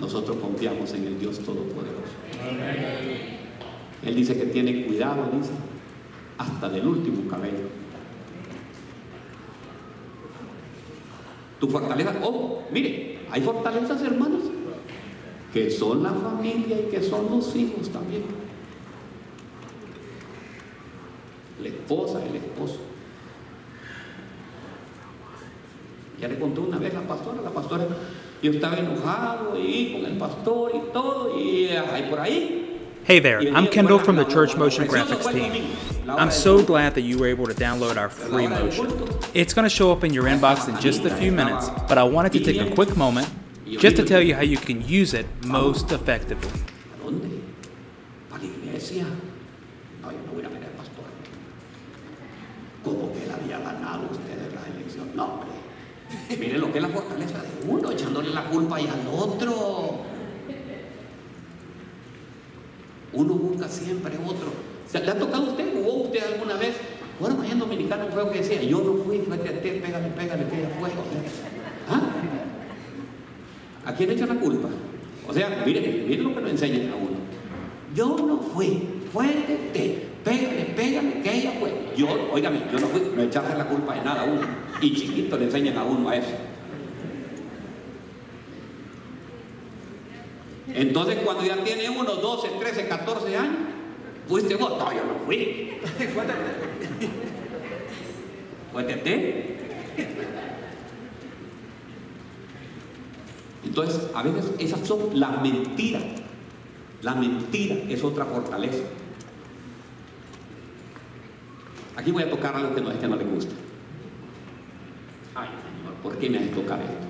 Nosotros 0.00 0.38
confiamos 0.38 0.92
en 0.94 1.06
el 1.06 1.20
Dios 1.20 1.38
Todopoderoso. 1.38 2.14
Él 4.04 4.14
dice 4.16 4.36
que 4.36 4.46
tiene 4.46 4.86
cuidado, 4.86 5.30
dice, 5.32 5.52
hasta 6.36 6.68
del 6.68 6.84
último 6.84 7.30
cabello. 7.30 7.68
Tu 11.60 11.68
fortaleza, 11.68 12.16
oh, 12.24 12.64
mire, 12.72 13.17
hay 13.30 13.40
fortalezas, 13.42 14.02
hermanos, 14.02 14.42
que 15.52 15.70
son 15.70 16.02
la 16.02 16.12
familia 16.12 16.80
y 16.80 16.90
que 16.90 17.02
son 17.02 17.30
los 17.30 17.54
hijos 17.56 17.90
también. 17.90 18.24
La 21.62 21.68
esposa, 21.68 22.24
el 22.24 22.36
esposo. 22.36 22.78
Ya 26.20 26.28
le 26.28 26.38
contó 26.38 26.62
una 26.62 26.78
vez 26.78 26.94
la 26.94 27.02
pastora, 27.02 27.42
la 27.42 27.50
pastora 27.50 27.86
yo 28.42 28.52
estaba 28.52 28.76
enojado 28.76 29.58
y 29.58 29.92
con 29.92 30.04
el 30.04 30.16
pastor 30.16 30.72
y 30.74 30.92
todo, 30.92 31.38
y 31.38 31.68
ahí 31.68 32.06
por 32.08 32.20
ahí. 32.20 32.57
Hey 33.08 33.20
there, 33.20 33.40
I'm 33.40 33.68
Kendall 33.68 33.98
from 33.98 34.16
the 34.16 34.24
Church 34.26 34.54
Motion 34.54 34.86
Graphics 34.86 35.32
team. 35.32 35.74
I'm 36.10 36.30
so 36.30 36.62
glad 36.62 36.94
that 36.94 37.00
you 37.00 37.16
were 37.18 37.26
able 37.26 37.46
to 37.46 37.54
download 37.54 37.96
our 37.96 38.10
free 38.10 38.46
motion. 38.46 38.84
It's 39.32 39.54
going 39.54 39.62
to 39.62 39.70
show 39.70 39.90
up 39.90 40.04
in 40.04 40.12
your 40.12 40.24
inbox 40.24 40.68
in 40.68 40.78
just 40.78 41.06
a 41.06 41.16
few 41.16 41.32
minutes, 41.32 41.70
but 41.88 41.96
I 41.96 42.02
wanted 42.02 42.32
to 42.32 42.40
take 42.40 42.60
a 42.60 42.70
quick 42.74 42.98
moment 42.98 43.26
just 43.64 43.96
to 43.96 44.04
tell 44.04 44.20
you 44.20 44.34
how 44.34 44.42
you 44.42 44.58
can 44.58 44.86
use 44.86 45.14
it 45.14 45.24
most 45.42 45.90
effectively. 45.90 46.52
Miren 56.38 56.60
lo 56.60 56.70
que 56.70 56.76
es 56.76 56.82
la 56.82 56.88
fortaleza 56.90 57.40
de 57.40 57.70
uno, 57.70 57.90
echándole 57.90 58.28
la 58.34 58.44
culpa 58.44 58.78
y 58.78 58.86
al 58.86 59.08
otro. 59.08 60.07
Uno 63.12 63.34
busca 63.34 63.68
siempre 63.68 64.14
otro. 64.16 64.52
¿Le 64.92 65.10
ha 65.10 65.18
tocado 65.18 65.46
a 65.46 65.48
usted? 65.50 65.72
¿Jugó 65.74 66.04
usted 66.04 66.20
alguna 66.32 66.54
vez? 66.54 66.76
Bueno, 67.20 67.42
allá 67.42 67.52
en 67.52 67.58
Dominicano 67.58 68.06
un 68.06 68.12
juego 68.12 68.30
que 68.30 68.38
decía, 68.38 68.62
yo 68.62 68.78
no 68.78 69.02
fui, 69.04 69.18
fíjate 69.18 69.48
a 69.48 69.60
ti, 69.60 69.68
pégale, 69.82 70.08
pégale, 70.08 70.44
que 70.48 70.58
ella 70.58 70.70
fue. 70.78 70.90
¿Ah? 71.88 72.00
¿A 73.86 73.94
quién 73.94 74.10
echa 74.10 74.26
la 74.26 74.36
culpa? 74.36 74.68
O 75.26 75.32
sea, 75.32 75.62
miren, 75.66 76.06
miren 76.08 76.24
lo 76.24 76.34
que 76.34 76.40
nos 76.40 76.50
enseñan 76.50 76.92
a 76.92 76.96
uno. 76.96 77.18
Yo 77.94 78.16
no 78.18 78.38
fui, 78.38 78.82
fue 79.12 79.26
de 79.26 79.70
te, 79.72 80.06
pégale, 80.24 80.64
pégale, 80.76 81.20
que 81.22 81.34
ella 81.38 81.52
fue. 81.58 81.72
Yo, 81.96 82.08
oígame, 82.32 82.60
yo 82.72 82.78
no 82.78 82.86
fui, 82.86 83.02
no 83.16 83.22
echarse 83.22 83.56
la 83.56 83.66
culpa 83.66 83.94
de 83.94 84.02
nada 84.02 84.22
a 84.22 84.24
uno. 84.24 84.46
Y 84.80 84.94
chiquito 84.94 85.36
le 85.36 85.46
enseñan 85.46 85.76
a 85.76 85.84
uno 85.84 86.08
a 86.08 86.16
eso. 86.16 86.34
Entonces 90.78 91.18
cuando 91.24 91.44
ya 91.44 91.56
tiene 91.64 91.90
uno 91.90 92.14
12, 92.14 92.50
13, 92.60 92.86
14 92.86 93.36
años, 93.36 93.56
fuiste 94.28 94.54
vos, 94.54 94.78
no, 94.78 94.92
yo 94.92 95.04
no 95.04 95.14
fui. 95.26 95.72
Fue 98.72 98.84
Tete. 98.84 99.56
Entonces, 103.64 104.08
a 104.14 104.22
veces 104.22 104.52
esas 104.60 104.86
son 104.86 105.18
las 105.18 105.42
mentiras. 105.42 106.04
La 107.02 107.16
mentira 107.16 107.74
es 107.88 108.04
otra 108.04 108.24
fortaleza. 108.24 108.84
Aquí 111.96 112.12
voy 112.12 112.22
a 112.22 112.30
tocar 112.30 112.54
algo 112.54 112.72
que 112.76 112.80
no 112.82 112.92
es 112.92 112.98
que 112.98 113.08
no 113.08 113.16
le 113.16 113.24
gusta. 113.24 113.52
Ay, 115.34 115.48
Señor, 115.48 115.94
¿por 116.04 116.16
qué 116.18 116.30
me 116.30 116.38
has 116.38 116.50
tocado 116.52 116.82
esto? 116.82 117.08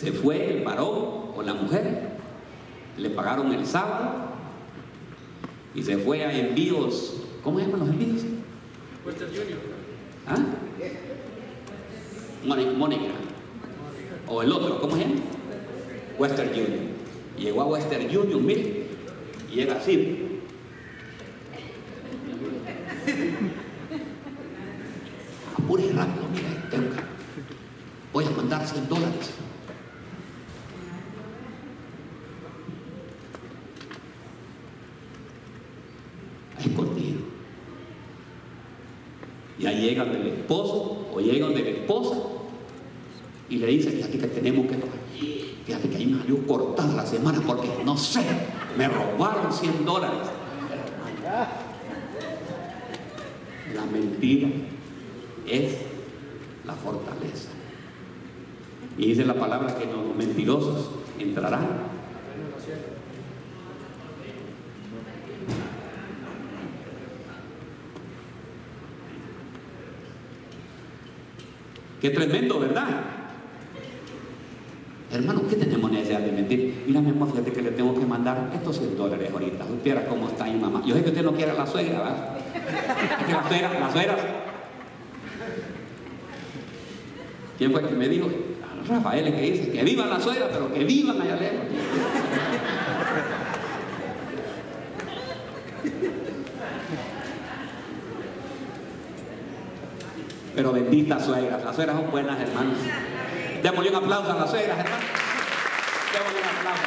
Se 0.00 0.12
fue 0.12 0.56
el 0.56 0.64
varón 0.64 1.32
o 1.36 1.42
la 1.44 1.52
mujer, 1.52 2.12
le 2.96 3.10
pagaron 3.10 3.52
el 3.52 3.66
sábado 3.66 4.30
y 5.74 5.82
se 5.82 5.98
fue 5.98 6.24
a 6.24 6.32
envíos. 6.32 7.16
¿Cómo 7.44 7.58
se 7.58 7.66
llaman 7.66 7.80
los 7.80 7.88
envíos? 7.90 8.22
Western 9.04 9.30
Junior. 9.30 9.58
¿Ah? 10.26 10.38
Mónica. 12.78 13.12
O 14.26 14.40
el 14.40 14.50
otro, 14.50 14.80
¿cómo 14.80 14.96
se 14.96 15.02
llama? 15.02 15.16
Western 16.18 16.48
Union. 16.48 16.88
Llegó 17.38 17.60
a 17.60 17.66
Western 17.66 18.04
Union, 18.04 18.46
mire, 18.46 18.86
y 19.52 19.54
llega 19.54 19.76
así. 19.76 20.40
Apure 25.58 25.92
rápido, 25.92 26.26
mire, 26.32 26.48
tengo 26.70 26.88
que- 26.94 27.02
Voy 28.14 28.24
a 28.24 28.30
mandar 28.30 28.66
100 28.66 28.88
dólares. 28.88 29.30
Escondido. 36.58 37.20
Y 39.58 39.66
ahí 39.66 39.69
llega 39.80 40.04
el 40.04 40.26
esposo 40.26 41.08
o 41.12 41.20
llega 41.20 41.46
donde 41.46 41.62
la 41.62 41.70
esposa 41.70 42.16
y 43.48 43.56
le 43.56 43.66
dice, 43.66 43.90
fíjate 43.90 44.18
que 44.18 44.26
tenemos 44.28 44.66
que 44.66 44.76
fíjate 45.66 45.88
que 45.88 45.96
ahí 45.96 46.06
me 46.06 46.18
salió 46.20 46.46
cortada 46.46 46.94
la 46.94 47.06
semana 47.06 47.40
porque 47.46 47.68
no 47.84 47.96
sé, 47.96 48.22
me 48.76 48.88
robaron 48.88 49.52
100 49.52 49.84
dólares. 49.84 50.28
La 53.74 53.84
mentira 53.86 54.48
es 55.46 55.76
la 56.66 56.74
fortaleza. 56.74 57.50
Y 58.98 59.06
dice 59.06 59.24
la 59.24 59.34
palabra 59.34 59.76
que 59.76 59.86
los 59.86 60.14
mentirosos 60.16 60.90
entrarán 61.18 61.90
Qué 72.00 72.10
tremendo, 72.10 72.58
¿verdad? 72.58 72.86
Hermano, 75.12 75.42
¿qué 75.48 75.56
tenemos 75.56 75.90
necesidad 75.90 76.20
de 76.20 76.32
mentir? 76.32 76.84
Mira, 76.86 77.00
mi 77.00 77.10
amor, 77.10 77.30
fíjate 77.32 77.52
que 77.52 77.62
le 77.62 77.72
tengo 77.72 77.98
que 77.98 78.06
mandar 78.06 78.50
estos 78.54 78.78
100 78.78 78.96
dólares 78.96 79.30
ahorita. 79.32 79.66
Supiera 79.66 80.06
cómo 80.06 80.28
está 80.28 80.44
mi 80.44 80.58
mamá. 80.58 80.82
Yo 80.86 80.94
sé 80.94 81.02
que 81.02 81.08
usted 81.10 81.24
no 81.24 81.34
quiere 81.34 81.50
a 81.50 81.54
la 81.54 81.66
suegra, 81.66 81.98
¿verdad? 81.98 82.38
La 83.28 83.48
suegra, 83.48 83.80
la 83.80 83.92
suegra. 83.92 84.16
¿Quién 87.58 87.72
fue 87.72 87.80
el 87.82 87.88
que 87.88 87.94
me 87.94 88.08
dijo? 88.08 88.30
Rafael, 88.88 89.26
el 89.26 89.34
que 89.34 89.42
dice 89.42 89.70
que 89.70 89.84
viva 89.84 90.06
la 90.06 90.20
suegra, 90.20 90.48
pero 90.50 90.72
que 90.72 90.84
vivan 90.84 91.20
allá 91.20 91.36
lejos. 91.36 91.58
Pero 100.60 100.74
benditas 100.74 101.24
suegras, 101.24 101.64
las 101.64 101.74
suegras 101.74 101.96
son 101.96 102.10
buenas, 102.10 102.38
hermanos. 102.38 102.76
Démosle 103.62 103.88
un 103.88 103.96
aplauso 103.96 104.30
a 104.30 104.40
las 104.40 104.50
suegras, 104.50 104.78
hermanos. 104.78 105.06
Démosle 106.12 106.38
un 106.38 106.48
aplauso. 106.58 106.82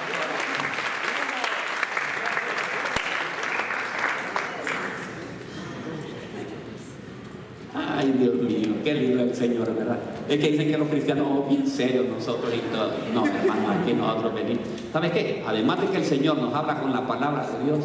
Ay, 7.73 8.11
Dios 8.19 8.35
mío, 8.35 8.75
qué 8.83 8.93
lindo 8.93 9.23
el 9.23 9.33
Señor, 9.33 9.73
¿verdad? 9.73 9.97
Es 10.29 10.39
que 10.39 10.51
dicen 10.51 10.67
que 10.69 10.77
los 10.77 10.87
cristianos 10.89 11.27
somos 11.27 11.49
bien 11.49 11.65
serios 11.65 12.05
nosotros 12.05 12.53
y 12.53 12.59
todo. 12.71 12.91
No, 13.11 13.25
hermano, 13.25 13.81
aquí 13.81 13.93
nosotros 13.93 14.35
venimos. 14.35 14.67
¿Sabes 14.91 15.11
qué? 15.13 15.43
Además 15.47 15.81
de 15.81 15.87
que 15.87 15.97
el 15.97 16.05
Señor 16.05 16.37
nos 16.37 16.53
habla 16.53 16.79
con 16.79 16.93
la 16.93 17.07
palabra 17.07 17.47
de 17.47 17.65
Dios, 17.65 17.79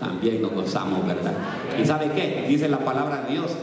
también 0.00 0.40
nos 0.40 0.52
gozamos, 0.52 1.06
¿verdad? 1.06 1.34
¿Y 1.78 1.84
sabe 1.84 2.12
qué? 2.12 2.46
Dice 2.48 2.66
la 2.70 2.78
palabra 2.78 3.24
de 3.24 3.34
Dios. 3.34 3.54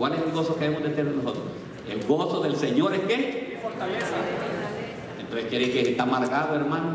¿Cuál 0.00 0.14
es 0.14 0.20
el 0.22 0.32
gozo 0.32 0.54
que 0.54 0.60
debemos 0.60 0.82
de 0.82 0.88
tener 0.94 1.14
nosotros? 1.14 1.44
El 1.86 2.02
gozo 2.04 2.40
del 2.40 2.56
Señor 2.56 2.94
es 2.94 3.00
qué? 3.00 3.58
Entonces 5.20 5.46
quiere 5.50 5.70
que 5.70 5.90
está 5.90 6.04
amargado, 6.04 6.54
hermano. 6.54 6.94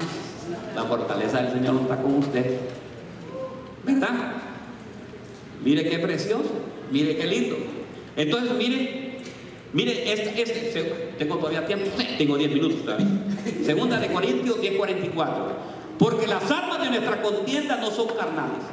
La 0.75 0.85
fortaleza 0.85 1.43
del 1.43 1.53
Señor 1.53 1.75
no 1.75 1.81
está 1.81 2.01
con 2.01 2.15
usted. 2.15 2.61
¿Verdad? 3.83 4.09
Mire 5.63 5.87
qué 5.87 5.99
precioso, 5.99 6.49
mire 6.91 7.15
qué 7.15 7.27
lindo. 7.27 7.57
Entonces, 8.15 8.53
mire, 8.57 9.19
mire, 9.71 10.11
este, 10.11 10.41
este, 10.41 11.13
tengo 11.19 11.37
todavía 11.37 11.67
tiempo, 11.67 11.85
tengo 12.17 12.39
10 12.39 12.53
minutos 12.53 12.85
todavía. 12.85 13.07
Segunda 13.63 13.99
de 13.99 14.07
Corintios 14.07 14.59
10:44. 14.59 15.29
Porque 15.99 16.25
las 16.25 16.49
armas 16.49 16.81
de 16.81 16.89
nuestra 16.89 17.21
contienda 17.21 17.75
no 17.75 17.91
son 17.91 18.07
carnales, 18.07 18.63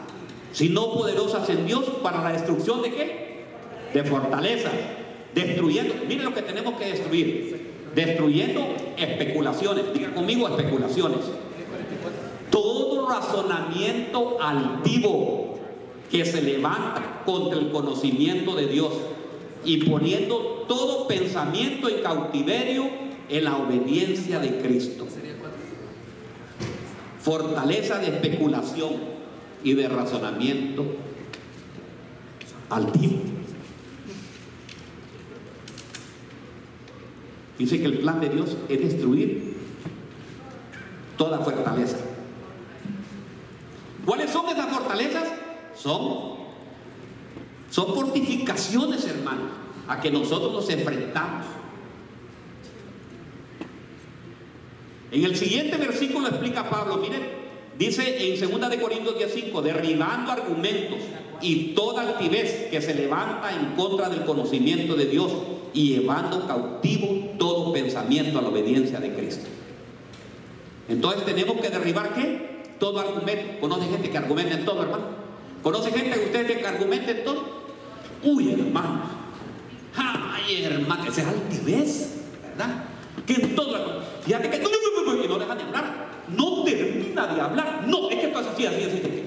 sino 0.55 0.95
poderosas 0.95 1.51
en 1.51 1.67
Dios 1.67 1.85
para 2.03 2.23
la 2.23 2.33
destrucción 2.33 2.81
de 2.81 2.95
qué? 2.95 3.32
De 3.93 4.05
fortaleza. 4.05 4.71
Destruyendo, 5.35 5.95
mire 6.09 6.25
lo 6.25 6.35
que 6.35 6.43
tenemos 6.43 6.79
que 6.79 6.87
destruir. 6.87 7.73
Destruyendo 7.95 8.75
especulaciones. 8.97 9.93
Diga 9.95 10.15
conmigo 10.15 10.49
especulaciones 10.49 11.21
todo 12.53 13.09
razonamiento 13.09 14.37
altivo 14.41 15.59
que 16.11 16.25
se 16.25 16.43
levanta 16.43 17.23
contra 17.25 17.59
el 17.59 17.73
conocimiento 17.73 18.55
de 18.55 18.67
Dios 18.67 18.93
y 19.65 19.79
poniendo 19.89 20.67
todo 20.69 21.09
pensamiento 21.09 21.89
en 21.89 22.03
cautiverio 22.03 22.85
en 23.29 23.45
la 23.45 23.57
obediencia 23.57 24.39
de 24.39 24.61
Cristo. 24.61 25.07
Fortaleza 27.21 27.99
de 27.99 28.09
especulación 28.09 28.93
y 29.65 29.73
de 29.73 29.89
razonamiento 29.89 30.85
altivo. 32.69 33.32
Dice 37.63 37.79
que 37.79 37.87
el 37.87 37.99
plan 37.99 38.21
de 38.21 38.29
Dios 38.29 38.57
es 38.69 38.81
destruir 38.81 39.55
toda 41.17 41.39
fortaleza. 41.39 41.97
¿Cuáles 44.05 44.33
son 44.33 44.49
esas 44.49 44.67
fortalezas? 44.67 45.29
Son, 45.77 46.39
son 47.71 47.95
fortificaciones, 47.95 49.07
hermanos, 49.07 49.53
a 49.87 50.01
que 50.01 50.11
nosotros 50.11 50.53
nos 50.53 50.69
enfrentamos. 50.71 51.47
En 55.13 55.25
el 55.25 55.37
siguiente 55.37 55.77
versículo 55.77 56.27
explica 56.27 56.69
Pablo, 56.69 56.97
miren, 56.97 57.23
dice 57.79 58.35
en 58.35 58.61
2 58.61 58.71
de 58.71 58.81
Corintios 58.81 59.15
10:5, 59.15 59.63
derribando 59.63 60.33
argumentos 60.33 60.99
y 61.41 61.75
toda 61.77 62.03
altivez 62.03 62.71
que 62.73 62.83
se 62.83 62.93
levanta 62.93 63.55
en 63.55 63.77
contra 63.77 64.09
del 64.09 64.25
conocimiento 64.25 64.97
de 64.97 65.07
Dios 65.07 65.31
y 65.73 65.95
llevando 65.95 66.45
cautivo 66.49 67.32
pensamiento 67.73 68.39
a 68.39 68.43
la 68.43 68.49
obediencia 68.49 69.01
de 69.01 69.13
Cristo. 69.15 69.47
Entonces 70.89 71.25
tenemos 71.25 71.61
que 71.61 71.71
derribar 71.71 72.15
qué? 72.15 72.63
Todo 72.79 73.01
argumento. 73.01 73.61
¿Conoce 73.61 73.87
gente 73.87 74.11
que 74.11 74.19
argumenta 74.19 74.55
en 74.55 74.65
todo, 74.65 74.83
hermano? 74.83 75.05
¿Conoce 75.63 75.91
gente 75.93 76.19
que 76.19 76.27
ustedes 76.27 76.59
que 76.59 76.67
argumenta 76.67 77.11
en 77.13 77.25
todo? 77.25 77.63
Uy, 78.25 78.53
hermano. 78.53 79.03
Ay, 79.95 80.65
hermano, 80.65 81.05
esa 81.05 81.23
es 81.23 81.27
altivez, 81.27 82.15
¿verdad? 82.43 82.85
Que 83.27 83.35
en 83.35 83.55
todo, 83.55 84.03
fíjate 84.25 84.51
que 84.51 84.59
no 85.29 85.39
dejan 85.39 85.59
de 85.59 85.65
hablar. 85.65 86.09
no 86.37 86.65
termina 86.65 87.27
de 87.27 87.41
hablar. 87.41 87.85
No, 87.87 88.11
es 88.11 88.17
que 88.17 88.27
esto 88.27 88.41
es 88.41 88.47
así, 88.47 88.67
así, 88.67 88.85
así. 88.85 88.99
así. 88.99 89.23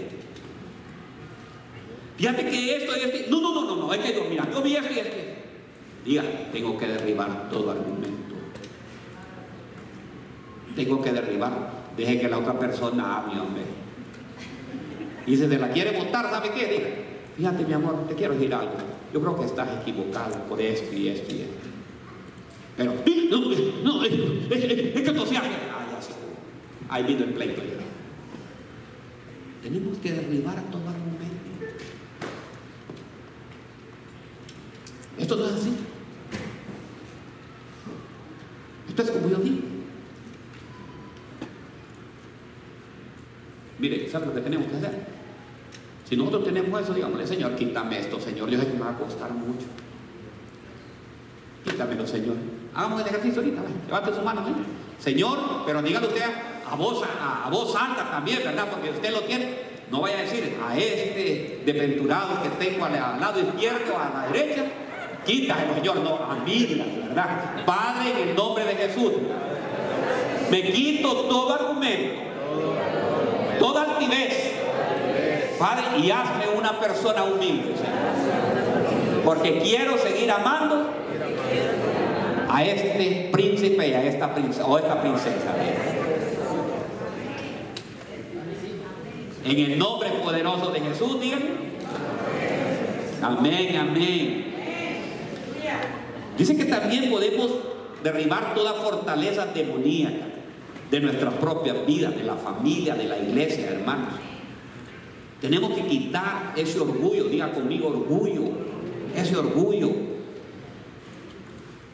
Fíjate 2.18 2.50
que 2.50 2.78
esto 2.78 2.94
y 2.98 3.02
esto. 3.02 3.32
No, 3.32 3.42
no, 3.42 3.54
no, 3.54 3.66
no, 3.66 3.76
no. 3.76 3.94
Es 3.94 4.00
que 4.00 4.14
yo, 4.14 4.26
mira, 4.30 4.48
yo 4.52 4.62
vi 4.62 4.76
esto 4.76 4.94
y 4.94 5.00
esto. 5.00 5.16
Diga, 6.06 6.24
tengo 6.52 6.78
que 6.78 6.88
derribar 6.88 7.50
todo 7.50 7.72
argumento. 7.72 8.25
Tengo 10.76 11.02
que 11.02 11.12
derribar. 11.12 11.86
Deje 11.96 12.20
que 12.20 12.28
la 12.28 12.40
otra 12.40 12.60
persona 12.60 13.18
hable, 13.18 13.40
hombre. 13.40 13.64
Y 15.26 15.38
si 15.38 15.48
la 15.48 15.70
quiere 15.70 15.98
montar, 15.98 16.30
¿sabe 16.30 16.52
qué? 16.52 16.68
Diga, 16.68 16.88
fíjate, 17.38 17.66
mi 17.66 17.74
amor, 17.74 18.08
te 18.08 18.16
quiero 18.16 18.34
decir 18.34 18.54
algo. 18.54 18.74
Yo 19.14 19.22
creo 19.22 19.40
que 19.40 19.46
estás 19.46 19.70
equivocado 19.82 20.36
por 20.50 20.60
esto 20.60 20.94
y 20.96 21.08
esto 21.08 21.34
y 21.34 21.42
esto. 21.42 21.70
Pero, 22.78 22.94
no, 23.32 23.40
no, 23.84 24.04
es, 24.04 24.14
es, 24.14 24.66
que 24.66 25.04
esto 25.04 25.26
se 25.26 25.38
hace. 25.38 25.48
Ah, 25.48 25.86
ya. 25.90 26.94
Ahí 26.94 27.04
vino 27.04 27.24
el 27.24 27.34
pleito. 27.34 27.62
Tenemos 29.64 29.98
que 29.98 30.12
derribar 30.12 30.62
todo 30.70 30.82
argumento. 30.90 31.26
Esto 35.18 35.36
no 35.38 35.46
es 35.46 35.54
así. 35.54 35.74
Esto 38.90 39.02
es 39.02 39.12
como 39.12 39.30
yo 39.30 39.38
digo. 39.38 39.75
Mire, 43.80 44.10
¿sabe 44.10 44.28
lo 44.28 44.34
que 44.34 44.42
tenemos 44.42 44.68
que 44.68 44.78
hacer? 44.78 44.92
Si 46.08 46.16
nosotros 46.16 46.46
tenemos 46.46 46.82
eso, 46.82 46.94
digámosle, 46.94 47.28
Señor, 47.28 47.56
quítame 47.56 48.00
esto, 48.00 48.20
Señor, 48.20 48.50
yo 48.50 48.60
sé 48.60 48.68
que 48.68 48.74
me 48.74 48.82
va 48.82 48.92
a 48.92 48.98
costar 48.98 49.32
mucho. 49.32 49.66
Quítamelo, 51.64 52.06
Señor. 52.06 52.36
Hagamos 52.76 53.02
el 53.02 53.08
ejercicio 53.08 53.42
ahorita, 53.42 53.62
levante 53.88 54.14
su 54.14 54.22
mano. 54.22 54.42
Señor, 55.00 55.64
pero 55.66 55.82
dígalo 55.82 56.08
usted 56.08 56.22
a 56.70 56.76
voz, 56.76 57.04
a, 57.04 57.46
a 57.46 57.50
voz 57.50 57.76
alta 57.76 58.10
también, 58.12 58.40
¿verdad? 58.44 58.68
Porque 58.70 58.92
usted 58.92 59.12
lo 59.12 59.22
tiene. 59.22 59.76
No 59.92 60.02
vaya 60.02 60.20
a 60.20 60.22
decir 60.22 60.58
a 60.64 60.78
este 60.78 61.62
desventurado 61.66 62.42
que 62.42 62.50
tengo 62.66 62.86
al, 62.86 62.94
lado 62.94 63.40
izquierdo, 63.40 63.98
a 63.98 64.10
la 64.10 64.32
derecha, 64.32 64.64
quítalo, 65.26 65.76
Señor. 65.76 65.98
No, 65.98 66.16
a 66.18 66.36
mí, 66.46 66.84
¿verdad? 67.08 67.66
Padre, 67.66 68.22
en 68.22 68.30
el 68.30 68.36
nombre 68.36 68.66
de 68.66 68.76
Jesús, 68.76 69.12
me 70.50 70.72
quito 70.72 71.14
todo 71.26 71.54
argumento, 71.54 72.22
toda 73.76 73.96
altivez, 73.96 74.54
Padre, 75.60 76.00
y 76.00 76.10
hazme 76.10 76.48
una 76.58 76.80
persona 76.80 77.24
humilde. 77.26 77.74
Porque 79.26 79.60
quiero 79.60 79.98
seguir 79.98 80.32
amando 80.32 80.92
a 82.50 82.64
este 82.64 83.30
príncipe 83.34 83.88
y 83.90 83.94
a 83.94 84.04
esta 84.04 84.34
princesa, 84.34 84.66
o 84.66 84.78
esta 84.78 85.02
princesa. 85.02 85.54
En 89.44 89.60
el 89.60 89.78
nombre 89.78 90.10
poderoso 90.24 90.72
de 90.72 90.80
Jesús, 90.80 91.20
díganme. 91.20 91.76
Amén, 93.22 93.76
amén. 93.76 94.56
Dice 96.38 96.56
que 96.56 96.66
también 96.66 97.10
podemos 97.10 97.52
derribar 98.04 98.54
toda 98.54 98.74
fortaleza 98.74 99.48
demoníaca 99.48 100.35
de 100.92 101.00
nuestras 101.00 101.34
propias 101.36 101.86
vidas, 101.86 102.16
de 102.16 102.24
la 102.24 102.36
familia, 102.36 102.96
de 102.96 103.06
la 103.06 103.18
iglesia, 103.18 103.70
hermanos. 103.70 104.14
Tenemos 105.42 105.74
que 105.74 105.86
quitar 105.86 106.54
ese 106.56 106.80
orgullo, 106.80 107.26
diga 107.26 107.52
conmigo 107.52 107.90
orgullo, 107.90 108.44
ese 109.16 109.36
orgullo. 109.36 109.92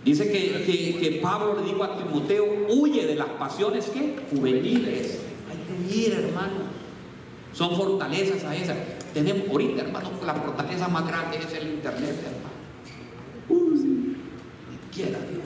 Dice 0.03 0.31
que, 0.31 0.97
que, 0.99 1.19
Pablo 1.21 1.59
le 1.59 1.67
dijo 1.67 1.83
a 1.83 1.97
Timoteo, 1.97 2.45
huye 2.69 3.05
de 3.05 3.15
las 3.15 3.29
pasiones 3.29 3.85
que 3.89 4.15
juveniles. 4.31 5.19
Hay 5.49 5.57
que 5.57 5.93
huir, 5.93 6.13
hermanos. 6.13 6.63
Son 7.53 7.75
fortalezas 7.75 8.43
a 8.43 8.55
esas. 8.55 8.77
Tenemos 9.13 9.49
ahorita, 9.49 9.81
hermanos, 9.81 10.11
la 10.25 10.33
fortaleza 10.33 10.87
más 10.87 11.07
grande 11.07 11.37
es 11.37 11.53
el 11.53 11.73
internet, 11.73 12.15
hermano. 12.25 12.51
Uy, 13.49 14.15
quiera 14.93 15.19
Dios. 15.29 15.40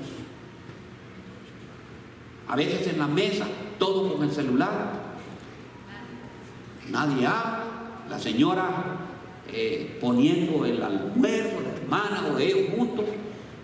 A 2.48 2.56
veces 2.56 2.88
en 2.88 3.00
la 3.00 3.08
mesa, 3.08 3.46
todo 3.80 4.14
con 4.14 4.24
el 4.24 4.32
celular. 4.32 5.16
Nadie 6.90 7.26
habla. 7.26 7.64
La 8.10 8.20
señora 8.20 8.68
eh, 9.52 9.98
poniendo 10.00 10.66
el 10.66 10.82
almuerzo, 10.82 11.62
la 11.62 11.82
hermana 11.82 12.28
o 12.34 12.38
ellos 12.38 12.70
juntos. 12.76 13.06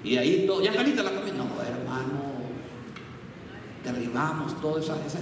Y 0.04 0.18
ahí 0.18 0.46
todo, 0.48 0.64
ya 0.64 0.74
saliste 0.74 1.04
la 1.04 1.12
comida. 1.12 1.34
No, 1.34 1.44
hermano, 1.62 2.22
derribamos 3.84 4.60
todas 4.62 4.86
esas, 4.86 5.22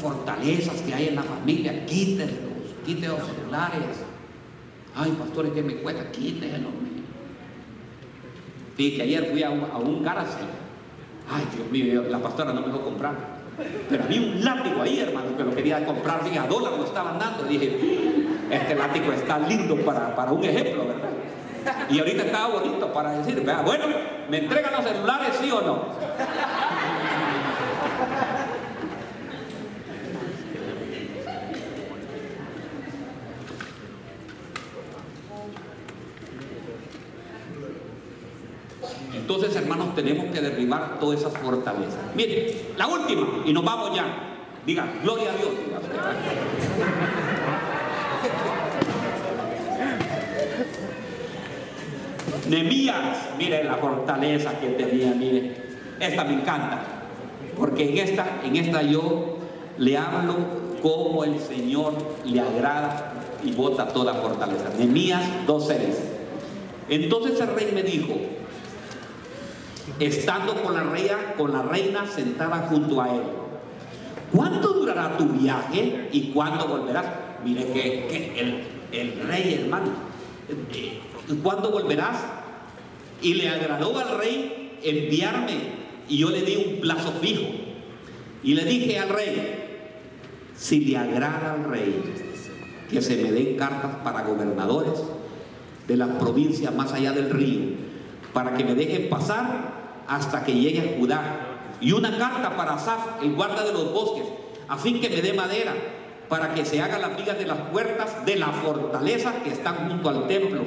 fortalezas 0.00 0.80
que 0.82 0.94
hay 0.94 1.08
en 1.08 1.16
la 1.16 1.22
familia. 1.24 1.84
Quítenlos, 1.86 2.74
quiten 2.86 3.10
los 3.10 3.26
celulares. 3.26 3.96
Ay, 4.94 5.10
pastores, 5.18 5.52
que 5.52 5.62
me 5.62 5.76
cuesta, 5.76 6.10
quítenlos. 6.12 6.72
Fíjate, 8.76 9.02
ayer 9.02 9.30
fui 9.30 9.42
a 9.42 9.50
un, 9.50 9.64
a 9.64 9.78
un. 9.78 10.04
Ay, 11.30 11.46
Dios 11.54 11.70
mío, 11.70 12.04
la 12.08 12.18
pastora 12.18 12.52
no 12.52 12.60
me 12.60 12.66
dejó 12.68 12.82
comprar. 12.82 13.14
Pero 13.88 14.04
había 14.04 14.20
un 14.20 14.44
látigo 14.44 14.82
ahí, 14.82 15.00
hermano, 15.00 15.36
que 15.36 15.44
lo 15.44 15.54
quería 15.54 15.84
comprar, 15.86 16.24
dije, 16.24 16.38
a 16.38 16.46
dólar 16.46 16.72
lo 16.72 16.84
estaban 16.84 17.18
dando. 17.18 17.46
Y 17.46 17.56
dije, 17.56 17.78
este 18.50 18.74
látigo 18.74 19.12
está 19.12 19.38
lindo 19.38 19.76
para, 19.84 20.14
para 20.14 20.32
un 20.32 20.44
ejemplo, 20.44 20.86
¿verdad? 20.86 21.10
Y 21.88 21.98
ahorita 21.98 22.24
estaba 22.24 22.48
bonito 22.48 22.92
para 22.92 23.12
decir, 23.12 23.42
bueno, 23.64 23.84
¿me 24.28 24.38
entregan 24.38 24.72
los 24.72 24.84
celulares, 24.84 25.36
sí 25.40 25.50
o 25.50 25.62
no? 25.62 25.84
Tenemos 39.94 40.26
que 40.32 40.40
derribar 40.40 40.98
todas 40.98 41.20
esas 41.20 41.36
fortalezas. 41.38 41.98
Miren, 42.14 42.46
la 42.76 42.86
última, 42.86 43.26
y 43.44 43.52
nos 43.52 43.64
vamos 43.64 43.94
ya. 43.94 44.06
Diga, 44.66 44.86
gloria 45.02 45.32
a 45.32 45.36
Dios. 45.36 45.50
Nemías, 52.48 53.18
mire 53.38 53.64
la 53.64 53.76
fortaleza 53.76 54.58
que 54.60 54.68
tenía, 54.70 55.12
mire. 55.12 55.56
Esta 56.00 56.24
me 56.24 56.34
encanta. 56.34 56.82
Porque 57.56 57.90
en 57.90 57.98
esta, 57.98 58.40
en 58.44 58.56
esta 58.56 58.82
yo 58.82 59.38
le 59.78 59.96
hablo 59.96 60.34
como 60.82 61.24
el 61.24 61.38
Señor 61.40 61.94
le 62.24 62.40
agrada 62.40 63.14
y 63.42 63.52
bota 63.52 63.88
toda 63.88 64.12
fortaleza. 64.14 64.70
Nemías 64.78 65.22
2.6. 65.46 65.76
Entonces 66.90 67.40
el 67.40 67.54
rey 67.54 67.70
me 67.74 67.82
dijo, 67.82 68.14
estando 69.98 70.62
con 70.62 70.74
la 70.74 70.82
reina, 70.82 71.34
con 71.36 71.52
la 71.52 71.62
reina 71.62 72.06
sentada 72.06 72.66
junto 72.68 73.00
a 73.00 73.14
él. 73.14 73.22
¿Cuánto 74.32 74.72
durará 74.72 75.16
tu 75.16 75.26
viaje 75.26 76.08
y 76.12 76.32
cuándo 76.32 76.66
volverás? 76.66 77.06
Mire 77.44 77.66
que, 77.66 78.40
el, 78.40 78.64
el, 78.90 79.28
rey, 79.28 79.60
hermano, 79.62 79.90
¿cuándo 81.42 81.70
volverás? 81.70 82.16
Y 83.22 83.34
le 83.34 83.48
agradó 83.48 83.98
al 83.98 84.18
rey 84.18 84.78
enviarme 84.82 85.58
y 86.08 86.18
yo 86.18 86.30
le 86.30 86.42
di 86.42 86.56
un 86.56 86.80
plazo 86.80 87.12
fijo. 87.20 87.48
Y 88.42 88.54
le 88.54 88.64
dije 88.64 88.98
al 88.98 89.08
rey, 89.08 89.64
si 90.56 90.80
le 90.84 90.96
agrada 90.96 91.54
al 91.54 91.70
rey 91.70 92.02
que 92.90 93.00
se 93.00 93.16
me 93.16 93.32
den 93.32 93.56
cartas 93.56 93.96
para 94.02 94.22
gobernadores 94.22 95.00
de 95.86 95.96
las 95.96 96.08
provincias 96.16 96.74
más 96.74 96.92
allá 96.92 97.12
del 97.12 97.30
río, 97.30 97.60
para 98.32 98.54
que 98.54 98.64
me 98.64 98.74
dejen 98.74 99.08
pasar 99.08 99.73
hasta 100.08 100.44
que 100.44 100.52
llegue 100.52 100.80
a 100.80 100.98
Judá. 100.98 101.22
Y 101.80 101.92
una 101.92 102.16
carta 102.16 102.56
para 102.56 102.74
Asaf, 102.74 103.22
el 103.22 103.34
guarda 103.34 103.64
de 103.64 103.72
los 103.72 103.92
bosques, 103.92 104.24
a 104.68 104.76
fin 104.76 105.00
que 105.00 105.10
me 105.10 105.20
dé 105.20 105.32
madera 105.32 105.74
para 106.28 106.54
que 106.54 106.64
se 106.64 106.80
hagan 106.80 107.00
las 107.00 107.16
vigas 107.16 107.38
de 107.38 107.46
las 107.46 107.58
puertas 107.70 108.24
de 108.24 108.36
la 108.36 108.48
fortaleza 108.48 109.42
que 109.42 109.50
están 109.50 109.88
junto 109.88 110.08
al 110.08 110.26
templo, 110.26 110.62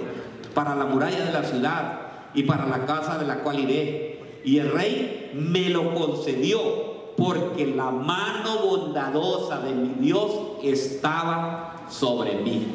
para 0.53 0.75
la 0.75 0.85
muralla 0.85 1.23
de 1.25 1.31
la 1.31 1.43
ciudad 1.43 1.99
y 2.33 2.43
para 2.43 2.65
la 2.67 2.85
casa 2.85 3.17
de 3.17 3.25
la 3.25 3.39
cual 3.39 3.59
iré. 3.59 4.41
Y 4.43 4.59
el 4.59 4.71
rey 4.71 5.31
me 5.33 5.69
lo 5.69 5.93
concedió 5.93 7.13
porque 7.17 7.65
la 7.65 7.89
mano 7.91 8.59
bondadosa 8.59 9.59
de 9.59 9.73
mi 9.73 9.95
Dios 9.99 10.31
estaba 10.63 11.85
sobre 11.89 12.35
mí. 12.35 12.65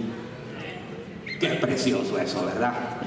Qué 1.38 1.48
precioso 1.48 2.18
eso, 2.18 2.44
¿verdad? 2.44 3.00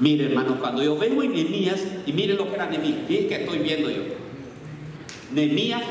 Mire, 0.00 0.24
hermano, 0.24 0.58
cuando 0.58 0.82
yo 0.82 0.96
vengo 0.96 1.22
en 1.22 1.32
Nehemías, 1.32 1.84
y 2.06 2.12
mire 2.14 2.34
lo 2.34 2.48
que 2.48 2.54
era 2.54 2.66
Nehemías, 2.66 3.06
fíjense 3.06 3.28
que 3.28 3.34
estoy 3.36 3.58
viendo 3.58 3.90
yo. 3.90 4.02
Nehemías, 5.34 5.82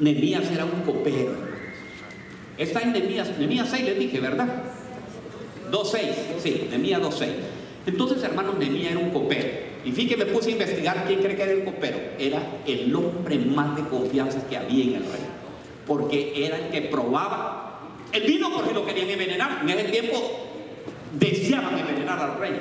Nehemías 0.00 0.50
era 0.50 0.64
un 0.64 0.82
copero. 0.82 1.36
Está 2.58 2.80
en 2.80 2.92
Nehemías, 2.92 3.38
Nehemías 3.38 3.68
6 3.70 3.84
le 3.84 3.94
dije, 3.94 4.18
¿verdad? 4.18 4.48
2.6, 5.70 6.00
sí, 6.42 6.66
Nehemías 6.68 7.00
2.6. 7.00 7.28
Entonces, 7.86 8.22
hermano, 8.24 8.54
Nehemías 8.58 8.92
era 8.92 9.00
un 9.00 9.10
copero. 9.10 9.48
Y 9.84 9.92
fíjate 9.92 10.16
que 10.16 10.24
me 10.24 10.32
puse 10.32 10.48
a 10.48 10.52
investigar 10.52 11.04
quién 11.06 11.20
cree 11.20 11.36
que 11.36 11.42
era 11.42 11.52
el 11.52 11.64
copero. 11.64 11.98
Era 12.18 12.42
el 12.66 12.94
hombre 12.94 13.38
más 13.38 13.76
de 13.76 13.84
confianza 13.84 14.46
que 14.48 14.56
había 14.56 14.84
en 14.84 14.94
el 14.94 15.02
rey. 15.02 15.22
Porque 15.86 16.44
era 16.44 16.58
el 16.58 16.70
que 16.70 16.82
probaba 16.82 17.80
el 18.12 18.24
vino 18.24 18.52
porque 18.52 18.74
lo 18.74 18.84
querían 18.84 19.08
envenenar. 19.08 19.60
En 19.62 19.70
ese 19.70 19.88
tiempo 19.88 20.16
deseaban 21.18 21.78
envenenar 21.78 22.18
al 22.18 22.38
rey. 22.38 22.60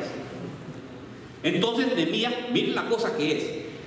Entonces 1.43 1.95
Nemías, 1.95 2.33
miren 2.51 2.75
la 2.75 2.87
cosa 2.87 3.15
que 3.15 3.37
es. 3.37 3.43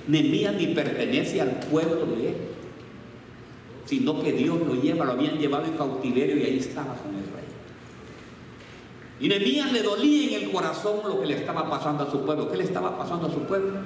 Nemías 0.07 0.53
ni 0.55 0.67
pertenece 0.67 1.41
al 1.41 1.59
pueblo 1.59 2.05
de 2.05 2.29
él, 2.29 2.35
sino 3.85 4.21
que 4.21 4.33
Dios 4.33 4.59
lo 4.59 4.75
lleva, 4.75 5.05
lo 5.05 5.13
habían 5.13 5.37
llevado 5.37 5.65
en 5.65 5.77
cautiverio 5.77 6.37
y 6.37 6.43
ahí 6.43 6.57
estaba 6.59 6.95
con 6.95 7.15
el. 7.15 7.23
Y 9.23 9.29
Nemías 9.29 9.71
le 9.71 9.81
dolía 9.83 10.27
en 10.27 10.43
el 10.43 10.51
corazón 10.51 10.99
lo 11.07 11.21
que 11.21 11.27
le 11.27 11.35
estaba 11.35 11.69
pasando 11.69 12.03
a 12.03 12.11
su 12.11 12.25
pueblo. 12.25 12.51
¿Qué 12.51 12.57
le 12.57 12.65
estaba 12.65 12.97
pasando 12.97 13.27
a 13.27 13.31
su 13.31 13.39
pueblo? 13.43 13.79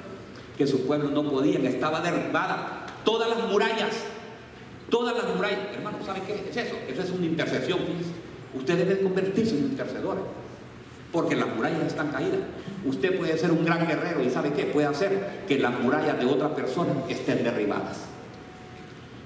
Que 0.56 0.66
su 0.66 0.84
pueblo 0.84 1.10
no 1.10 1.30
podía, 1.30 1.60
que 1.60 1.68
estaba 1.68 2.00
derribada. 2.00 2.86
Todas 3.04 3.28
las 3.28 3.48
murallas, 3.48 3.94
todas 4.90 5.16
las 5.16 5.32
murallas. 5.36 5.60
Hermano, 5.76 5.98
¿saben 6.04 6.22
qué 6.26 6.44
es 6.50 6.56
eso? 6.56 6.74
Eso 6.88 7.02
es 7.02 7.10
una 7.10 7.26
intercesión. 7.26 7.78
Usted 8.52 8.78
debe 8.78 9.00
convertirse 9.00 9.56
en 9.56 9.64
un 9.64 9.70
intercedor. 9.70 10.16
Porque 11.12 11.36
las 11.36 11.54
murallas 11.54 11.84
están 11.84 12.08
caídas. 12.08 12.40
Usted 12.84 13.16
puede 13.18 13.36
ser 13.38 13.50
un 13.50 13.64
gran 13.64 13.86
guerrero 13.86 14.22
y 14.22 14.30
¿sabe 14.30 14.52
qué? 14.52 14.64
Puede 14.64 14.86
hacer 14.86 15.44
que 15.48 15.58
las 15.58 15.78
murallas 15.80 16.18
de 16.18 16.26
otra 16.26 16.54
persona 16.54 16.92
estén 17.08 17.42
derribadas. 17.42 18.08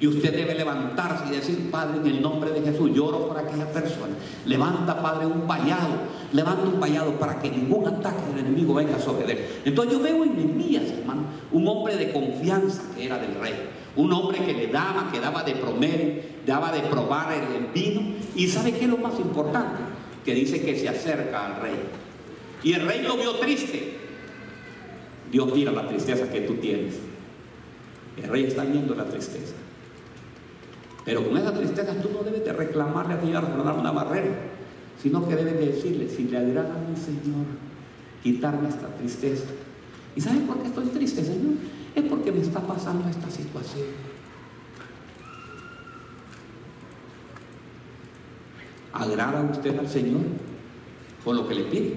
Y 0.02 0.08
usted 0.08 0.34
debe 0.34 0.56
levantarse 0.56 1.28
y 1.28 1.36
decir, 1.36 1.70
Padre, 1.70 1.98
en 1.98 2.06
el 2.08 2.20
nombre 2.20 2.50
de 2.50 2.60
Jesús, 2.60 2.90
lloro 2.92 3.28
por 3.28 3.38
aquella 3.38 3.70
persona. 3.70 4.14
Levanta, 4.46 5.00
Padre, 5.00 5.26
un 5.26 5.46
vallado. 5.46 5.94
Levanta 6.32 6.66
un 6.66 6.80
vallado 6.80 7.12
para 7.20 7.40
que 7.40 7.48
ningún 7.48 7.86
ataque 7.86 8.20
del 8.34 8.46
enemigo 8.46 8.74
venga 8.74 8.98
sobre 8.98 9.30
él. 9.30 9.46
Entonces 9.64 9.92
yo 9.92 10.02
veo 10.02 10.24
en 10.24 10.34
Nehemías, 10.34 10.90
hermano, 10.90 11.22
un 11.52 11.68
hombre 11.68 11.96
de 11.96 12.12
confianza 12.12 12.82
que 12.96 13.06
era 13.06 13.16
del 13.18 13.36
rey. 13.36 13.54
Un 13.94 14.12
hombre 14.12 14.44
que 14.44 14.52
le 14.54 14.66
daba, 14.66 15.08
que 15.12 15.20
daba 15.20 15.44
de 15.44 15.54
promedio, 15.54 16.20
daba 16.44 16.72
de 16.72 16.80
probar 16.80 17.32
el 17.34 17.66
vino. 17.72 18.02
Y 18.34 18.48
¿sabe 18.48 18.72
qué 18.72 18.86
es 18.86 18.90
lo 18.90 18.98
más 18.98 19.20
importante? 19.20 19.91
Que 20.24 20.34
dice 20.34 20.62
que 20.62 20.78
se 20.78 20.88
acerca 20.88 21.46
al 21.46 21.62
rey. 21.62 21.74
Y 22.62 22.74
el 22.74 22.86
rey 22.86 23.02
lo 23.02 23.16
vio 23.16 23.34
triste. 23.36 23.98
Dios 25.30 25.52
mira 25.54 25.72
la 25.72 25.88
tristeza 25.88 26.30
que 26.30 26.42
tú 26.42 26.54
tienes. 26.54 26.94
El 28.16 28.28
rey 28.28 28.44
está 28.44 28.64
viendo 28.64 28.94
la 28.94 29.04
tristeza. 29.04 29.54
Pero 31.04 31.26
con 31.26 31.36
esa 31.36 31.52
tristeza 31.52 31.94
tú 32.00 32.10
no 32.12 32.22
debes 32.22 32.44
de 32.44 32.52
reclamarle 32.52 33.14
a 33.14 33.16
Dios 33.16 33.32
dar 33.32 33.74
una 33.74 33.90
barrera, 33.90 34.34
sino 35.02 35.26
que 35.26 35.34
debes 35.34 35.54
de 35.54 35.66
decirle, 35.66 36.08
si 36.08 36.24
le 36.24 36.38
agrada 36.38 36.74
a 36.74 36.88
mi 36.88 36.96
Señor, 36.96 37.46
quitarme 38.22 38.68
esta 38.68 38.86
tristeza. 38.94 39.46
¿Y 40.14 40.20
sabe 40.20 40.40
por 40.40 40.60
qué 40.60 40.68
estoy 40.68 40.86
triste, 40.86 41.24
Señor? 41.24 41.54
Es 41.94 42.04
porque 42.04 42.30
me 42.30 42.40
está 42.40 42.60
pasando 42.60 43.08
esta 43.08 43.30
situación. 43.30 44.11
¿Agrada 48.92 49.42
usted 49.42 49.78
al 49.78 49.88
Señor 49.88 50.22
con 51.24 51.36
lo 51.36 51.48
que 51.48 51.54
le 51.54 51.64
pide? 51.64 51.96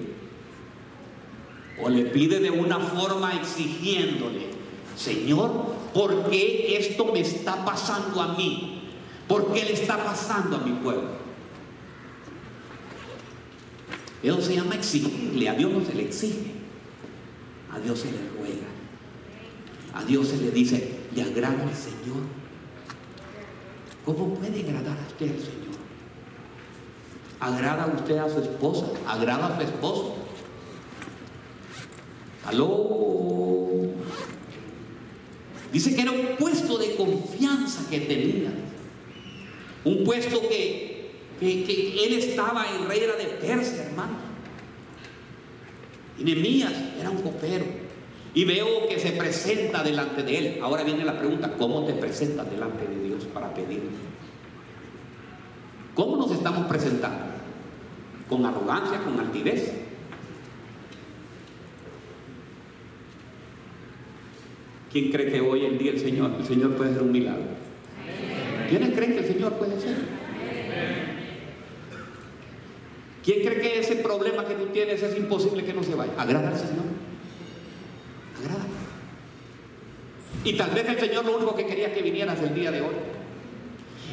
¿O 1.82 1.88
le 1.90 2.06
pide 2.06 2.40
de 2.40 2.50
una 2.50 2.78
forma 2.78 3.34
exigiéndole, 3.34 4.46
Señor, 4.96 5.50
¿por 5.92 6.30
qué 6.30 6.76
esto 6.78 7.12
me 7.12 7.20
está 7.20 7.64
pasando 7.64 8.22
a 8.22 8.34
mí? 8.36 8.90
¿Por 9.28 9.52
qué 9.52 9.64
le 9.64 9.74
está 9.74 10.02
pasando 10.02 10.56
a 10.56 10.60
mi 10.60 10.72
pueblo? 10.72 11.26
Eso 14.22 14.40
se 14.40 14.56
llama 14.56 14.74
exigirle. 14.74 15.48
A 15.48 15.54
Dios 15.54 15.70
no 15.70 15.84
se 15.84 15.94
le 15.94 16.04
exige. 16.04 16.52
A 17.72 17.78
Dios 17.78 17.98
se 18.00 18.10
le 18.10 18.18
ruega. 18.38 18.66
A 19.94 20.04
Dios 20.04 20.28
se 20.28 20.38
le 20.38 20.50
dice, 20.50 20.94
¿le 21.14 21.22
agrada 21.22 21.62
al 21.62 21.74
Señor? 21.74 22.22
¿Cómo 24.04 24.34
puede 24.34 24.60
agradar 24.60 24.96
a 24.96 25.06
usted 25.08 25.30
al 25.30 25.40
Señor? 25.40 25.65
¿Agrada 27.40 27.92
usted 27.94 28.16
a 28.18 28.28
su 28.28 28.40
esposa? 28.40 28.86
¿Agrada 29.06 29.46
a 29.46 29.56
su 29.56 29.62
esposo? 29.62 30.14
¿Aló? 32.46 32.96
Dice 35.72 35.94
que 35.94 36.02
era 36.02 36.12
un 36.12 36.36
puesto 36.38 36.78
de 36.78 36.96
confianza 36.96 37.88
que 37.90 38.00
tenía. 38.00 38.50
Un 39.84 40.04
puesto 40.04 40.40
que, 40.48 41.10
él 41.40 42.12
estaba, 42.14 42.66
el 42.78 42.88
rey 42.88 43.00
era 43.00 43.16
de 43.16 43.24
Persia, 43.24 43.84
hermano. 43.84 44.16
Y 46.18 46.62
era 46.98 47.10
un 47.10 47.20
copero. 47.20 47.64
Y 48.32 48.44
veo 48.44 48.88
que 48.88 48.98
se 48.98 49.12
presenta 49.12 49.82
delante 49.82 50.22
de 50.22 50.38
él. 50.38 50.58
Ahora 50.62 50.82
viene 50.82 51.04
la 51.04 51.18
pregunta, 51.18 51.52
¿cómo 51.58 51.84
te 51.84 51.92
presentas 51.92 52.50
delante 52.50 52.86
de 52.86 53.08
Dios 53.08 53.24
para 53.32 53.52
pedirle? 53.52 53.90
¿Cómo 55.96 56.18
nos 56.18 56.30
estamos 56.30 56.66
presentando? 56.66 57.24
¿Con 58.28 58.44
arrogancia, 58.44 59.02
con 59.02 59.18
altivez? 59.18 59.72
¿Quién 64.92 65.10
cree 65.10 65.32
que 65.32 65.40
hoy 65.40 65.64
en 65.64 65.78
día 65.78 65.92
el 65.92 65.98
Señor, 65.98 66.32
el 66.38 66.44
Señor 66.44 66.76
puede 66.76 66.90
hacer 66.90 67.02
un 67.02 67.12
milagro? 67.12 67.44
¿Quiénes 68.68 68.94
creen 68.94 69.12
que 69.14 69.20
el 69.20 69.26
Señor 69.26 69.54
puede 69.54 69.76
hacer? 69.76 69.96
¿Quién 73.24 73.40
cree 73.40 73.60
que 73.60 73.78
ese 73.80 73.96
problema 73.96 74.44
que 74.44 74.54
tú 74.54 74.66
tienes 74.66 75.02
es 75.02 75.16
imposible 75.16 75.64
que 75.64 75.72
no 75.72 75.82
se 75.82 75.94
vaya? 75.94 76.12
Agrada 76.18 76.48
al 76.48 76.58
Señor. 76.58 76.84
Agrada. 78.38 78.66
Y 80.44 80.52
tal 80.52 80.70
vez 80.72 80.88
el 80.88 81.00
Señor 81.00 81.24
lo 81.24 81.38
único 81.38 81.56
que 81.56 81.66
quería 81.66 81.94
que 81.94 82.02
vinieras 82.02 82.40
el 82.42 82.54
día 82.54 82.70
de 82.70 82.82
hoy. 82.82 82.94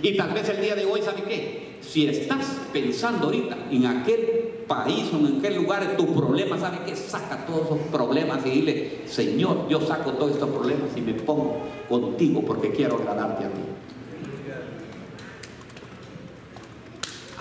Y 0.01 0.15
tal 0.15 0.33
vez 0.33 0.47
el 0.47 0.61
día 0.61 0.75
de 0.75 0.85
hoy, 0.85 1.01
¿sabe 1.01 1.23
qué? 1.23 1.72
Si 1.87 2.07
estás 2.07 2.45
pensando 2.71 3.25
ahorita 3.25 3.57
en 3.69 3.85
aquel 3.85 4.65
país 4.67 5.05
o 5.13 5.17
en 5.17 5.37
aquel 5.37 5.55
lugar, 5.55 5.95
tu 5.97 6.13
problema, 6.13 6.57
¿sabe 6.57 6.79
qué? 6.85 6.95
Saca 6.95 7.45
todos 7.45 7.65
esos 7.65 7.79
problemas 7.91 8.45
y 8.45 8.49
dile, 8.49 9.01
Señor, 9.05 9.67
yo 9.69 9.81
saco 9.81 10.13
todos 10.13 10.31
estos 10.31 10.49
problemas 10.49 10.89
y 10.95 11.01
me 11.01 11.13
pongo 11.13 11.57
contigo 11.89 12.41
porque 12.41 12.71
quiero 12.71 12.95
agradarte 12.95 13.45
a 13.45 13.49
ti. 13.49 13.61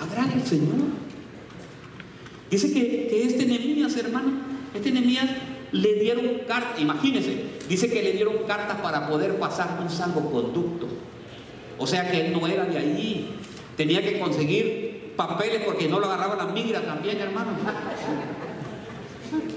agrade 0.02 0.34
al 0.34 0.46
Señor. 0.46 0.74
Dice 2.50 2.72
que, 2.72 3.24
este 3.24 3.46
Nehemías, 3.46 3.96
hermano, 3.96 4.32
este 4.74 4.90
Nehemías 4.90 5.30
le 5.72 5.94
dieron 5.94 6.42
carta, 6.46 6.80
imagínense, 6.80 7.44
dice 7.68 7.90
que 7.90 8.02
le 8.02 8.12
dieron 8.12 8.34
cartas 8.46 8.78
para 8.80 9.08
poder 9.08 9.38
pasar 9.38 9.78
un 9.82 9.88
salvoconducto. 9.88 10.86
O 11.78 11.86
sea 11.86 12.10
que 12.10 12.26
él 12.26 12.32
no 12.32 12.46
era 12.46 12.64
de 12.66 12.78
allí, 12.78 13.28
tenía 13.76 14.02
que 14.02 14.18
conseguir 14.18 15.12
papeles 15.16 15.62
porque 15.64 15.88
no 15.88 15.98
lo 15.98 16.06
agarraba 16.06 16.36
la 16.36 16.46
migra 16.46 16.80
también, 16.82 17.20
hermano. 17.20 17.50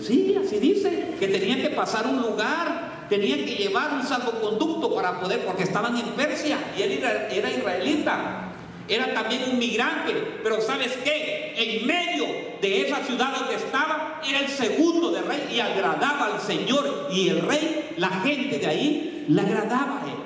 Sí, 0.01 0.35
así 0.41 0.59
dice, 0.59 1.15
que 1.19 1.27
tenía 1.27 1.61
que 1.61 1.69
pasar 1.69 2.07
un 2.07 2.21
lugar, 2.21 3.07
tenía 3.09 3.37
que 3.37 3.55
llevar 3.55 3.93
un 3.93 4.03
salvoconducto 4.03 4.93
para 4.95 5.19
poder, 5.19 5.45
porque 5.45 5.63
estaban 5.63 5.97
en 5.97 6.07
Persia 6.11 6.57
y 6.77 6.81
él 6.81 7.03
era 7.31 7.51
israelita. 7.51 8.51
Era 8.87 9.13
también 9.15 9.41
un 9.51 9.57
migrante, 9.57 10.13
pero 10.43 10.61
¿sabes 10.61 10.91
qué? 11.03 11.53
En 11.57 11.87
medio 11.87 12.25
de 12.61 12.81
esa 12.81 13.03
ciudad 13.03 13.35
donde 13.35 13.55
estaba, 13.55 14.21
era 14.27 14.39
el 14.39 14.47
segundo 14.47 15.11
de 15.11 15.21
rey 15.21 15.49
y 15.55 15.59
agradaba 15.59 16.35
al 16.35 16.39
Señor. 16.39 17.09
Y 17.11 17.29
el 17.29 17.41
rey, 17.41 17.93
la 17.97 18.09
gente 18.09 18.59
de 18.59 18.67
ahí, 18.67 19.25
le 19.27 19.41
agradaba 19.41 20.01
a 20.03 20.05
él. 20.05 20.24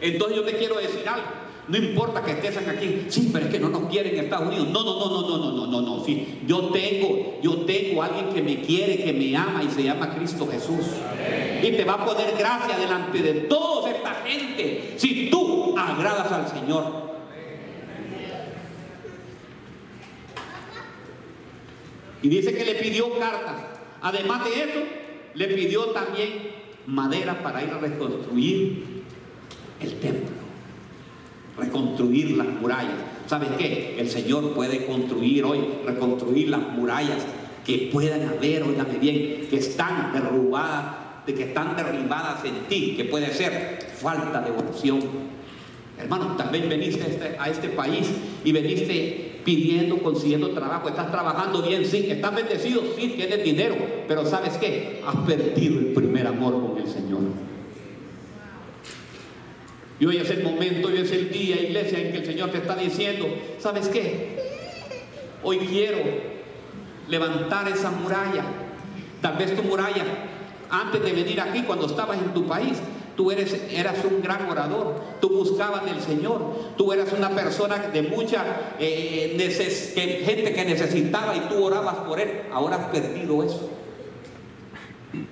Entonces 0.00 0.36
yo 0.36 0.44
te 0.44 0.56
quiero 0.56 0.76
decir 0.76 1.08
algo. 1.08 1.46
No 1.68 1.76
importa 1.76 2.22
que 2.22 2.30
estés 2.30 2.56
aquí, 2.58 3.06
sí, 3.08 3.30
pero 3.32 3.46
es 3.46 3.50
que 3.50 3.58
no 3.58 3.68
nos 3.68 3.90
quieren 3.90 4.14
en 4.14 4.24
Estados 4.24 4.46
Unidos. 4.46 4.68
No, 4.68 4.84
no, 4.84 5.00
no, 5.00 5.10
no, 5.10 5.28
no, 5.28 5.38
no, 5.38 5.52
no, 5.52 5.66
no, 5.66 5.80
no. 5.80 6.04
Sí, 6.04 6.42
yo 6.46 6.68
tengo, 6.68 7.40
yo 7.42 7.56
tengo 7.62 8.02
a 8.02 8.06
alguien 8.06 8.28
que 8.28 8.40
me 8.40 8.60
quiere, 8.60 9.02
que 9.02 9.12
me 9.12 9.36
ama 9.36 9.64
y 9.64 9.70
se 9.70 9.82
llama 9.82 10.14
Cristo 10.14 10.46
Jesús. 10.48 10.86
Y 11.60 11.72
te 11.72 11.84
va 11.84 11.94
a 11.94 12.04
poner 12.04 12.36
gracia 12.38 12.78
delante 12.78 13.20
de 13.20 13.32
toda 13.42 13.90
esta 13.90 14.14
gente 14.24 14.94
si 14.96 15.28
tú 15.28 15.76
agradas 15.76 16.30
al 16.30 16.48
Señor. 16.48 17.06
Y 22.22 22.28
dice 22.28 22.56
que 22.56 22.64
le 22.64 22.76
pidió 22.76 23.18
cartas. 23.18 23.56
Además 24.02 24.44
de 24.44 24.50
eso, 24.50 24.80
le 25.34 25.48
pidió 25.48 25.86
también 25.86 26.54
madera 26.86 27.42
para 27.42 27.64
ir 27.64 27.70
a 27.70 27.78
reconstruir 27.78 28.95
el 29.80 29.94
templo 30.00 30.46
reconstruir 31.56 32.36
las 32.36 32.46
murallas. 32.46 32.94
¿Sabes 33.26 33.48
qué? 33.58 33.96
El 33.98 34.08
Señor 34.08 34.54
puede 34.54 34.86
construir 34.86 35.44
hoy, 35.44 35.60
reconstruir 35.84 36.48
las 36.48 36.60
murallas 36.60 37.24
que 37.64 37.90
puedan 37.92 38.28
haber, 38.28 38.62
óigame 38.62 38.98
bien, 38.98 39.46
que 39.50 39.56
están 39.56 40.12
derrubadas, 40.12 41.26
de 41.26 41.34
que 41.34 41.44
están 41.44 41.74
derribadas 41.76 42.44
en 42.44 42.68
ti, 42.68 42.94
que 42.96 43.04
puede 43.04 43.32
ser 43.32 43.78
falta 44.00 44.40
de 44.42 44.50
oración. 44.50 45.00
Hermano, 45.98 46.36
también 46.36 46.68
veniste 46.68 47.02
a 47.02 47.06
este, 47.06 47.36
a 47.38 47.48
este 47.48 47.68
país 47.70 48.06
y 48.44 48.52
veniste 48.52 49.40
pidiendo, 49.44 49.98
consiguiendo 49.98 50.50
trabajo, 50.50 50.88
estás 50.88 51.10
trabajando 51.10 51.62
bien, 51.62 51.84
sí, 51.86 52.08
estás 52.10 52.34
bendecido, 52.34 52.82
sí, 52.96 53.14
tienes 53.16 53.42
dinero, 53.42 53.76
pero 54.06 54.26
¿sabes 54.26 54.54
qué? 54.58 55.02
Has 55.06 55.16
perdido 55.26 55.80
el 55.80 55.86
primer 55.86 56.26
amor 56.26 56.60
con 56.60 56.78
el 56.78 56.86
Señor. 56.86 57.20
Y 59.98 60.06
hoy 60.06 60.18
es 60.18 60.30
el 60.30 60.42
momento, 60.42 60.88
hoy 60.88 60.98
es 60.98 61.10
el 61.10 61.30
día, 61.30 61.60
iglesia, 61.60 61.98
en 61.98 62.12
que 62.12 62.18
el 62.18 62.26
Señor 62.26 62.50
te 62.50 62.58
está 62.58 62.76
diciendo, 62.76 63.26
¿sabes 63.58 63.88
qué? 63.88 64.36
Hoy 65.42 65.58
quiero 65.58 65.98
levantar 67.08 67.68
esa 67.68 67.90
muralla. 67.90 68.44
Tal 69.22 69.36
vez 69.36 69.56
tu 69.56 69.62
muralla, 69.62 70.04
antes 70.70 71.02
de 71.02 71.12
venir 71.12 71.40
aquí, 71.40 71.62
cuando 71.62 71.86
estabas 71.86 72.18
en 72.18 72.34
tu 72.34 72.46
país, 72.46 72.78
tú 73.16 73.30
eres, 73.30 73.58
eras 73.70 73.96
un 74.04 74.20
gran 74.20 74.48
orador, 74.50 75.00
tú 75.20 75.30
buscabas 75.30 75.86
del 75.86 76.00
Señor, 76.00 76.74
tú 76.76 76.92
eras 76.92 77.12
una 77.16 77.30
persona 77.30 77.78
de 77.78 78.02
mucha 78.02 78.44
eh, 78.78 80.22
gente 80.24 80.52
que 80.52 80.64
necesitaba 80.66 81.34
y 81.34 81.40
tú 81.48 81.64
orabas 81.64 81.96
por 82.06 82.20
él. 82.20 82.42
Ahora 82.52 82.76
has 82.76 82.86
perdido 82.90 83.42
eso. 83.42 83.70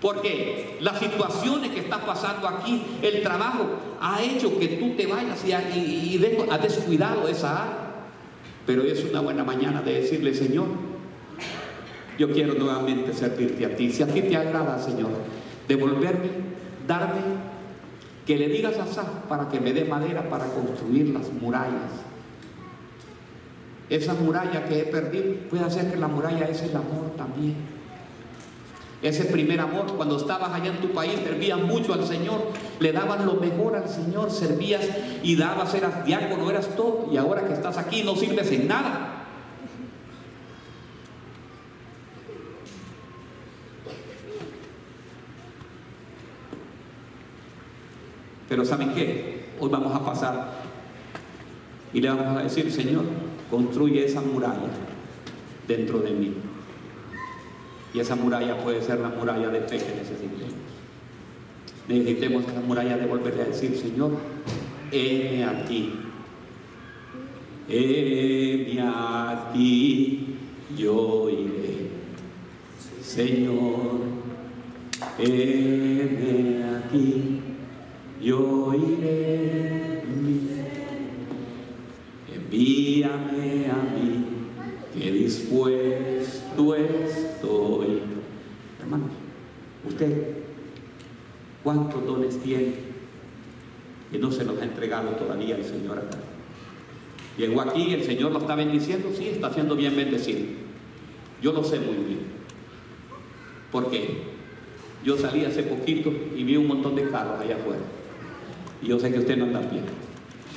Porque 0.00 0.78
las 0.80 0.98
situaciones 0.98 1.70
que 1.70 1.80
están 1.80 2.02
pasando 2.02 2.48
aquí, 2.48 2.84
el 3.02 3.22
trabajo, 3.22 3.66
ha 4.00 4.22
hecho 4.22 4.58
que 4.58 4.68
tú 4.68 4.94
te 4.96 5.06
vayas 5.06 5.44
y, 5.44 6.14
y, 6.14 6.18
descuidado 6.18 7.28
esa 7.28 7.62
área. 7.62 7.78
Pero 8.66 8.82
es 8.82 9.04
una 9.04 9.20
buena 9.20 9.44
mañana 9.44 9.82
de 9.82 10.00
decirle, 10.00 10.34
Señor, 10.34 10.66
yo 12.18 12.32
quiero 12.32 12.54
nuevamente 12.54 13.12
servirte 13.12 13.66
a 13.66 13.76
ti. 13.76 13.90
Si 13.90 14.02
a 14.02 14.06
ti 14.06 14.22
te 14.22 14.36
agrada, 14.36 14.78
Señor, 14.78 15.10
devolverme, 15.68 16.30
darme, 16.86 17.20
que 18.26 18.38
le 18.38 18.48
digas 18.48 18.78
a 18.78 18.86
Saf 18.86 19.08
para 19.28 19.48
que 19.48 19.60
me 19.60 19.72
dé 19.72 19.84
madera 19.84 20.28
para 20.28 20.46
construir 20.46 21.08
las 21.10 21.30
murallas. 21.32 21.92
Esa 23.90 24.14
muralla 24.14 24.64
que 24.64 24.80
he 24.80 24.84
perdido 24.84 25.34
puede 25.50 25.64
hacer 25.64 25.90
que 25.90 25.98
la 25.98 26.08
muralla 26.08 26.48
es 26.48 26.62
el 26.62 26.74
amor 26.74 27.12
también. 27.16 27.73
Ese 29.04 29.26
primer 29.26 29.60
amor, 29.60 29.96
cuando 29.98 30.16
estabas 30.16 30.50
allá 30.54 30.70
en 30.70 30.80
tu 30.80 30.92
país, 30.92 31.12
servías 31.22 31.60
mucho 31.60 31.92
al 31.92 32.06
Señor, 32.06 32.40
le 32.80 32.90
dabas 32.90 33.22
lo 33.22 33.34
mejor 33.34 33.76
al 33.76 33.86
Señor, 33.86 34.30
servías 34.30 34.80
y 35.22 35.36
dabas, 35.36 35.74
eras 35.74 36.06
diácono, 36.06 36.48
eras 36.48 36.74
todo, 36.74 37.10
y 37.12 37.18
ahora 37.18 37.46
que 37.46 37.52
estás 37.52 37.76
aquí 37.76 38.02
no 38.02 38.16
sirves 38.16 38.50
en 38.50 38.66
nada. 38.66 39.26
Pero 48.48 48.64
¿saben 48.64 48.94
qué? 48.94 49.50
Hoy 49.60 49.68
vamos 49.68 49.94
a 49.94 50.02
pasar 50.02 50.62
y 51.92 52.00
le 52.00 52.08
vamos 52.08 52.38
a 52.38 52.42
decir, 52.42 52.72
Señor, 52.72 53.04
construye 53.50 54.06
esa 54.06 54.22
muralla 54.22 54.70
dentro 55.68 55.98
de 55.98 56.10
mí. 56.12 56.53
Y 57.94 58.00
esa 58.00 58.16
muralla 58.16 58.58
puede 58.58 58.82
ser 58.82 58.98
la 58.98 59.08
muralla 59.08 59.48
de 59.50 59.60
fe 59.60 59.78
que 59.78 59.94
necesitemos. 59.94 60.52
Necesitemos 61.86 62.44
esa 62.44 62.60
muralla 62.60 62.96
de 62.96 63.06
volverle 63.06 63.42
a 63.42 63.44
decir, 63.46 63.76
Señor, 63.76 64.18
heme 64.90 65.44
aquí. 65.44 65.92
Heme 67.68 68.82
aquí, 68.82 70.36
yo 70.76 71.30
iré. 71.30 71.90
Señor, 73.00 74.00
heme 75.16 76.64
aquí, 76.64 77.40
yo 78.20 78.74
iré. 78.74 80.02
Envíame 82.34 83.70
a 83.70 83.76
mí, 83.94 84.24
que 84.94 85.12
dispuesto 85.12 86.74
Hermanos, 88.80 89.10
usted, 89.88 90.28
¿cuántos 91.62 92.04
dones 92.04 92.38
tiene 92.42 92.74
que 94.10 94.18
no 94.18 94.30
se 94.30 94.44
los 94.44 94.60
ha 94.60 94.64
entregado 94.64 95.10
todavía 95.10 95.56
el 95.56 95.64
Señor 95.64 95.98
acá? 95.98 96.18
Llegó 97.38 97.62
aquí, 97.62 97.94
el 97.94 98.04
Señor 98.04 98.32
lo 98.32 98.38
está 98.38 98.54
bendiciendo, 98.54 99.08
sí, 99.16 99.28
está 99.28 99.52
siendo 99.52 99.74
bien 99.74 99.96
bendecido. 99.96 100.40
Yo 101.42 101.52
lo 101.52 101.64
sé 101.64 101.80
muy 101.80 101.96
bien. 101.96 102.20
Porque 103.72 104.22
yo 105.04 105.16
salí 105.16 105.44
hace 105.44 105.64
poquito 105.64 106.12
y 106.36 106.44
vi 106.44 106.56
un 106.56 106.68
montón 106.68 106.94
de 106.94 107.08
carros 107.10 107.40
allá 107.40 107.56
afuera. 107.56 107.82
Y 108.82 108.88
yo 108.88 109.00
sé 109.00 109.12
que 109.12 109.18
usted 109.18 109.36
no 109.36 109.44
anda 109.46 109.60
bien. 109.60 109.84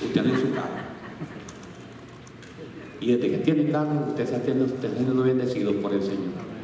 Usted 0.05 0.21
anda 0.21 0.33
en 0.33 0.41
su 0.41 0.53
carro. 0.53 0.87
Y 2.99 3.13
desde 3.13 3.31
que 3.31 3.37
tiene 3.37 3.71
carro, 3.71 4.05
usted 4.09 4.23
está 4.23 4.43
siendo 4.43 5.23
bendecido 5.23 5.73
por 5.81 5.93
el 5.93 6.01
Señor. 6.01 6.56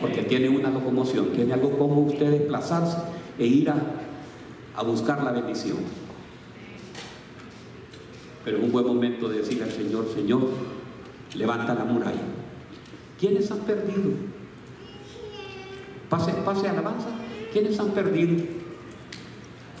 Porque 0.00 0.22
tiene 0.22 0.48
una 0.48 0.70
locomoción, 0.70 1.32
tiene 1.32 1.52
algo 1.52 1.76
como 1.78 2.00
usted 2.02 2.30
desplazarse 2.30 2.96
e 3.38 3.46
ir 3.46 3.70
a, 3.70 4.82
buscar 4.82 5.22
la 5.22 5.32
bendición. 5.32 5.76
Pero 8.44 8.56
es 8.56 8.64
un 8.64 8.72
buen 8.72 8.86
momento 8.86 9.28
de 9.28 9.38
decirle 9.38 9.64
al 9.64 9.72
Señor, 9.72 10.08
Señor, 10.14 10.48
levanta 11.34 11.74
la 11.74 11.84
muralla. 11.84 12.22
¿Quiénes 13.18 13.50
han 13.50 13.58
perdido? 13.60 14.12
Pase, 16.08 16.32
pase 16.44 16.68
alabanza. 16.68 17.08
¿Quiénes 17.52 17.78
han 17.78 17.90
perdido 17.90 18.42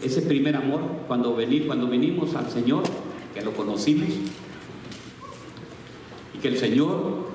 ese 0.02 0.22
primer 0.22 0.56
amor 0.56 0.80
cuando, 1.08 1.34
vení, 1.34 1.60
cuando 1.60 1.88
venimos 1.88 2.34
al 2.34 2.50
Señor, 2.50 2.82
que 3.34 3.42
lo 3.42 3.52
conocimos, 3.52 4.08
y 6.34 6.38
que 6.38 6.48
el 6.48 6.58
Señor 6.58 7.28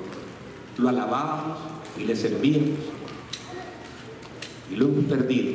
lo 0.77 0.89
alabábamos 0.89 1.74
y 1.97 2.03
le 2.03 2.15
servíamos, 2.15 2.79
y 4.71 4.75
lo 4.75 4.85
hemos 4.85 5.05
perdido? 5.05 5.53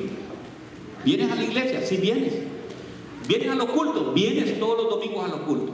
¿Vienes 1.05 1.31
a 1.33 1.35
la 1.35 1.45
iglesia? 1.45 1.85
Sí, 1.85 1.97
vienes. 1.97 2.35
¿Vienes 3.27 3.51
al 3.51 3.61
oculto? 3.61 4.13
Vienes 4.13 4.59
todos 4.59 4.83
los 4.83 4.91
domingos 4.91 5.25
al 5.25 5.41
oculto. 5.41 5.73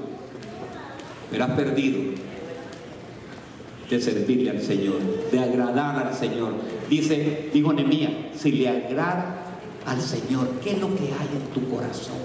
Pero 1.31 1.45
has 1.45 1.51
perdido 1.53 2.01
de 3.91 4.01
servirle 4.01 4.51
al 4.51 4.62
Señor, 4.62 4.99
de 5.31 5.39
agradar 5.39 6.07
al 6.07 6.14
Señor. 6.14 6.55
Dice, 6.89 7.51
dijo 7.53 7.73
Nemía, 7.73 8.31
si 8.37 8.53
le 8.53 8.69
agrada 8.69 9.43
al 9.87 10.01
Señor, 10.01 10.51
¿qué 10.62 10.73
es 10.73 10.81
lo 10.81 10.95
que 10.95 11.05
hay 11.05 11.29
en 11.35 11.49
tu 11.55 11.69
corazón? 11.69 12.17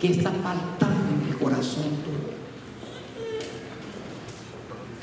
¿Qué 0.00 0.08
está 0.08 0.30
faltando 0.30 1.22
en 1.22 1.30
el 1.30 1.36
corazón 1.36 1.84
tuyo? 2.04 2.23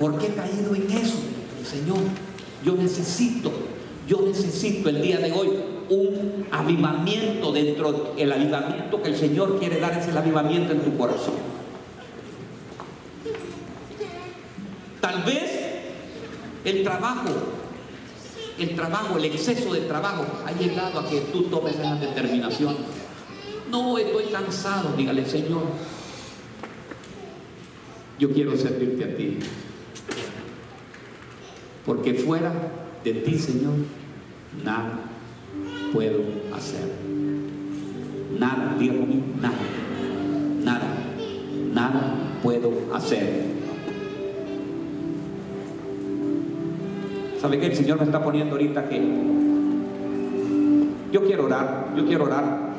¿Por 0.02 0.18
qué 0.18 0.26
he 0.26 0.34
caído 0.34 0.74
en 0.74 0.90
eso? 0.90 1.20
Señor, 1.64 2.00
yo 2.66 2.74
necesito, 2.74 3.52
yo 4.08 4.24
necesito 4.24 4.90
el 4.90 5.00
día 5.00 5.20
de 5.20 5.32
hoy 5.32 5.50
un 5.90 6.48
avivamiento 6.50 7.52
dentro, 7.52 8.16
el 8.18 8.32
avivamiento 8.32 9.00
que 9.04 9.10
el 9.10 9.16
Señor 9.16 9.60
quiere 9.60 9.80
dar 9.80 9.96
es 9.96 10.08
el 10.08 10.18
avivamiento 10.18 10.74
en 10.74 10.80
tu 10.82 10.98
corazón. 10.98 11.36
Tal 15.02 15.22
vez 15.22 15.52
el 16.66 16.84
trabajo, 16.84 17.30
el 18.58 18.76
trabajo, 18.76 19.18
el 19.20 19.26
exceso 19.26 19.72
de 19.72 19.82
trabajo 19.82 20.26
ha 20.48 20.52
llegado 20.54 21.00
a 21.00 21.08
que 21.08 21.22
tú 21.32 21.44
tomes 21.44 21.76
esa 21.76 21.94
determinación. 21.98 22.76
No, 23.70 24.00
estoy 24.00 24.26
cansado, 24.32 24.96
dígale 24.98 25.28
Señor. 25.28 25.62
Yo 28.18 28.32
quiero 28.32 28.58
servirte 28.58 29.04
a 29.04 29.16
ti. 29.16 29.38
Porque 31.86 32.14
fuera 32.14 32.52
de 33.04 33.14
ti, 33.14 33.38
Señor, 33.38 33.74
nada 34.64 35.00
puedo 35.94 36.20
hacer. 36.56 36.88
Nada, 38.40 38.76
diga 38.80 38.94
conmigo, 38.96 39.24
nada, 39.42 39.56
nada, 40.64 40.88
nada 41.74 42.16
puedo 42.42 42.72
hacer. 42.94 43.52
¿Sabe 47.42 47.60
qué? 47.60 47.66
El 47.68 47.76
Señor 47.76 47.98
me 47.98 48.06
está 48.06 48.24
poniendo 48.24 48.54
ahorita 48.54 48.88
que 48.88 49.02
yo 51.12 51.26
quiero 51.26 51.46
orar, 51.46 51.94
yo 51.98 52.06
quiero 52.06 52.26
orar 52.26 52.72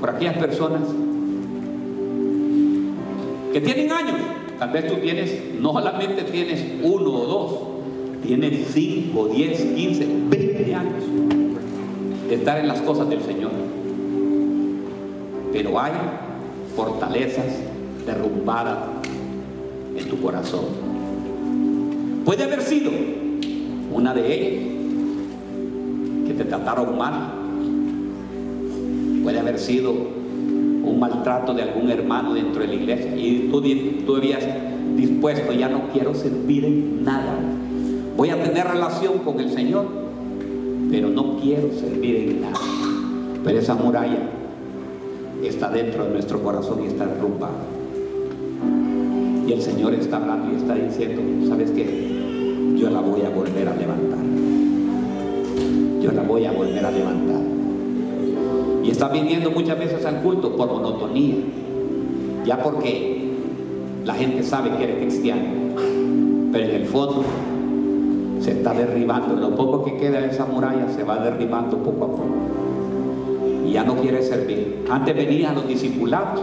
por 0.00 0.10
aquellas 0.10 0.38
personas 0.38 0.82
que 3.52 3.60
tienen 3.60 3.92
años. 3.92 4.16
Tal 4.58 4.70
vez 4.70 4.88
tú 4.88 4.96
tienes, 4.96 5.38
no 5.60 5.72
solamente 5.72 6.22
tienes 6.24 6.64
uno 6.82 7.12
o 7.12 7.26
dos, 7.26 7.54
tienes 8.26 8.66
cinco, 8.72 9.28
diez, 9.28 9.62
quince, 9.62 10.06
veinte 10.28 10.74
años 10.74 11.04
de 12.28 12.34
estar 12.34 12.58
en 12.58 12.66
las 12.66 12.80
cosas 12.80 13.08
del 13.08 13.22
Señor. 13.22 13.52
Pero 15.52 15.80
hay 15.80 15.92
fortalezas 16.74 17.46
derrumbadas 18.04 18.78
en 19.96 20.08
tu 20.08 20.20
corazón. 20.20 20.64
Puede 22.24 22.42
haber 22.42 22.60
sido 22.62 22.90
una 23.92 24.12
de 24.12 24.34
ellas 24.34 24.64
que 26.26 26.34
te 26.34 26.44
trataron 26.44 26.98
mal. 26.98 27.32
Puede 29.22 29.38
haber 29.38 29.58
sido 29.58 30.17
maltrato 30.98 31.54
de 31.54 31.62
algún 31.62 31.90
hermano 31.90 32.34
dentro 32.34 32.60
de 32.62 32.68
la 32.68 32.74
iglesia 32.74 33.16
y 33.16 33.48
tú, 33.50 33.62
tú 34.04 34.16
habías 34.16 34.44
dispuesto, 34.96 35.52
ya 35.52 35.68
no 35.68 35.88
quiero 35.92 36.14
servir 36.14 36.64
en 36.64 37.04
nada. 37.04 37.38
Voy 38.16 38.30
a 38.30 38.42
tener 38.42 38.66
relación 38.66 39.18
con 39.18 39.38
el 39.38 39.50
Señor, 39.50 39.86
pero 40.90 41.08
no 41.08 41.36
quiero 41.36 41.70
servir 41.72 42.16
en 42.16 42.40
nada. 42.40 42.58
Pero 43.44 43.58
esa 43.58 43.74
muralla 43.74 44.28
está 45.42 45.70
dentro 45.70 46.04
de 46.04 46.10
nuestro 46.10 46.42
corazón 46.42 46.82
y 46.82 46.86
está 46.86 47.06
derrumbada. 47.06 47.54
Y 49.46 49.52
el 49.52 49.62
Señor 49.62 49.94
está 49.94 50.16
hablando 50.16 50.52
y 50.52 50.56
está 50.56 50.74
diciendo, 50.74 51.22
¿sabes 51.48 51.70
qué? 51.70 51.86
Yo 52.76 52.90
la 52.90 53.00
voy 53.00 53.22
a 53.22 53.30
volver 53.30 53.68
a 53.68 53.74
levantar. 53.74 54.18
Yo 56.02 56.12
la 56.12 56.22
voy 56.22 56.44
a 56.44 56.52
volver 56.52 56.84
a 56.84 56.90
levantar. 56.90 57.57
Y 58.88 58.92
está 58.92 59.08
viniendo 59.08 59.50
muchas 59.50 59.78
veces 59.78 60.06
al 60.06 60.22
culto 60.22 60.56
por 60.56 60.66
monotonía. 60.66 61.34
Ya 62.46 62.62
porque 62.62 63.34
la 64.02 64.14
gente 64.14 64.42
sabe 64.42 64.70
que 64.78 64.84
eres 64.84 64.96
cristiano. 65.02 65.42
Pero 66.50 66.64
en 66.64 66.70
el 66.70 66.86
fondo 66.86 67.22
se 68.40 68.52
está 68.52 68.72
derribando. 68.72 69.36
Lo 69.36 69.54
poco 69.54 69.84
que 69.84 69.98
queda 69.98 70.22
de 70.22 70.28
esa 70.28 70.46
muralla 70.46 70.88
se 70.88 71.04
va 71.04 71.18
derribando 71.18 71.76
poco 71.76 72.04
a 72.06 72.08
poco. 72.08 72.24
Y 73.66 73.72
ya 73.72 73.84
no 73.84 73.96
quiere 73.96 74.22
servir. 74.22 74.86
Antes 74.90 75.14
venían 75.14 75.54
los 75.54 75.68
discipulados 75.68 76.40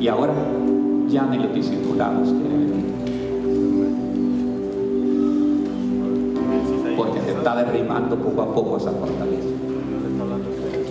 y 0.00 0.08
ahora 0.08 0.32
ya 1.10 1.26
ni 1.26 1.36
los 1.36 1.52
discipulados 1.54 2.30
quieren 2.30 2.70
venir. 2.70 2.86
Porque 6.96 7.20
se 7.20 7.32
está 7.32 7.62
derribando 7.62 8.16
poco 8.16 8.40
a 8.40 8.54
poco 8.54 8.78
esa 8.78 8.92
fortaleza. 8.92 9.41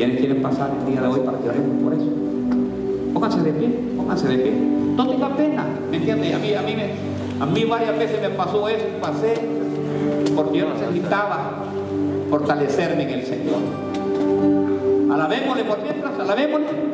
¿Quiénes 0.02 0.18
quieren 0.18 0.42
pasar 0.42 0.72
el 0.80 0.92
día 0.92 1.00
de 1.00 1.08
hoy 1.08 1.20
para 1.20 1.38
que 1.38 1.48
oremos 1.48 1.84
por 1.84 1.94
eso? 1.94 2.10
Pónganse 3.14 3.44
de 3.44 3.54
pie, 3.54 3.70
pónganse 3.96 4.28
de 4.30 4.38
pie. 4.40 4.52
No 4.98 5.08
tenga 5.08 5.38
pena, 5.38 5.64
¿me 5.92 5.98
entiende? 5.98 6.34
A 6.34 6.40
mí, 6.40 6.56
a 6.56 6.62
mí, 6.64 6.76
a 7.40 7.46
mí 7.46 7.66
varias 7.66 8.00
veces 8.00 8.20
me 8.20 8.30
pasó 8.30 8.68
eso, 8.68 8.84
pasé, 9.00 9.36
porque 10.36 10.58
yo 10.58 10.70
necesitaba 10.74 11.52
fortalecerme 12.32 13.04
en 13.04 13.10
el 13.12 13.26
Señor. 13.28 13.60
Alabémosle 15.14 15.66
por 15.66 15.84
mientras, 15.84 16.20
alabémosle. 16.20 16.91